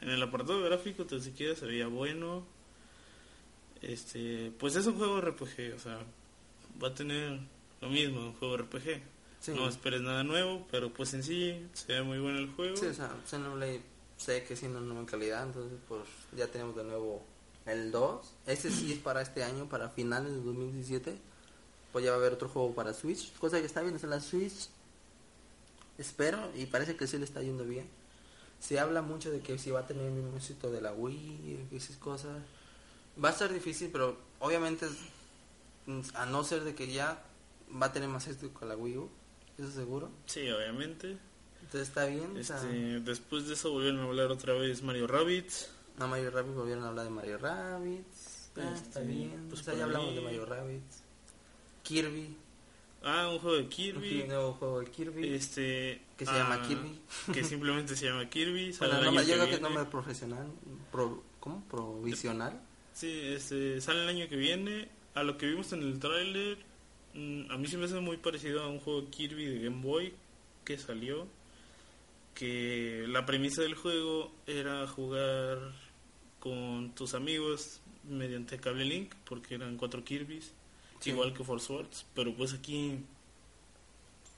[0.00, 2.44] en el apartado gráfico tan siquiera se veía bueno.
[3.80, 6.00] Este, pues es un juego RPG, o sea,
[6.82, 7.38] va a tener
[7.80, 9.00] lo mismo, un juego RPG.
[9.38, 9.52] Sí.
[9.54, 12.76] No esperes nada nuevo, pero pues en sí se ve muy bueno el juego.
[12.76, 13.80] Sí, o sea, Xenoblade
[14.16, 16.02] sé que siendo una nueva calidad, entonces pues
[16.36, 17.22] ya tenemos de nuevo
[17.66, 18.34] el 2.
[18.46, 21.29] Este sí es para este año, para finales de 2017.
[21.92, 24.20] Pues ya va a haber otro juego para Switch, cosa que está bien en la
[24.20, 24.68] Switch.
[25.98, 27.88] Espero y parece que sí le está yendo bien.
[28.58, 31.66] Se habla mucho de que si va a tener el mismo éxito de la Wii
[31.70, 32.38] y esas cosas.
[33.22, 34.86] Va a ser difícil, pero obviamente
[35.86, 37.22] mm, a no ser de que ya
[37.80, 39.10] va a tener más éxito con la Wii U,
[39.58, 40.10] eso seguro.
[40.26, 41.18] Sí, obviamente.
[41.62, 42.36] Entonces está bien.
[42.38, 45.68] o sea, Este, después de eso volvieron a hablar otra vez Mario Rabbids.
[45.98, 48.50] no, Mario Rabbids volvieron a hablar de Mario Rabbids.
[48.56, 49.46] Ah, Este, está bien.
[49.48, 51.02] pues o sea, ya hablamos mí- de Mario Rabbids.
[51.94, 52.36] Kirby.
[53.02, 54.24] Ah, un juego de Un Kirby.
[54.28, 55.28] nuevo juego de Kirby.
[55.34, 57.00] Este, Que se ah, llama Kirby.
[57.32, 58.72] Que simplemente se llama Kirby.
[58.72, 59.74] sale Bueno, el año yo que creo que es viene.
[59.74, 60.46] nombre profesional.
[60.92, 61.64] Pro, ¿Cómo?
[61.68, 62.60] Provisional.
[62.92, 64.88] Sí, este, sale el año que viene.
[65.14, 66.58] A lo que vimos en el tráiler,
[67.14, 70.12] mm, a mí se me hace muy parecido a un juego Kirby de Game Boy
[70.64, 71.26] que salió.
[72.34, 75.58] Que la premisa del juego era jugar
[76.38, 80.52] con tus amigos mediante cable link, porque eran cuatro Kirby's,
[81.00, 81.10] Sí.
[81.10, 82.06] igual que Force Swords.
[82.14, 82.98] Pero pues aquí,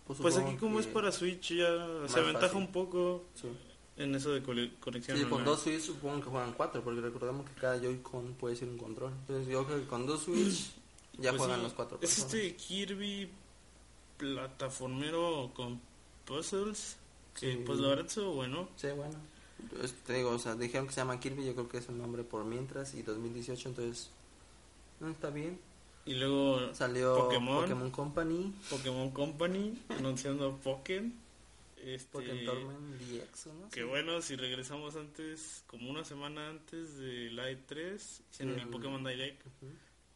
[0.06, 1.66] pues supongo aquí como es para Switch ya
[2.08, 2.58] se aventaja fácil.
[2.58, 3.48] un poco Sí.
[3.96, 4.42] en eso de
[4.80, 5.18] conexión.
[5.18, 8.68] Sí, con dos Switch supongo que juegan cuatro, porque recordemos que cada Joy-Con puede ser
[8.68, 9.12] un control.
[9.12, 10.72] Entonces yo creo que con dos Switch
[11.18, 11.98] ya Pues juegan los cuatro.
[12.00, 12.34] Es personas.
[12.34, 13.28] este Kirby
[14.16, 15.80] plataformero con
[16.24, 16.96] puzzles.
[17.38, 18.68] Que pues la verdad eso bueno.
[18.76, 19.14] Sí, bueno.
[19.82, 21.96] Es- te digo, o sea, dijeron que se llama Kirby, yo creo que es el
[21.96, 24.10] nombre por mientras, y 2018, entonces,
[25.00, 25.58] no está bien.
[26.04, 27.62] Y luego Salió Pokémon.
[27.62, 31.12] Pokémon, Company, Pokémon Company anunciando Pokémon.
[31.76, 33.68] Este, Pokémon Tournament DX, ¿no?
[33.70, 37.98] que bueno, si regresamos antes, como una semana antes de E3, en
[38.30, 39.42] Sí, el Pokémon Direct,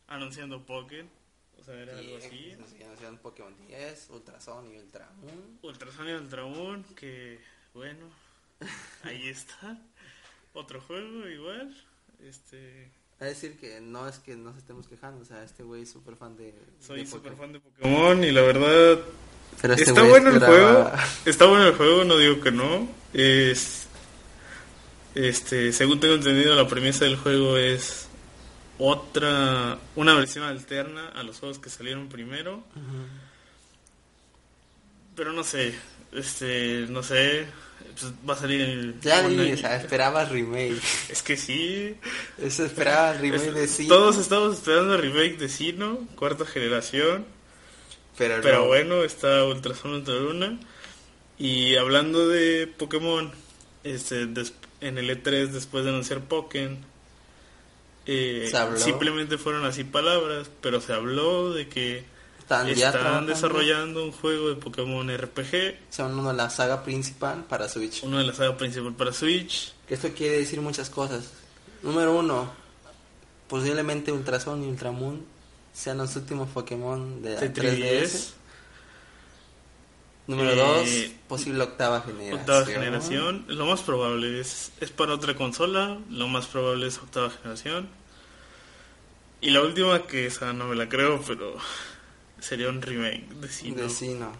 [0.06, 1.10] anunciando Pokémon.
[1.58, 2.28] O sea, era algo así.
[2.28, 2.52] sí,
[2.82, 5.58] anunciaron Pokémon 10, Ultrason y Ultramoon.
[5.62, 7.40] Ultrason y Ultramon, que
[7.74, 8.06] bueno,
[9.02, 9.76] ahí está.
[10.54, 11.76] Otro juego igual.
[12.20, 15.90] Este, Es decir, que no es que nos estemos quejando, o sea, este güey es
[15.90, 16.54] súper fan de.
[16.80, 19.00] soy súper fan de Pokémon y la verdad
[19.62, 20.90] Pero este está bueno el juego.
[21.24, 22.88] Está bueno el juego, no digo que no.
[23.14, 23.86] Es
[25.16, 28.06] este, según tengo entendido la premisa del juego es
[28.78, 32.62] otra una versión alterna a los juegos que salieron primero,
[35.14, 35.74] pero no sé,
[36.12, 37.46] este, no sé,
[37.98, 40.80] pues va a salir el Ya vi, o sea, esperaba remake.
[41.08, 41.94] Es que sí.
[42.38, 43.88] Eso esperaba remake Es- de sí.
[43.88, 47.24] Todos estamos esperando el remake de Sino, cuarta generación.
[48.18, 48.66] Pero, Pero no.
[48.66, 50.58] bueno, está Ultrason Ultra Luna.
[51.38, 53.30] Y hablando de Pokémon,
[53.84, 56.78] este, des- en el E3, después de anunciar Pokémon,
[58.06, 62.04] eh, simplemente fueron así palabras, pero se habló de que
[62.46, 66.84] Están, ya están trabajando, desarrollando un juego de Pokémon RPG, Son uno de la saga
[66.84, 68.04] principal para Switch.
[68.04, 69.72] uno de la saga principal para Switch.
[69.88, 71.32] Que esto quiere decir muchas cosas.
[71.82, 72.48] Número uno,
[73.48, 75.24] posiblemente Ultrason y Ultramoon
[75.72, 77.80] sean los últimos Pokémon de, de 3DS.
[77.80, 78.30] 3DS,
[80.28, 80.88] Número Eh, dos,
[81.28, 82.38] posible octava generación.
[82.40, 83.44] octava generación.
[83.48, 87.88] Lo más probable es, es para otra consola, lo más probable es octava generación.
[89.40, 91.56] Y la última, que esa no me la creo, pero
[92.46, 93.82] sería un remake de Sino.
[93.82, 94.30] De sí, no.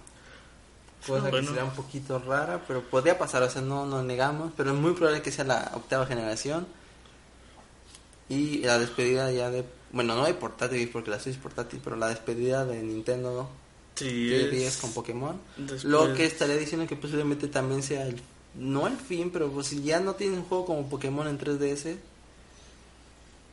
[1.07, 1.41] Cosa Bueno.
[1.41, 4.77] que sería un poquito rara, pero podría pasar, o sea, no nos negamos, pero es
[4.77, 6.67] muy probable que sea la octava generación.
[8.29, 11.95] Y la despedida ya de, bueno, no de portátil, porque la Switch es portátil, pero
[11.97, 13.49] la despedida de Nintendo
[13.95, 15.41] Sí, 3DS es- con Pokémon.
[15.57, 18.21] después- Lo que estaría diciendo que posiblemente también sea el,
[18.57, 21.99] no el fin, pero pues si ya no tiene un juego como Pokémon en 3DS,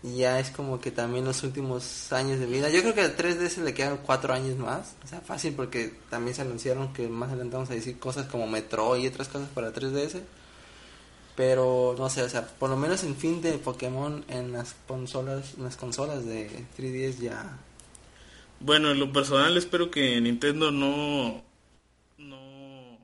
[0.03, 2.69] ya es como que también los últimos años de vida.
[2.69, 6.35] Yo creo que al 3DS le quedan cuatro años más, o sea, fácil porque también
[6.35, 9.73] se anunciaron que más adelante vamos a decir cosas como Metro y otras cosas para
[9.73, 10.21] 3DS.
[11.35, 15.55] Pero no sé, o sea, por lo menos el fin de Pokémon en las consolas,
[15.57, 17.57] en las consolas de 3DS ya
[18.59, 21.43] Bueno, en lo personal espero que Nintendo no,
[22.17, 22.99] no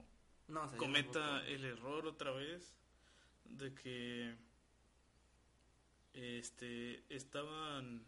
[0.78, 2.74] cometa el error otra vez
[3.46, 4.36] de que
[6.14, 8.03] este estaban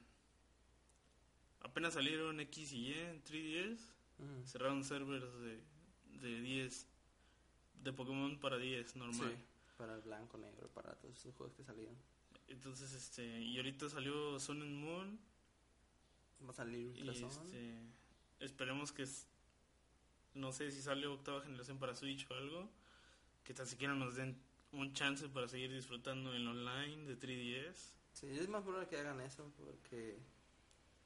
[1.61, 3.79] apenas salieron X y Y en 3DS
[4.19, 4.47] Ujú.
[4.47, 5.59] cerraron servers de,
[6.19, 6.87] de 10
[7.83, 9.43] de Pokémon para 10 normal Sí,
[9.77, 11.95] para el blanco, negro, para todos esos juegos que salieron.
[12.47, 15.19] entonces este y ahorita salió Sun and Moon
[16.45, 17.29] Va a salir y Ultrason.
[17.45, 17.79] este
[18.39, 19.27] esperemos que es-
[20.33, 22.69] no sé si sale octava generación para Switch o algo
[23.43, 24.35] que tan siquiera nos den
[24.73, 27.75] un chance para seguir disfrutando en online de 3DS
[28.13, 30.17] Sí, es más probable que hagan eso porque...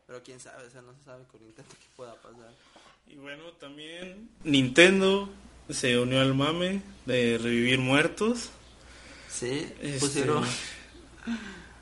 [0.08, 2.52] Pero quién sabe, o sea, no se sabe con Nintendo qué pueda pasar.
[3.08, 5.30] y bueno también Nintendo
[5.70, 8.50] se unió al mame de revivir muertos
[9.30, 10.44] Sí, Este, pusieron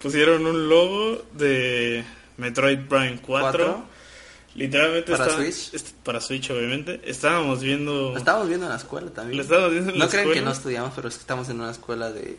[0.02, 2.04] pusieron un logo de
[2.38, 3.26] Metroid Prime 4.
[3.26, 3.86] cuatro.
[4.56, 5.94] Literalmente ¿Para está- Switch?
[6.04, 7.02] para Switch, obviamente.
[7.06, 8.12] Estábamos viendo.
[8.12, 9.38] Lo estábamos viendo en la escuela también.
[9.38, 11.60] Lo estábamos viendo en no la creen que no estudiamos, pero es que estamos en
[11.60, 12.38] una escuela de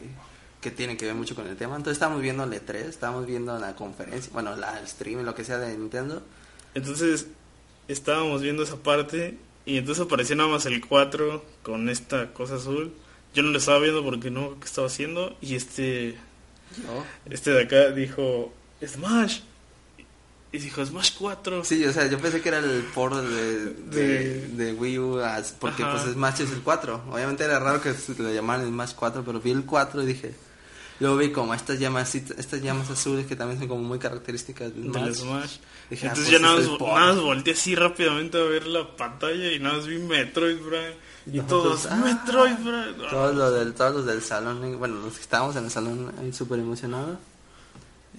[0.61, 1.77] que tiene que ver mucho con el tema.
[1.77, 5.45] Entonces estábamos viendo el E3, estábamos viendo la conferencia, bueno, la el stream, lo que
[5.45, 6.23] sea de Nintendo.
[6.74, 7.27] Entonces
[7.89, 9.36] estábamos viendo esa parte
[9.66, 12.93] y entonces apareció nada más el 4 con esta cosa azul.
[13.35, 16.16] Yo no lo estaba viendo porque no qué estaba haciendo y este
[17.28, 18.53] este de acá dijo
[18.85, 19.41] Smash
[20.55, 21.64] y dijo Smash 4.
[21.64, 25.20] Sí, o sea, yo pensé que era el port de, de, De- de Wii U,
[25.59, 25.93] porque Ajá.
[26.02, 27.02] pues Smash es el 4.
[27.10, 30.35] Obviamente era raro que lo llamaran Smash 4, pero vi el 4 y dije...
[31.01, 34.82] Luego vi como estas llamas, estas llamas azules que también son como muy características de
[34.82, 35.02] Smash.
[35.05, 35.56] del Smash.
[35.90, 39.51] Dije, ah, Entonces pues, ya nada más, nada volteé así rápidamente a ver la pantalla
[39.51, 40.94] y nada más vi Metroid Prime.
[41.26, 43.09] Y Nosotros, todos, ah, Metroid Prime.
[43.10, 46.32] Todos los del, todos los del salón, bueno, los que estábamos en el salón ahí
[46.32, 47.18] súper emocionados.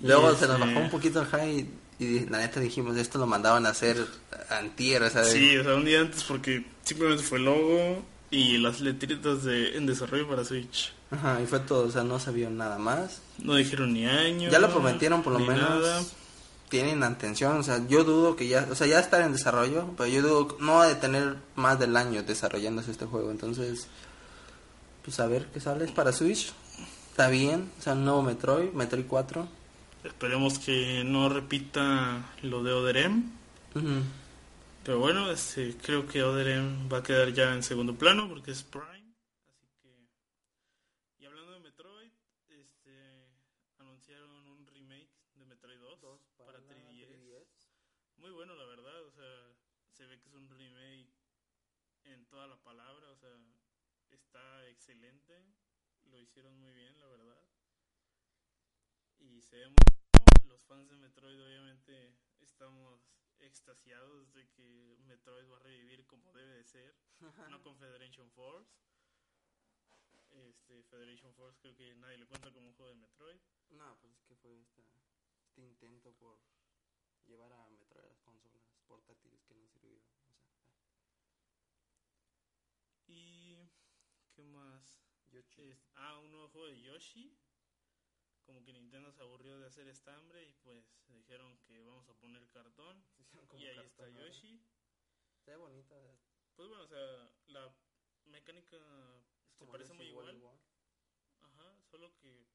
[0.03, 1.69] Luego se nos este- bajó un poquito el high
[1.99, 4.05] y, la neta dijimos, esto lo mandaban a hacer
[4.49, 8.03] antier, o sea, de- Sí, o sea, un día antes porque simplemente fue el logo
[8.31, 10.91] y las letritas de, en desarrollo para Switch.
[11.11, 13.21] Ajá, y fue todo, o sea, no sabían nada más.
[13.39, 14.49] No dijeron ni año.
[14.49, 15.57] Ya lo prometieron por lo menos.
[15.69, 16.01] nada.
[16.67, 20.09] Tienen atención, o sea, yo dudo que ya, o sea, ya estar en desarrollo, pero
[20.09, 23.87] yo dudo no de tener más del año desarrollándose este juego, entonces,
[25.03, 26.51] pues a ver qué sale, es para Switch,
[27.11, 29.47] está bien, o sea, un nuevo Metroid, Metroid 4.
[30.05, 33.31] Esperemos que no repita lo de Oderem.
[34.85, 38.61] Pero bueno, este, creo que Oderem va a quedar ya en segundo plano porque es
[38.61, 39.15] Prime.
[39.49, 39.89] Así que.
[41.17, 42.11] Y hablando de Metroid,
[42.49, 43.31] este,
[43.79, 45.99] anunciaron un remake de Metroid 2,
[46.37, 47.71] para 3DS.
[48.17, 49.03] Muy bueno, la verdad.
[49.07, 49.25] O sea,
[49.89, 51.09] se ve que es un remake
[52.03, 53.09] en toda la palabra.
[53.09, 53.31] O sea,
[54.11, 55.33] está excelente.
[56.11, 57.41] Lo hicieron muy bien, la verdad.
[59.17, 59.95] Y se ve muy bueno.
[60.47, 63.01] Los fans de Metroid, obviamente, estamos
[63.85, 66.95] de que Metroid va a revivir como debe de ser.
[67.51, 68.71] no con Federation Force.
[70.31, 73.39] Este, Federation Force creo que nadie le cuenta como un juego de Metroid.
[73.69, 74.81] No, pues es que fue esta-
[75.47, 76.39] este intento por
[77.27, 80.09] llevar a Metroid a las consolas portátiles que no sirvieron.
[80.09, 80.35] O sea,
[83.07, 83.69] Y.
[84.33, 84.99] ¿Qué más?
[85.27, 85.61] Yoshi.
[85.61, 87.37] Es- ah, un nuevo juego de Yoshi.
[88.45, 92.47] Como que Nintendo se aburrió de hacer estambre y pues dijeron que vamos a poner
[92.49, 93.03] cartón.
[93.57, 94.61] y ahí está Yoshi.
[95.43, 95.95] Se ve bonita.
[96.13, 96.19] Es
[96.55, 97.75] Pues bueno, o sea, la
[98.25, 98.77] mecánica
[99.53, 100.59] se como parece Yoshi muy igual, igual.
[101.41, 102.47] Ajá, solo que.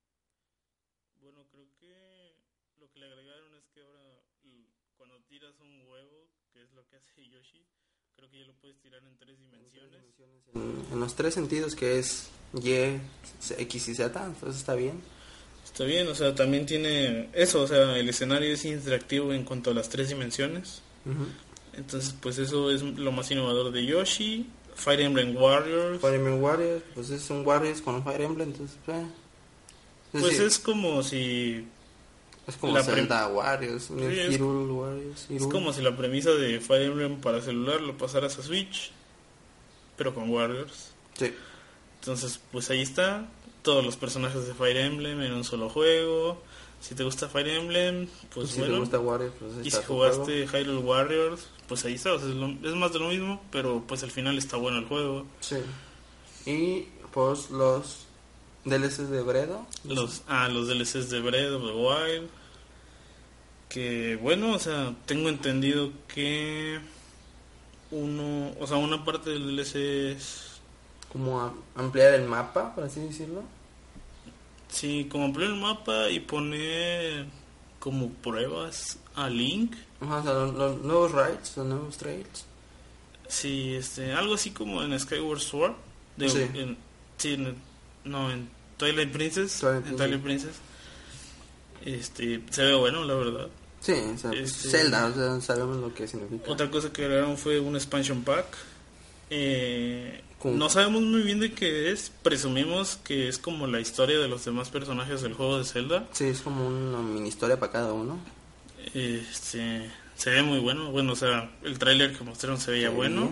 [1.17, 2.35] Bueno, creo que
[2.77, 4.23] lo que le agregaron es que ahora
[5.01, 7.67] cuando tiras un huevo, que es lo que hace Yoshi,
[8.15, 10.05] creo que ya lo puedes tirar en tres dimensiones.
[10.55, 13.01] En, en los tres sentidos que es Y,
[13.59, 15.03] X y Z, entonces está bien.
[15.73, 19.71] Está bien, o sea, también tiene eso, o sea, el escenario es interactivo en cuanto
[19.71, 20.83] a las tres dimensiones.
[21.75, 24.47] Entonces, pues eso es lo más innovador de Yoshi.
[24.75, 26.01] Fire Emblem Warriors.
[26.01, 29.05] Fire Emblem Warriors, pues es un Warriors con un Fire Emblem, entonces eh.
[30.13, 31.65] Es Pues es como si
[32.47, 36.83] es como la Zelda Warriors, es- Hyrule Warriors, es como si la premisa de Fire
[36.83, 38.91] Emblem para celular lo pasaras a Switch,
[39.97, 40.93] pero con Warriors.
[41.19, 41.33] Sí.
[42.01, 43.29] Entonces, pues ahí está
[43.63, 46.41] todos los personajes de Fire Emblem en un solo juego.
[46.81, 48.75] Si te gusta Fire Emblem, pues si bueno.
[48.75, 52.15] te gusta Warriors, pues Y si jugaste Hyrule Warriors, pues ahí está.
[52.15, 54.79] o sea, es, lo- es más de lo mismo, pero pues al final está bueno
[54.79, 55.27] el juego.
[55.41, 55.57] Sí.
[56.47, 58.07] Y pues los
[58.65, 59.67] DLCs de Bredo.
[59.85, 62.31] Los, ah, los DLCs de Breath of the Wild.
[63.69, 66.81] Que bueno, o sea, tengo entendido que
[67.91, 69.77] uno, o sea, una parte del DLC
[70.17, 70.50] es,
[71.13, 73.43] Como a- ampliar el mapa, por así decirlo.
[74.69, 77.27] sí, como ampliar el mapa y poner
[77.81, 79.75] como pruebas a Link.
[80.01, 82.45] Ajá, o sea, los, los nuevos rides, los nuevos trails.
[83.29, 85.73] Sí, este, algo así como en Skyward Sword.
[86.17, 86.47] De, Sí.
[86.55, 86.77] en-
[87.17, 87.57] sí, en-
[88.05, 89.59] no, en Twilight Princess.
[89.61, 89.99] Twilight en Princess.
[89.99, 90.57] Twilight Princess.
[91.85, 93.49] Este, se ve bueno, la verdad.
[93.81, 96.51] Sí, o sea, pues, Este- Zelda, o sea, sabemos lo que significa.
[96.51, 98.47] Otra cosa que agregaron fue un expansion pack.
[99.31, 102.11] Eh, No sabemos muy bien de qué es.
[102.23, 106.07] Presumimos que es como la historia de los demás personajes del juego de Zelda.
[106.13, 108.19] Sí, es como una mini historia para cada uno.
[108.95, 110.91] Este, se ve muy bueno.
[110.91, 112.95] Bueno, o sea, el tráiler que mostraron se veía Sí.
[112.95, 113.31] bueno.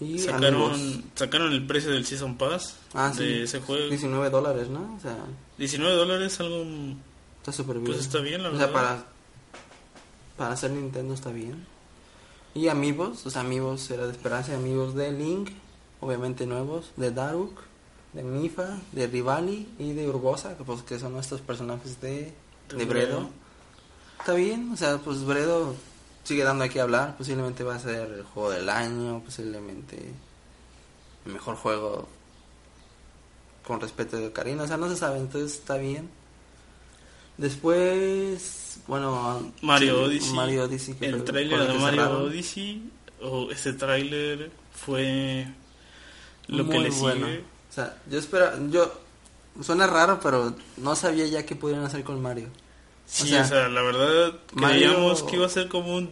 [0.00, 1.04] Y Sacaron, amigos.
[1.16, 3.24] sacaron el precio del Season Pass Ah, sí.
[3.24, 3.88] de ese juego.
[3.88, 4.94] 19 dólares, ¿no?
[4.96, 5.16] O sea,
[5.58, 6.64] 19 dólares, algo
[7.38, 7.86] está súper bien.
[7.86, 8.66] Pues está bien, la o verdad.
[8.66, 9.04] sea, para,
[10.36, 11.66] para hacer Nintendo está bien.
[12.54, 15.50] Y amigos, los amigos era de esperanza, amigos de Link,
[16.00, 17.60] obviamente nuevos, de Daruk,
[18.12, 22.32] de Mifa, de Rivali y de Urbosa, que, pues, que son nuestros personajes de,
[22.68, 23.30] Bredo.
[24.18, 25.74] Está bien, o sea, pues Bredo
[26.24, 30.12] sigue dando aquí a hablar, posiblemente va a ser el juego del año, posiblemente
[31.24, 32.08] el mejor juego
[33.66, 36.10] con respeto de Karina, o sea, no se sabe, entonces está bien.
[37.36, 40.34] Después, bueno, Mario Odyssey.
[40.34, 42.22] Mario Odyssey que el tráiler de Mario cerraron.
[42.26, 42.90] Odyssey,
[43.22, 45.46] o ese tráiler fue
[46.48, 47.26] lo que le bueno.
[47.26, 47.38] sigue.
[47.70, 48.92] O sea, yo espero, yo
[49.62, 52.48] suena raro, pero no sabía ya qué pudieran hacer con Mario.
[53.06, 56.10] Sí, sea, o sea, la verdad Mario- creíamos que iba a ser como un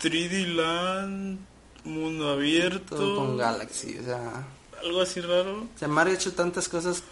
[0.00, 1.38] 3D Land,
[1.84, 4.46] mundo abierto, Todo con Galaxy, o sea,
[4.82, 5.62] algo así raro.
[5.74, 7.02] o sea, Mario ha hecho tantas cosas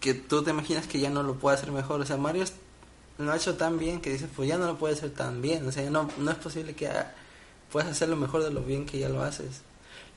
[0.00, 2.00] que tú te imaginas que ya no lo puede hacer mejor.
[2.00, 2.44] O sea, Mario
[3.18, 5.66] lo ha hecho tan bien que dices, pues ya no lo puede hacer tan bien.
[5.66, 6.88] O sea, no, no es posible que
[7.72, 9.62] puedas hacerlo mejor de lo bien que ya lo haces.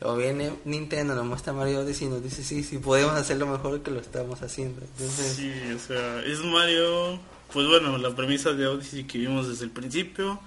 [0.02, 3.82] Luego viene Nintendo, nos muestra Mario Odyssey y nos dice, sí, sí, podemos hacerlo mejor
[3.82, 4.82] que lo estamos haciendo.
[4.82, 7.19] Entonces, Sí, o sea, es Mario,
[7.53, 10.40] pues bueno, la premisa de Odyssey que vimos desde el principio.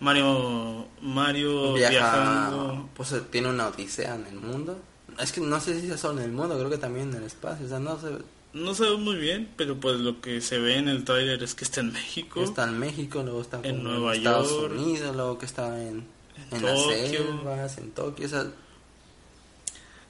[0.00, 2.88] Mario, Mario viaja, viajando.
[2.96, 4.78] pues eh, tiene una odisea en el mundo.
[5.20, 7.24] Es que no sé si es solo en el mundo, creo que también en el
[7.24, 7.66] espacio.
[7.66, 8.08] O sea, no sé,
[8.52, 11.64] No sabemos muy bien, pero pues lo que se ve en el tráiler es que
[11.64, 12.42] está en México.
[12.42, 14.72] está en México, luego está En Nueva Estados York.
[14.76, 16.06] Unidos, luego que está en,
[16.50, 18.26] En en las selvas, en Tokio.
[18.26, 18.46] O sea,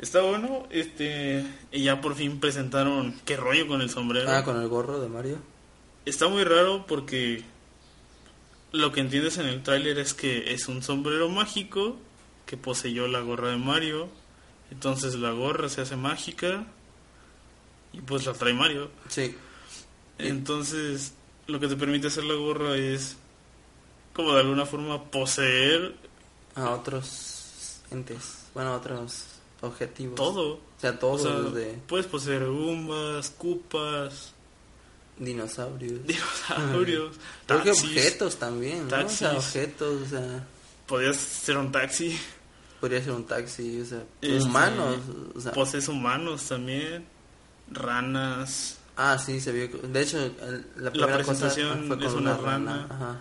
[0.05, 4.31] Está bueno, este, y ya por fin presentaron qué rollo con el sombrero.
[4.31, 5.39] ah, con el gorro de Mario.
[6.05, 7.43] Está muy raro porque
[8.71, 11.97] lo que entiendes en el tráiler es que es un sombrero mágico
[12.45, 14.11] que poseyó la gorra de Mario.
[14.71, 16.67] Entonces la gorra se hace mágica
[17.95, 18.91] y pues la trae Mario.
[19.09, 19.35] Sí,
[20.19, 21.15] Entonces
[21.47, 23.17] lo que te permite hacer la gorra es
[24.13, 25.95] como de alguna forma poseer
[26.57, 29.34] a otros entes, bueno, a otros
[29.67, 30.15] objetivos.
[30.17, 30.55] todo.
[30.55, 34.33] O sea, todo O sea, desde puedes poseer Goombas, Cupas,
[35.19, 36.01] dinosaurios.
[36.07, 37.17] dinosaurios,
[37.49, 39.07] objetos también, ¿no?
[39.07, 40.47] O sea, objetos, o sea,
[40.87, 42.19] Podías ser un taxi.
[42.81, 44.99] podría ser un taxi, o sea, Este, humanos,
[45.35, 47.07] o sea, Posees humanos también.
[47.71, 48.79] Ranas.
[48.97, 49.69] Ah, sí, se vio.
[49.69, 50.19] De hecho,
[50.77, 52.77] la primera presentación cosa fue con es una, una rana.
[52.77, 52.87] rana.
[52.91, 53.21] Ajá.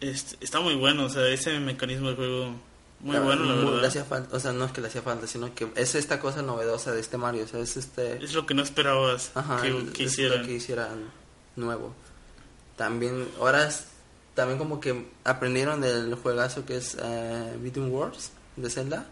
[0.00, 2.54] Este, está muy bueno, o sea, ese mecanismo de juego
[3.00, 3.80] muy La- bueno, la muy- verdad.
[3.82, 6.18] le hacía falta, o sea, no es que le hacía falta, sino que es esta
[6.20, 8.22] cosa novedosa de este Mario, o sea, es este.
[8.24, 10.40] Es lo que no esperabas Ajá, que, que es hicieran.
[10.40, 11.10] lo que hicieran
[11.56, 11.94] nuevo.
[12.76, 13.84] También, ahora es-
[14.34, 19.06] también como que aprendieron del juegazo que es eh, Between Worlds de Zelda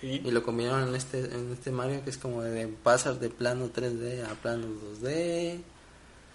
[0.00, 0.20] Sí.
[0.24, 3.68] y lo combinaron en este en este Mario que es como de pasar de plano
[3.72, 5.60] 3D a plano 2D.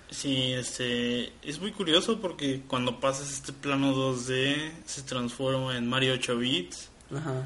[0.09, 6.13] Sí, este, es muy curioso porque cuando pasas este plano 2D se transforma en Mario
[6.13, 6.89] 8 bits.
[7.13, 7.45] Ajá.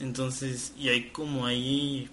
[0.00, 2.10] Entonces, y hay como ahí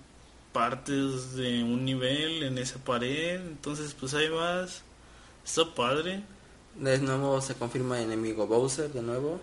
[0.51, 3.41] partes de un nivel en esa pared.
[3.41, 4.83] Entonces, pues ahí vas.
[5.45, 6.23] Está padre.
[6.75, 9.39] De nuevo se confirma enemigo Bowser de nuevo.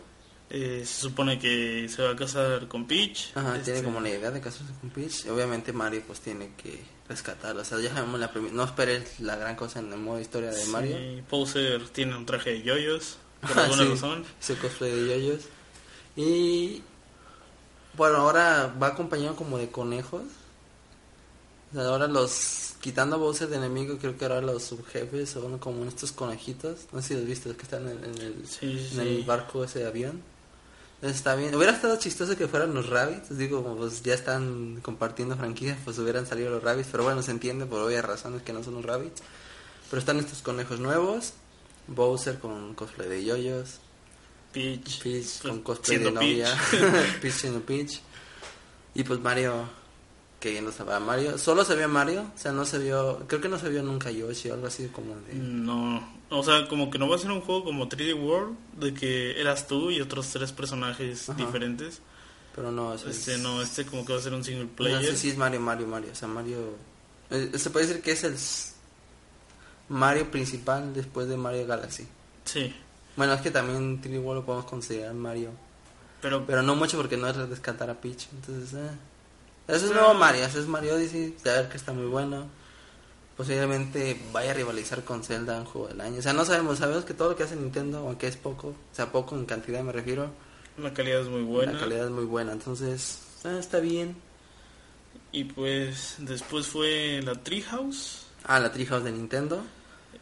[0.56, 3.32] Eh, se supone que se va a casar con Peach.
[3.34, 5.26] Ajá, Este, tiene como la idea de casarse con Peach.
[5.26, 7.62] Obviamente Mario pues tiene que rescatarlo.
[7.62, 10.50] O sea, ya sabemos la premi- No esperes la gran cosa en el modo historia
[10.50, 11.24] de sí, Mario.
[11.28, 13.16] Bowser tiene un traje de yoyos.
[13.40, 14.24] Por alguna sí, razón.
[14.40, 15.42] Ese cosplay de yoyos.
[16.14, 16.82] Y
[17.96, 20.22] bueno, ahora va acompañado como de conejos.
[21.72, 25.58] O sea, ahora los quitando a Bowser de enemigo, creo que ahora los subjefes son
[25.58, 26.86] como estos conejitos.
[26.92, 29.64] No sé si los viste, los que están en, en el, Sí, en el barco
[29.64, 30.22] ese de avión.
[31.04, 31.54] Está bien.
[31.54, 33.36] Hubiera estado chistoso que fueran los rabbits.
[33.36, 36.88] Digo, como, pues ya están compartiendo franquicias, pues hubieran salido los rabbits.
[36.90, 39.22] Pero bueno, se entiende por obvias razones que no son los rabbits.
[39.90, 41.34] Pero están estos conejos nuevos.
[41.88, 43.80] Bowser con cosplay de yoyos.
[44.54, 45.02] Peach.
[45.02, 46.48] Peach pues, con cosplay de novia.
[46.70, 47.18] Peach.
[47.20, 48.00] Peach siendo Peach.
[48.94, 49.68] Y pues Mario,
[50.52, 51.38] que no sabía Mario.
[51.38, 54.10] Solo se vio Mario, o sea, no se vio, creo que no se vio nunca
[54.10, 55.34] Yoshi o algo así como de...
[55.34, 58.92] No, o sea, como que no va a ser un juego como 3D World, de
[58.94, 61.38] que eras tú y otros tres personajes Ajá.
[61.44, 62.00] diferentes.
[62.54, 65.10] Pero no, Este es- no, este como que va a ser un single player.
[65.12, 66.10] sí, sí es Mario, Mario, Mario.
[66.12, 66.76] O sea, Mario...
[67.30, 68.36] eh, se puede decir que es el
[69.88, 72.06] Mario principal después de Mario Galaxy.
[72.44, 72.74] Sí,
[73.16, 75.50] Bueno, es que también 3D World lo podemos considerar Mario.
[76.20, 78.28] pero, Pero no mucho porque no es rescatar a Peach.
[78.32, 78.90] Entonces, eh.
[79.68, 79.94] Eso es Ah.
[79.94, 81.34] nuevo Mario, eso es Mario Odyssey.
[81.46, 82.46] A ver que está muy bueno.
[83.36, 86.18] Posiblemente vaya a rivalizar con Zelda en juego del año.
[86.18, 88.74] O sea, no sabemos, sabemos que todo lo que hace Nintendo, aunque es poco, o
[88.94, 90.30] sea, poco en cantidad me refiero,
[90.78, 91.72] la calidad es muy buena.
[91.72, 92.52] la calidad es muy buena.
[92.52, 94.14] Entonces, eh, está bien.
[95.32, 99.64] Y pues después fue la Treehouse, Ah, la Treehouse de Nintendo.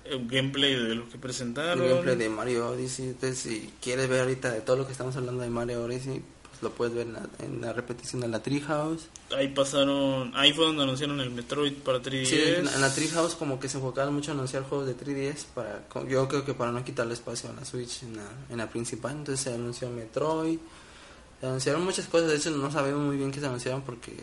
[0.04, 1.86] el gameplay de lo que El presentaron.
[1.86, 3.08] gameplay de Mario Odyssey.
[3.08, 6.22] Entonces, si quieres ver ahorita de todo lo que estamos hablando de Mario Odyssey,
[6.62, 9.08] lo puedes ver en la, en la repetición de la Treehouse.
[9.36, 12.26] Ahí pasaron, ahí fue donde anunciaron el Metroid para 3DS.
[12.26, 14.94] Sí, en la- en la Treehouse como que se enfocaron mucho en anunciar juegos de
[14.96, 18.56] 3DS para, yo creo que para no quitarle espacio a la Switch en la, en
[18.58, 20.58] la principal, entonces se anunció Metroid,
[21.40, 24.14] se anunciaron muchas cosas, de hecho no sabemos muy bien qué se anunciaron porque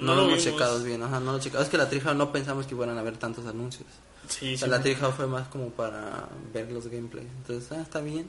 [0.00, 2.66] no, lo hemos checado bien, ajá, no lo checado, es que la Treehouse no pensamos
[2.66, 3.86] que fueran a haber tantos anuncios,
[4.28, 4.70] Sí, o sea, sí.
[4.70, 8.28] la Treehouse fue más como para ver los gameplays, entonces ah, está bien,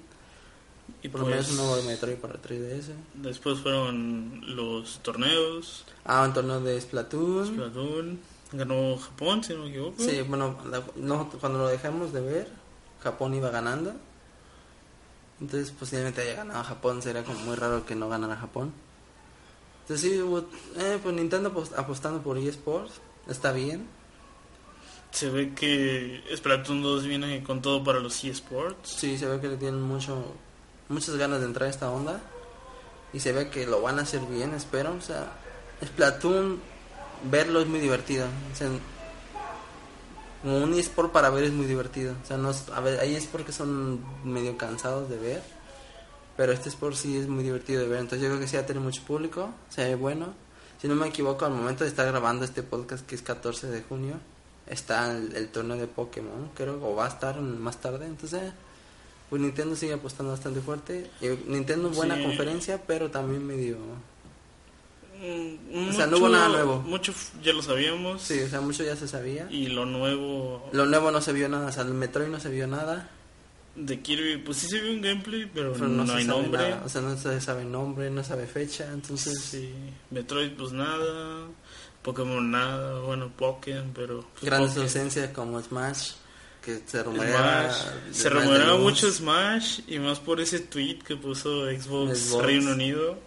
[1.04, 2.94] Y por lo pues, menos un nuevo Metroid para 3DS.
[3.16, 7.48] después fueron los torneos, Ah, un torneo de Splatoon.
[7.48, 8.20] Splatoon,
[8.54, 10.02] ganó Japón, si no me equivoco.
[10.04, 12.48] Sí, bueno, la- no, cuando lo dejamos de ver,
[13.04, 13.94] Japón iba ganando.
[15.42, 17.02] Entonces, posiblemente haya ganado Japón.
[17.02, 18.74] Sería como muy raro que no ganara Japón.
[19.84, 20.46] Entonces, sí, hubo-
[20.78, 22.94] eh, pues Nintendo apos- apostando por eSports.
[23.28, 23.88] Está bien.
[25.12, 28.90] Se ve que Splatoon 2 viene con todo para los eSports.
[28.90, 30.24] Sí, se ve que le tienen mucho,
[30.90, 32.22] muchas ganas de entrar a esta onda.
[33.14, 34.94] Y se ve que lo van a hacer bien, espero.
[34.94, 35.32] O sea,
[35.84, 36.60] Splatoon,
[37.32, 38.28] verlo es muy divertido.
[38.52, 38.70] O sea,
[40.44, 42.14] un eSport para ver es muy divertido.
[42.22, 45.60] O sea, no a ver, hay eSport que son medio cansados de ver.
[46.40, 48.00] Pero este Sport sí es muy divertido de ver.
[48.00, 49.50] Entonces yo creo que sí va a tener mucho público.
[49.68, 50.28] Se ve bueno.
[50.82, 53.82] Si no me equivoco, al momento de estar grabando este podcast, que es 14 de
[53.82, 54.14] junio,
[54.66, 58.06] está el, el torneo de Pokémon, creo, o va a estar más tarde.
[58.06, 58.54] Entonces,
[59.30, 61.10] pues Nintendo sigue apostando bastante fuerte.
[61.22, 62.24] Y Nintendo buena Sí.
[62.24, 63.78] conferencia, pero también medio...
[65.22, 66.80] Mm, O sea, no hubo nada nuevo.
[66.82, 68.22] Mucho ya lo sabíamos.
[68.22, 69.48] Sí, o sea, mucho ya se sabía.
[69.52, 72.50] Y lo nuevo Lo nuevo no se vio nada, o sea, el Metroid no se
[72.50, 73.10] vio nada.
[73.76, 76.70] de Kirby, pues sí se vio un gameplay, pero, Pero no, no, hay sabe nombre.
[76.70, 76.84] nada.
[76.86, 79.40] O sea, no se sabe nombre, no sabe fecha, entonces...
[79.40, 79.74] Sí,
[80.12, 81.46] Metroid pues nada,
[82.02, 84.22] Pokémon nada, bueno, Pokémon, pero...
[84.34, 84.88] pues, Grandes Pokémon.
[84.88, 86.12] ausencias como Smash,
[86.78, 87.72] que se rumoreaba...
[88.12, 92.46] Se rumoreaba mucho Smash y más por ese tweet que puso Xbox, Xbox.
[92.46, 93.18] Reino Unido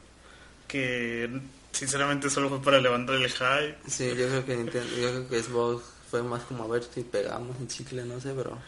[0.69, 1.29] que
[1.71, 3.77] sinceramente solo fue para levantar el hype.
[3.87, 7.03] Sí, yo creo que Nintendo, yo creo que Xbox fue más como a ver si
[7.03, 8.59] pegamos el chicle, no sé, pero...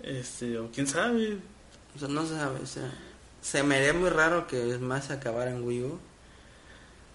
[0.00, 1.38] Este, o quién sabe.
[1.96, 2.92] O sea, no se sabe, o sea...
[3.40, 5.98] Se me haría muy raro que Smash acabara en Wii U.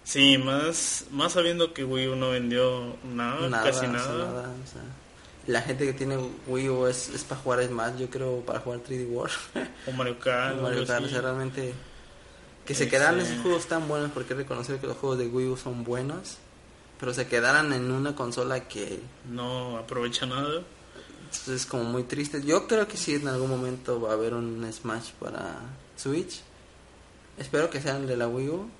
[0.04, 4.18] Sí, más más sabiendo que Wii U no vendió nada, nada, casi o sea, nada.
[4.18, 4.82] nada, o sea,
[5.46, 6.16] la gente que tiene
[6.46, 9.34] Wii U es, es para jugar Smash, yo creo para jugar 3D World.
[9.86, 10.58] O Mario Kart.
[10.58, 11.74] o Mario Kart, o sea, realmente
[12.64, 15.56] que se quedaran esos juegos tan buenos porque reconocer que los juegos de Wii U
[15.56, 16.38] son buenos,
[16.98, 20.62] pero se quedaran en una consola que No aprovecha nada.
[21.46, 22.42] es como muy triste.
[22.42, 25.60] Yo creo que sí en algún momento va a haber un Smash para
[25.96, 26.40] Switch.
[27.36, 28.70] Espero que sea el de la Wii U.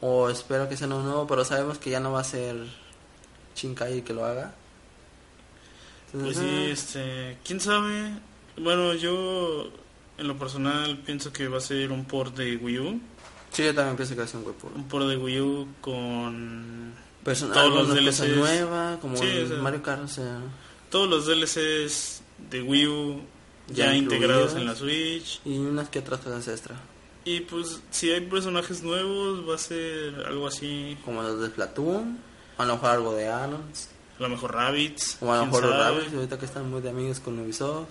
[0.00, 2.56] O espero que sea uno nuevo, pero sabemos que ya no va a ser
[3.56, 4.54] Shinkai que lo haga.
[6.12, 8.12] Pues sí, este, quién sabe.
[8.58, 9.70] Bueno, yo
[10.18, 13.00] en lo personal pienso que va a ser un port de Wii U.
[13.52, 14.76] sí, yo también pienso que va a ser un port.
[14.76, 16.92] Un port de Wii U con
[17.24, 18.36] Person- Todos los DLCs.
[18.36, 20.40] nuevas, como Sí, el o sea, Mario Kart, o sea,
[20.90, 23.20] todos los DLCs de Wii U
[23.68, 25.40] ya, Ya integrados en la Switch.
[25.44, 26.76] y unas que otras cosas extra,
[27.24, 32.18] Y pues si hay personajes nuevos va a ser algo así, como los de Splatoon,
[32.56, 33.88] a lo mejor algo de Alons,
[34.18, 35.18] a lo mejor Rabbids.
[35.20, 35.76] o a lo mejor los.
[35.78, 37.88] Rabbids, ahorita que están muy de amigos con Ubisoft.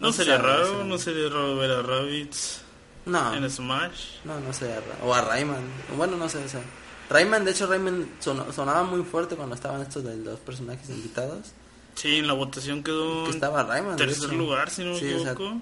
[0.00, 2.62] No No se sería sabe, raro, no se no sería raro ver a Rabbids
[3.06, 4.16] No, en Smash.
[4.24, 5.62] no, no sé, o a Rayman,
[5.96, 6.62] bueno, no sé, o sea,
[7.10, 11.52] Rayman, de hecho Rayman son- sonaba muy fuerte cuando estaban estos de los personajes invitados,
[11.94, 13.94] Sí, en la votación quedó que estaba Rayman.
[13.96, 15.60] tercer lugar, si no me Sí, o sea, equivoco.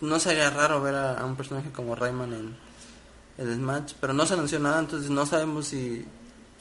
[0.00, 2.56] no sería raro ver a, a un personaje como Rayman en
[3.38, 6.04] el Smash, pero no se anunció nada, entonces no sabemos si,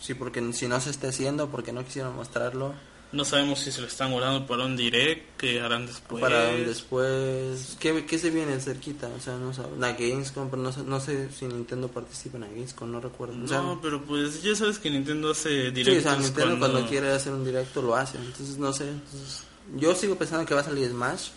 [0.02, 2.74] si porque si no se está haciendo, porque no quisieron mostrarlo,
[3.14, 6.22] No sabemos si se lo están guardando para un direct que harán después.
[6.22, 9.08] para después, ¿qué, qué se viene cerquita?
[9.16, 12.42] O sea, no sé, la Gamescom, pero no sé, no sé si Nintendo participa en
[12.44, 13.36] la Gamescom, no recuerdo.
[13.44, 16.58] O sea, No, pero pues ya sabes que Nintendo hace sí, o directos sea, Nintendo
[16.58, 16.70] cuando...
[16.72, 18.88] cuando- quiere hacer un directo lo hace, entonces no sé.
[18.88, 19.44] entonces,
[19.76, 21.30] yo sigo pensando que va a salir Smash,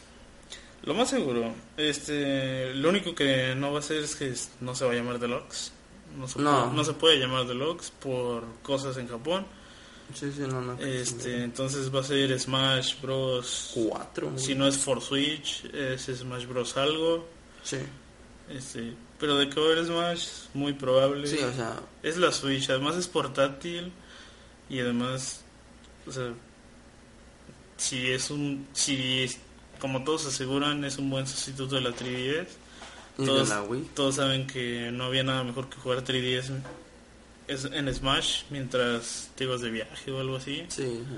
[0.84, 4.84] Lo más seguro, este, lo único que no va a ser es que no se
[4.84, 5.72] va a llamar Deluxe.
[6.16, 6.64] No se, No.
[6.64, 9.46] Puede, no se puede llamar Deluxe por cosas en Japón.
[10.14, 10.78] sí, sí, no, no.
[10.78, 13.72] Este, entonces va a ser Smash Bros.
[13.74, 16.76] Cuatro, muy- Si no es for Switch, es Smash Bros.
[16.76, 17.26] algo.
[17.62, 17.78] sí,
[18.48, 21.26] Este, pero de que va a haber Smash, muy probable.
[21.26, 23.90] sí, o sea, Es la Switch, además es portátil
[24.68, 25.42] y además,
[26.06, 26.32] o sea,
[27.76, 29.26] si es un, si
[29.80, 32.46] como todos aseguran es un buen sustituto de la 3DS,
[33.18, 33.90] de todos, la Wii.
[33.94, 36.62] todos saben que no había nada mejor que jugar 3DS en,
[37.48, 41.14] es- en Smash mientras te ibas de viaje o algo así, Sí, ajá.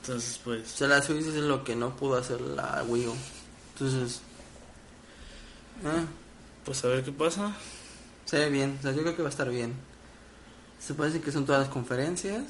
[0.00, 3.14] entonces O pues, sea, la Switch es lo que no pudo hacer la Wii U.
[3.74, 4.20] Entonces,
[5.84, 6.04] eh,
[6.64, 7.54] Pues a ver qué pasa.
[8.24, 9.74] Se ve bien, o sea, yo creo que va a estar bien.
[10.80, 12.42] Se parece que son todas las conferencias.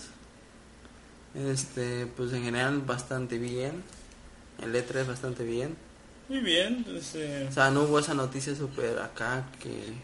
[1.34, 3.82] Este, pues en general bastante bien.
[4.62, 5.76] El E3 bastante bien.
[6.28, 6.84] Muy bien.
[6.96, 9.94] Este, O sea, no hubo esa noticia super acá que,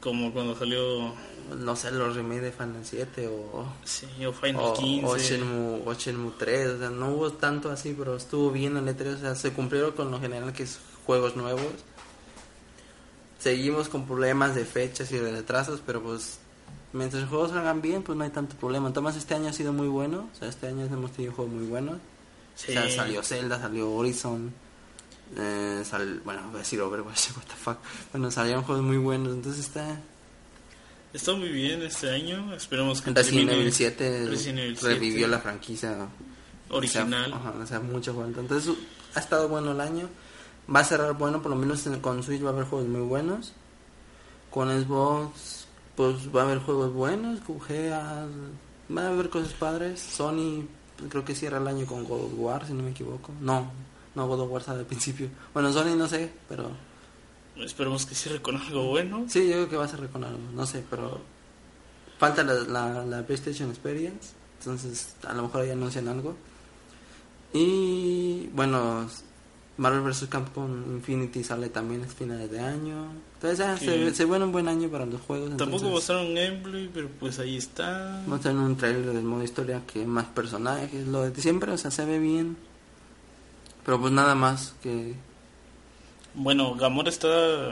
[0.00, 1.14] como cuando salió
[1.56, 5.06] no sé, los remakes de Final 7 o, sí, o Final o, 15.
[5.06, 6.68] o Shenmue, o Shenmue 3.
[6.68, 9.16] O sea, no hubo tanto así, pero estuvo bien el E3.
[9.16, 11.72] O sea, se cumplieron con lo general que es juegos nuevos.
[13.38, 16.38] Seguimos con problemas de fechas y de retrasos, pero pues
[16.92, 18.92] mientras los juegos salgan bien, pues no hay tanto problema.
[18.92, 20.28] Tomás, este año ha sido muy bueno.
[20.32, 21.98] O sea, este año hemos tenido juegos muy buenos.
[22.56, 22.72] Sí.
[22.72, 24.52] O sea, salió Zelda, salió Horizon.
[25.36, 27.78] Eh, sal- bueno, voy a decir Overwatch, what the fuck.
[28.12, 29.32] Bueno, salieron juegos muy buenos.
[29.34, 30.00] Entonces está.
[31.12, 32.54] Está muy bien este año.
[32.54, 35.28] Esperemos que Resident Evil 7 Resident Evil revivió 7.
[35.30, 36.08] la franquicia
[36.70, 37.32] original.
[37.32, 38.22] O sea, ajá, o sea.
[38.38, 38.74] Entonces
[39.14, 40.08] ha estado bueno el año.
[40.74, 43.00] Va a cerrar bueno, por lo menos en- con Switch va a haber juegos muy
[43.00, 43.52] buenos.
[44.50, 47.40] Con Xbox, pues va a haber juegos buenos.
[47.66, 48.26] GEA,
[48.96, 50.00] va a haber cosas padres.
[50.00, 53.32] Sony, pues, creo que cierra el año con God of War, si no me equivoco.
[53.40, 53.70] No,
[54.18, 55.28] no God of War al principio.
[55.54, 56.70] Bueno, Sony no sé, pero
[57.56, 59.24] Esperemos que cierre con algo bueno.
[59.28, 60.38] sí, yo creo que va a cerrar con algo.
[60.54, 61.20] No sé, pero
[62.18, 64.30] falta la, la, la PlayStation Experience.
[64.60, 66.36] Entonces, a lo mejor ahí anuncian algo.
[67.52, 69.08] Y bueno,
[69.76, 70.26] Marvel vs.
[70.28, 73.12] Capcom Infinity sale también a finales de año.
[73.40, 75.56] Entonces, se, se un buen año para los juegos.
[75.56, 78.22] Tampoco mostraron gameplay, pero pues ahí está.
[78.42, 82.04] Tener un trailer del modo historia que más personajes, lo de siempre, o sea, se
[82.04, 82.56] ve bien.
[83.88, 85.14] Pero pues nada más que...
[86.34, 87.70] Bueno, Gamora está.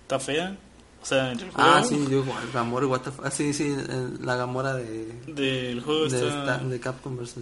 [0.00, 0.56] Está fea.
[1.02, 1.70] O sea, en el juego.
[1.70, 3.76] Ah, sí, yo igual, Gamora, what the fu- ah, sí, sí,
[4.22, 6.56] la Gamora de, Del juego de, está.
[6.56, 7.34] de Capcom vs.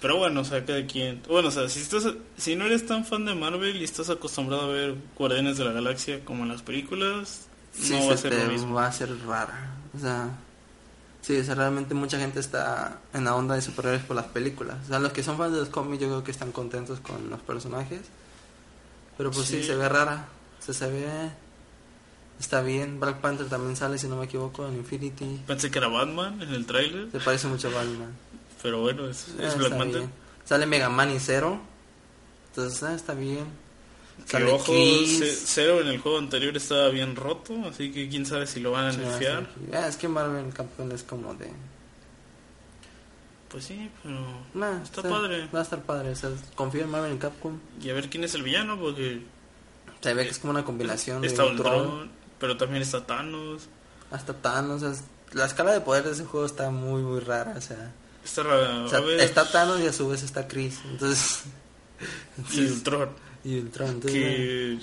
[0.00, 1.22] Pero bueno, o sea, cada quien.
[1.28, 2.02] Bueno, o sea, si, estás,
[2.36, 5.70] si no eres tan fan de Marvel y estás acostumbrado a ver Guardianes de la
[5.70, 8.74] Galaxia como en las películas, Sí, no va a se ser lo mismo.
[8.74, 9.70] va a ser rara.
[9.96, 10.30] O sea,
[11.26, 14.76] sí, o sea, realmente mucha gente está en la onda de superhéroes por las películas.
[14.84, 17.28] O sea, los que son fans de los cómics yo creo que están contentos con
[17.30, 18.00] los personajes.
[19.18, 19.66] Pero pues sí, Sí.
[19.68, 20.28] se ve rara.
[20.60, 21.06] O sea, se ve...
[22.38, 23.00] Está bien.
[23.00, 25.42] Black Panther también sale, si no me equivoco, en Infinity.
[25.46, 28.14] Pensé que era Batman en el tráiler, Se parece mucho a Batman.
[28.62, 30.00] pero bueno, es, Ah, es Black está Panther.
[30.00, 30.12] bien.
[30.44, 31.58] Sale Mega Man y Zero.
[32.50, 33.46] Entonces, ah, está bien.
[34.28, 35.18] Que ojo, Chris.
[35.18, 38.72] Ce- Zero en el juego anterior estaba bien roto, así que quién sabe si lo
[38.72, 39.48] van a Sí, nerfear.
[39.54, 39.70] sí.
[39.72, 41.50] Ah, es que Marvel Capcom es como de...
[43.48, 44.18] Pues sí, pero.
[44.54, 45.48] Nah, Está padre.
[45.54, 46.10] Va a estar padre.
[46.10, 47.58] O sea, confío en Marvel Capcom.
[47.80, 49.22] Y a ver quién es el villano, porque
[50.00, 52.10] Se ve que es como una combinación está de Ultron, Ultron,
[52.40, 53.68] pero también está Thanos.
[54.10, 54.82] hasta Thanos.
[54.82, 55.02] O sea,
[55.32, 57.54] la escala de poder de ese juego está muy, muy rara.
[57.56, 57.92] O sea,
[58.24, 60.80] Está, ra- o sea, a ver, está Thanos y a su vez está Chris.
[60.84, 61.44] Entonces,
[62.52, 63.10] y Ultron.
[63.46, 63.88] Y Ultron.
[63.88, 64.78] Entonces, que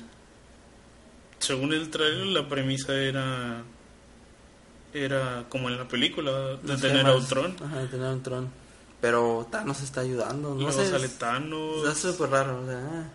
[1.39, 3.63] según el trailer la premisa era
[4.93, 8.49] era como en la película de no tener a Ultron Ajá, de tener a Ultron.
[9.01, 10.49] Pero Thanos está ayudando.
[10.55, 10.89] No luego sé.
[10.89, 12.61] sale es- Thanos Está súper raro.
[12.63, 13.09] O sea, ah.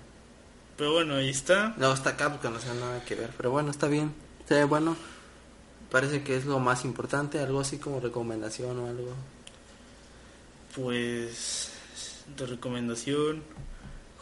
[0.77, 3.31] pero bueno ahí está Luego está Capcom, no sea, nada que ver.
[3.37, 4.13] Pero bueno, está bien.
[4.47, 4.97] Se ve bueno.
[5.91, 7.39] Parece que es lo más importante.
[7.39, 9.15] Algo así como recomendación o algo.
[10.75, 11.71] pues
[12.37, 13.43] de recomendación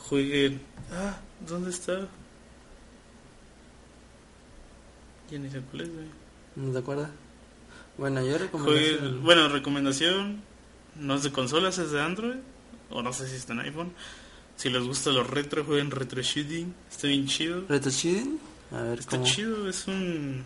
[0.09, 0.61] jueguen
[0.93, 1.17] ah
[1.47, 2.07] dónde está
[5.31, 6.07] ya ni es güey.
[6.55, 7.11] ¿No te acuerdas?
[7.99, 8.73] Bueno, yo recomiendo.
[8.73, 10.43] Jueguen- bueno recomendación
[10.97, 12.37] no es de consolas es de Android
[12.91, 13.93] o no sé si está en iPhone
[14.57, 18.39] si les gusta los retro jueguen retro shooting está bien chido Retro Shooting.
[18.73, 20.45] A ver, Está como, chido, es un...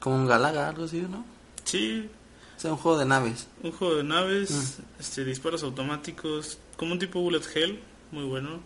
[0.00, 1.24] como un Galaga, algo así, ¿no?
[1.62, 2.08] Sí,
[2.56, 3.46] O sea, un juego de naves.
[3.62, 5.00] un juego de naves, Mm.
[5.00, 7.78] este, disparos automáticos, como un tipo Bullet Hell,
[8.10, 8.60] muy bueno.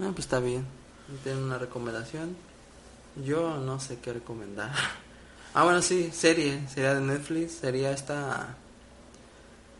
[0.00, 0.66] Ah, pues está bien.
[1.22, 2.36] Tienen una recomendación.
[3.24, 4.72] Yo no sé qué recomendar.
[5.54, 6.66] Ah, bueno, sí, serie.
[6.66, 7.56] Sería de Netflix.
[7.56, 8.56] Sería esta.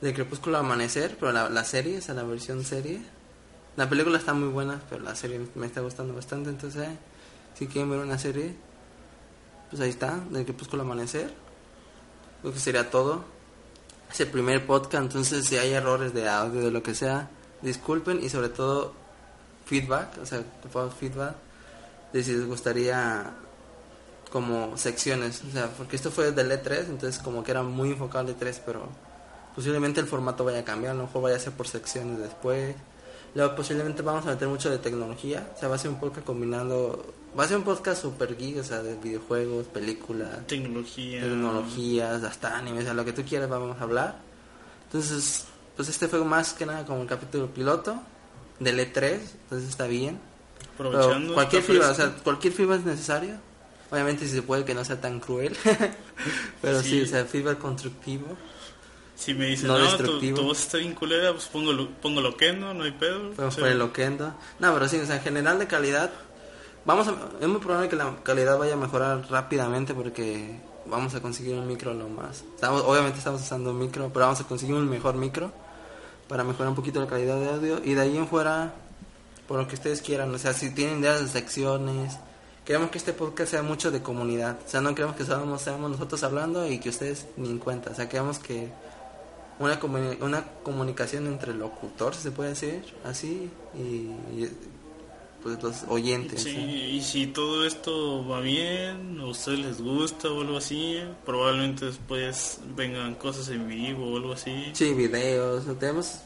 [0.02, 1.16] De Crepúsculo Amanecer.
[1.18, 3.00] Pero la, la serie, o sea, la versión serie.
[3.76, 6.50] La película está muy buena, pero la serie me está gustando bastante.
[6.50, 6.86] Entonces,
[7.54, 8.54] si quieren ver una serie,
[9.70, 10.18] pues ahí está.
[10.28, 11.32] De Crepúsculo Amanecer.
[12.42, 13.24] Creo que sería todo.
[14.12, 17.30] Es el primer podcast, entonces si hay errores de audio, de lo que sea,
[17.62, 18.92] disculpen y sobre todo
[19.72, 21.34] feedback, o sea, por favor, feedback
[22.12, 23.32] de si les gustaría
[24.30, 28.28] como secciones, o sea, porque esto fue del E3, entonces como que era muy enfocado
[28.28, 28.86] al E3, pero
[29.54, 32.74] posiblemente el formato vaya a cambiar, a lo mejor vaya a ser por secciones después.
[33.34, 36.26] Luego posiblemente vamos a meter mucho de tecnología, o sea, va a ser un podcast
[36.26, 41.22] combinando, va a ser un podcast super geek, o sea, de videojuegos, películas, Tecnología.
[41.22, 44.18] tecnologías, hasta animes, a lo que tú quieras vamos a hablar.
[44.84, 45.46] Entonces,
[45.76, 48.02] pues este fue más que nada como el capítulo piloto
[48.64, 50.18] del E3, entonces está bien.
[50.74, 51.34] Aprovechando.
[51.34, 53.34] cualquier fibra, o sea, cualquier fibra es necesario.
[53.90, 55.54] Obviamente si se puede que no sea tan cruel,
[56.62, 57.02] pero sí, Sí.
[57.02, 58.26] o sea, feedback constructivo.
[59.14, 60.38] Si me dicen, No no, tu, destructivo.
[60.38, 63.32] tu voz está bien culera, pues pongo, pongo loquendo, no hay pedo.
[63.74, 64.34] Loquendo.
[64.58, 66.10] No, pero sí, o sea, en general de calidad,
[66.86, 71.20] vamos a, es muy probable que la calidad vaya a mejorar rápidamente porque vamos a
[71.20, 72.42] conseguir un micro lo más.
[72.54, 75.52] Estamos, obviamente estamos usando un micro, pero vamos a conseguir un mejor micro
[76.32, 78.72] para mejorar un poquito la calidad de audio y de ahí en fuera,
[79.46, 82.16] por lo que ustedes quieran, o sea, si tienen ideas de secciones,
[82.64, 85.90] queremos que este podcast sea mucho de comunidad, o sea, no queremos que seamos, seamos
[85.90, 88.70] nosotros hablando y que ustedes ni en cuenta, o sea, queremos que
[89.58, 94.50] una, comuni- una comunicación entre locutor, si se puede decir, así, y, y,
[95.42, 96.42] pues los oyentes.
[96.42, 96.60] Sí, ¿sí?
[96.60, 102.60] y si todo esto va bien, a ustedes les gusta o algo así, probablemente después
[102.76, 104.70] vengan cosas en vivo o algo así.
[104.72, 106.20] Sí, videos, tenemos,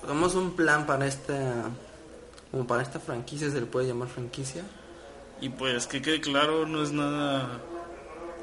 [0.00, 1.70] tenemos un plan para esta,
[2.50, 4.64] como para esta franquicia, se le puede llamar franquicia.
[5.40, 7.60] Y pues que quede claro, no es nada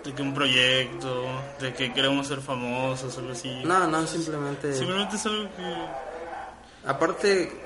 [0.03, 1.25] de que un proyecto,
[1.59, 3.61] de que queremos ser famosos o algo así.
[3.63, 6.87] No, no, simplemente, Simplemente es algo que...
[6.87, 7.62] aparte,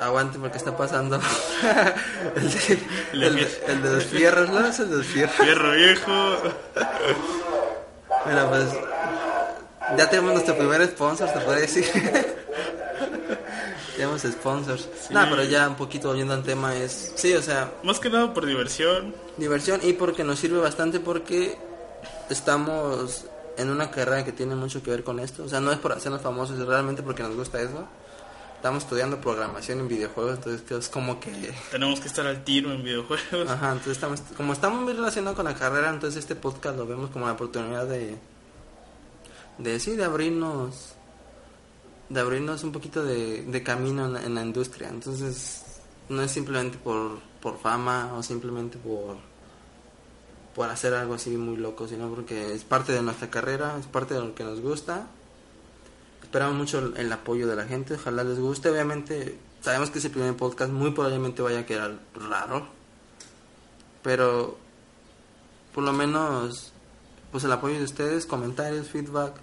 [0.00, 1.16] aguante porque está pasando
[2.36, 2.78] el, de,
[3.12, 3.22] El
[3.68, 4.66] el, de- los fierros, ¿no?
[4.66, 5.36] Es el de los fierros.
[5.36, 6.36] Fierro viejo.
[8.24, 8.64] Bueno, pues
[9.98, 11.84] ya tenemos nuestro primer sponsor, se puede decir.
[13.96, 14.88] tenemos sponsors.
[15.08, 15.14] Sí.
[15.14, 18.32] No, pero ya un poquito volviendo al tema es, sí, o sea, Más que nada
[18.32, 19.14] por diversión.
[19.36, 21.56] diversión y porque nos sirve bastante porque
[22.30, 23.24] estamos
[23.58, 25.44] en una carrera que tiene mucho que ver con esto.
[25.44, 27.86] O sea, no es por hacernos famosos, es realmente porque nos gusta eso.
[28.62, 31.52] Estamos estudiando programación en videojuegos, entonces es como que...
[31.72, 33.50] Tenemos que estar al tiro en videojuegos.
[33.50, 37.10] Ajá, entonces estamos, como estamos muy relacionados con la carrera, entonces este podcast lo vemos
[37.10, 38.16] como la oportunidad de,
[39.58, 40.94] de sí, de abrirnos,
[42.08, 44.90] de abrirnos un poquito de, de camino en, la- en la industria.
[44.90, 45.64] Entonces,
[46.08, 49.16] no es simplemente por, por fama o simplemente por,
[50.54, 54.14] por hacer algo así muy loco, sino porque es parte de nuestra carrera, es parte
[54.14, 55.08] de lo que nos gusta.
[56.32, 58.70] Esperamos mucho el, apoyo de la gente, ojalá les guste.
[58.70, 62.68] Obviamente, sabemos que ese primer podcast muy probablemente vaya a quedar raro,
[64.02, 64.56] pero
[65.74, 66.72] por lo menos
[67.30, 69.34] pues el apoyo de ustedes, comentarios, feedback,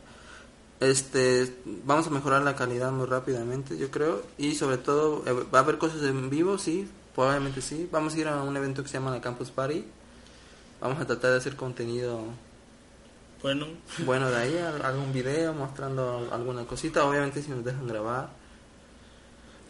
[0.79, 5.59] este vamos a mejorar la calidad muy rápidamente, yo creo, y sobre todo eh, va
[5.59, 7.87] a haber cosas en vivo, sí, probablemente sí.
[7.91, 9.85] Vamos a ir a un evento que se llama la Campus Party.
[10.81, 12.23] Vamos a tratar de hacer contenido
[13.41, 13.67] Bueno,
[13.99, 18.29] bueno de ahí, al- algún video mostrando alguna cosita, obviamente si nos dejan grabar.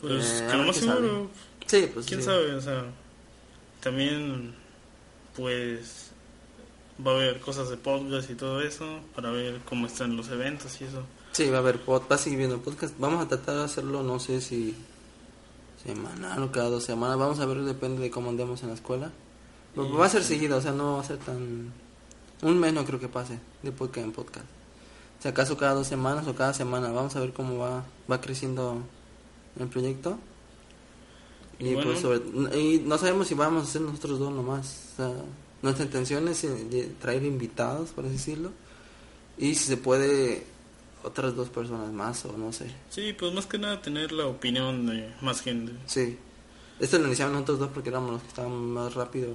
[0.01, 1.29] pues Eh, que lo más seguro,
[1.67, 2.25] Sí, pues quién sí.
[2.25, 2.85] sabe, o sea,
[3.81, 4.55] también
[5.35, 6.11] pues
[7.05, 10.81] va a haber cosas de podcast y todo eso para ver cómo están los eventos
[10.81, 11.03] y eso.
[11.31, 12.95] Sí, va a haber pod, va a seguir viendo podcast.
[12.97, 14.75] Vamos a tratar de hacerlo, no sé si
[15.85, 17.17] semanal o cada dos semanas.
[17.17, 19.11] Vamos a ver, depende de cómo andemos en la escuela.
[19.77, 21.71] Va a ser seguido, o sea, no va a ser tan...
[22.41, 24.45] Un mes no creo que pase de podcast en podcast.
[25.19, 26.91] Si acaso cada dos semanas o cada semana.
[26.91, 28.81] Vamos a ver cómo va, va creciendo
[29.59, 30.17] el proyecto.
[31.59, 31.89] Y, Y bueno.
[31.91, 34.91] pues sobre- y no sabemos si vamos a ser nosotros dos nomás.
[34.93, 35.11] O sea,
[35.61, 38.51] nuestra intención es eh, traer invitados, por así decirlo.
[39.37, 40.45] Y si se puede,
[41.03, 42.71] otras dos personas más o no sé.
[42.89, 45.73] Sí, pues más que nada tener la opinión de más gente.
[45.85, 46.17] Sí.
[46.79, 49.33] Esto lo iniciamos nosotros dos porque éramos los que estaban más rápido,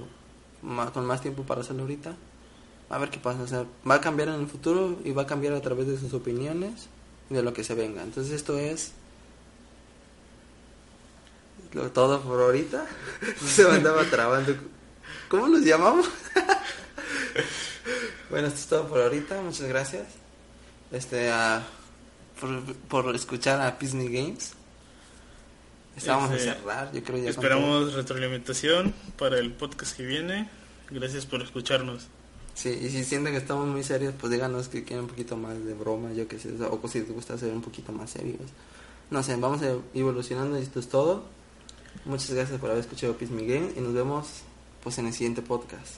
[0.63, 2.15] más, con más tiempo para hacerlo ahorita.
[2.89, 3.41] A ver qué pasa.
[3.41, 5.97] O sea, va a cambiar en el futuro y va a cambiar a través de
[5.99, 6.87] sus opiniones
[7.29, 8.03] y de lo que se venga.
[8.03, 8.91] Entonces esto es
[11.73, 12.85] lo, todo por ahorita.
[13.45, 14.55] se me andaba trabando.
[15.29, 16.07] ¿Cómo nos llamamos?
[18.29, 19.41] bueno, esto es todo por ahorita.
[19.41, 20.07] Muchas gracias.
[20.91, 21.65] Este, a-
[22.39, 22.63] por,
[23.03, 24.53] por escuchar a Disney Games.
[25.97, 27.29] Estábamos Este, a cerrar, yo creo ya.
[27.29, 30.49] Esperamos retroalimentación para el podcast que viene.
[30.89, 32.07] Gracias por escucharnos.
[32.55, 35.63] Sí, y si sienten que estamos muy serios, pues díganos que quieren un poquito más
[35.63, 38.49] de broma, yo que sé, o si les gusta ser un poquito más serios.
[39.11, 39.61] No sé, vamos
[39.93, 41.25] evolucionando y esto es todo.
[42.05, 44.27] Muchas gracias por haber escuchado Peace Game y nos vemos
[44.81, 45.95] pues en el siguiente podcast.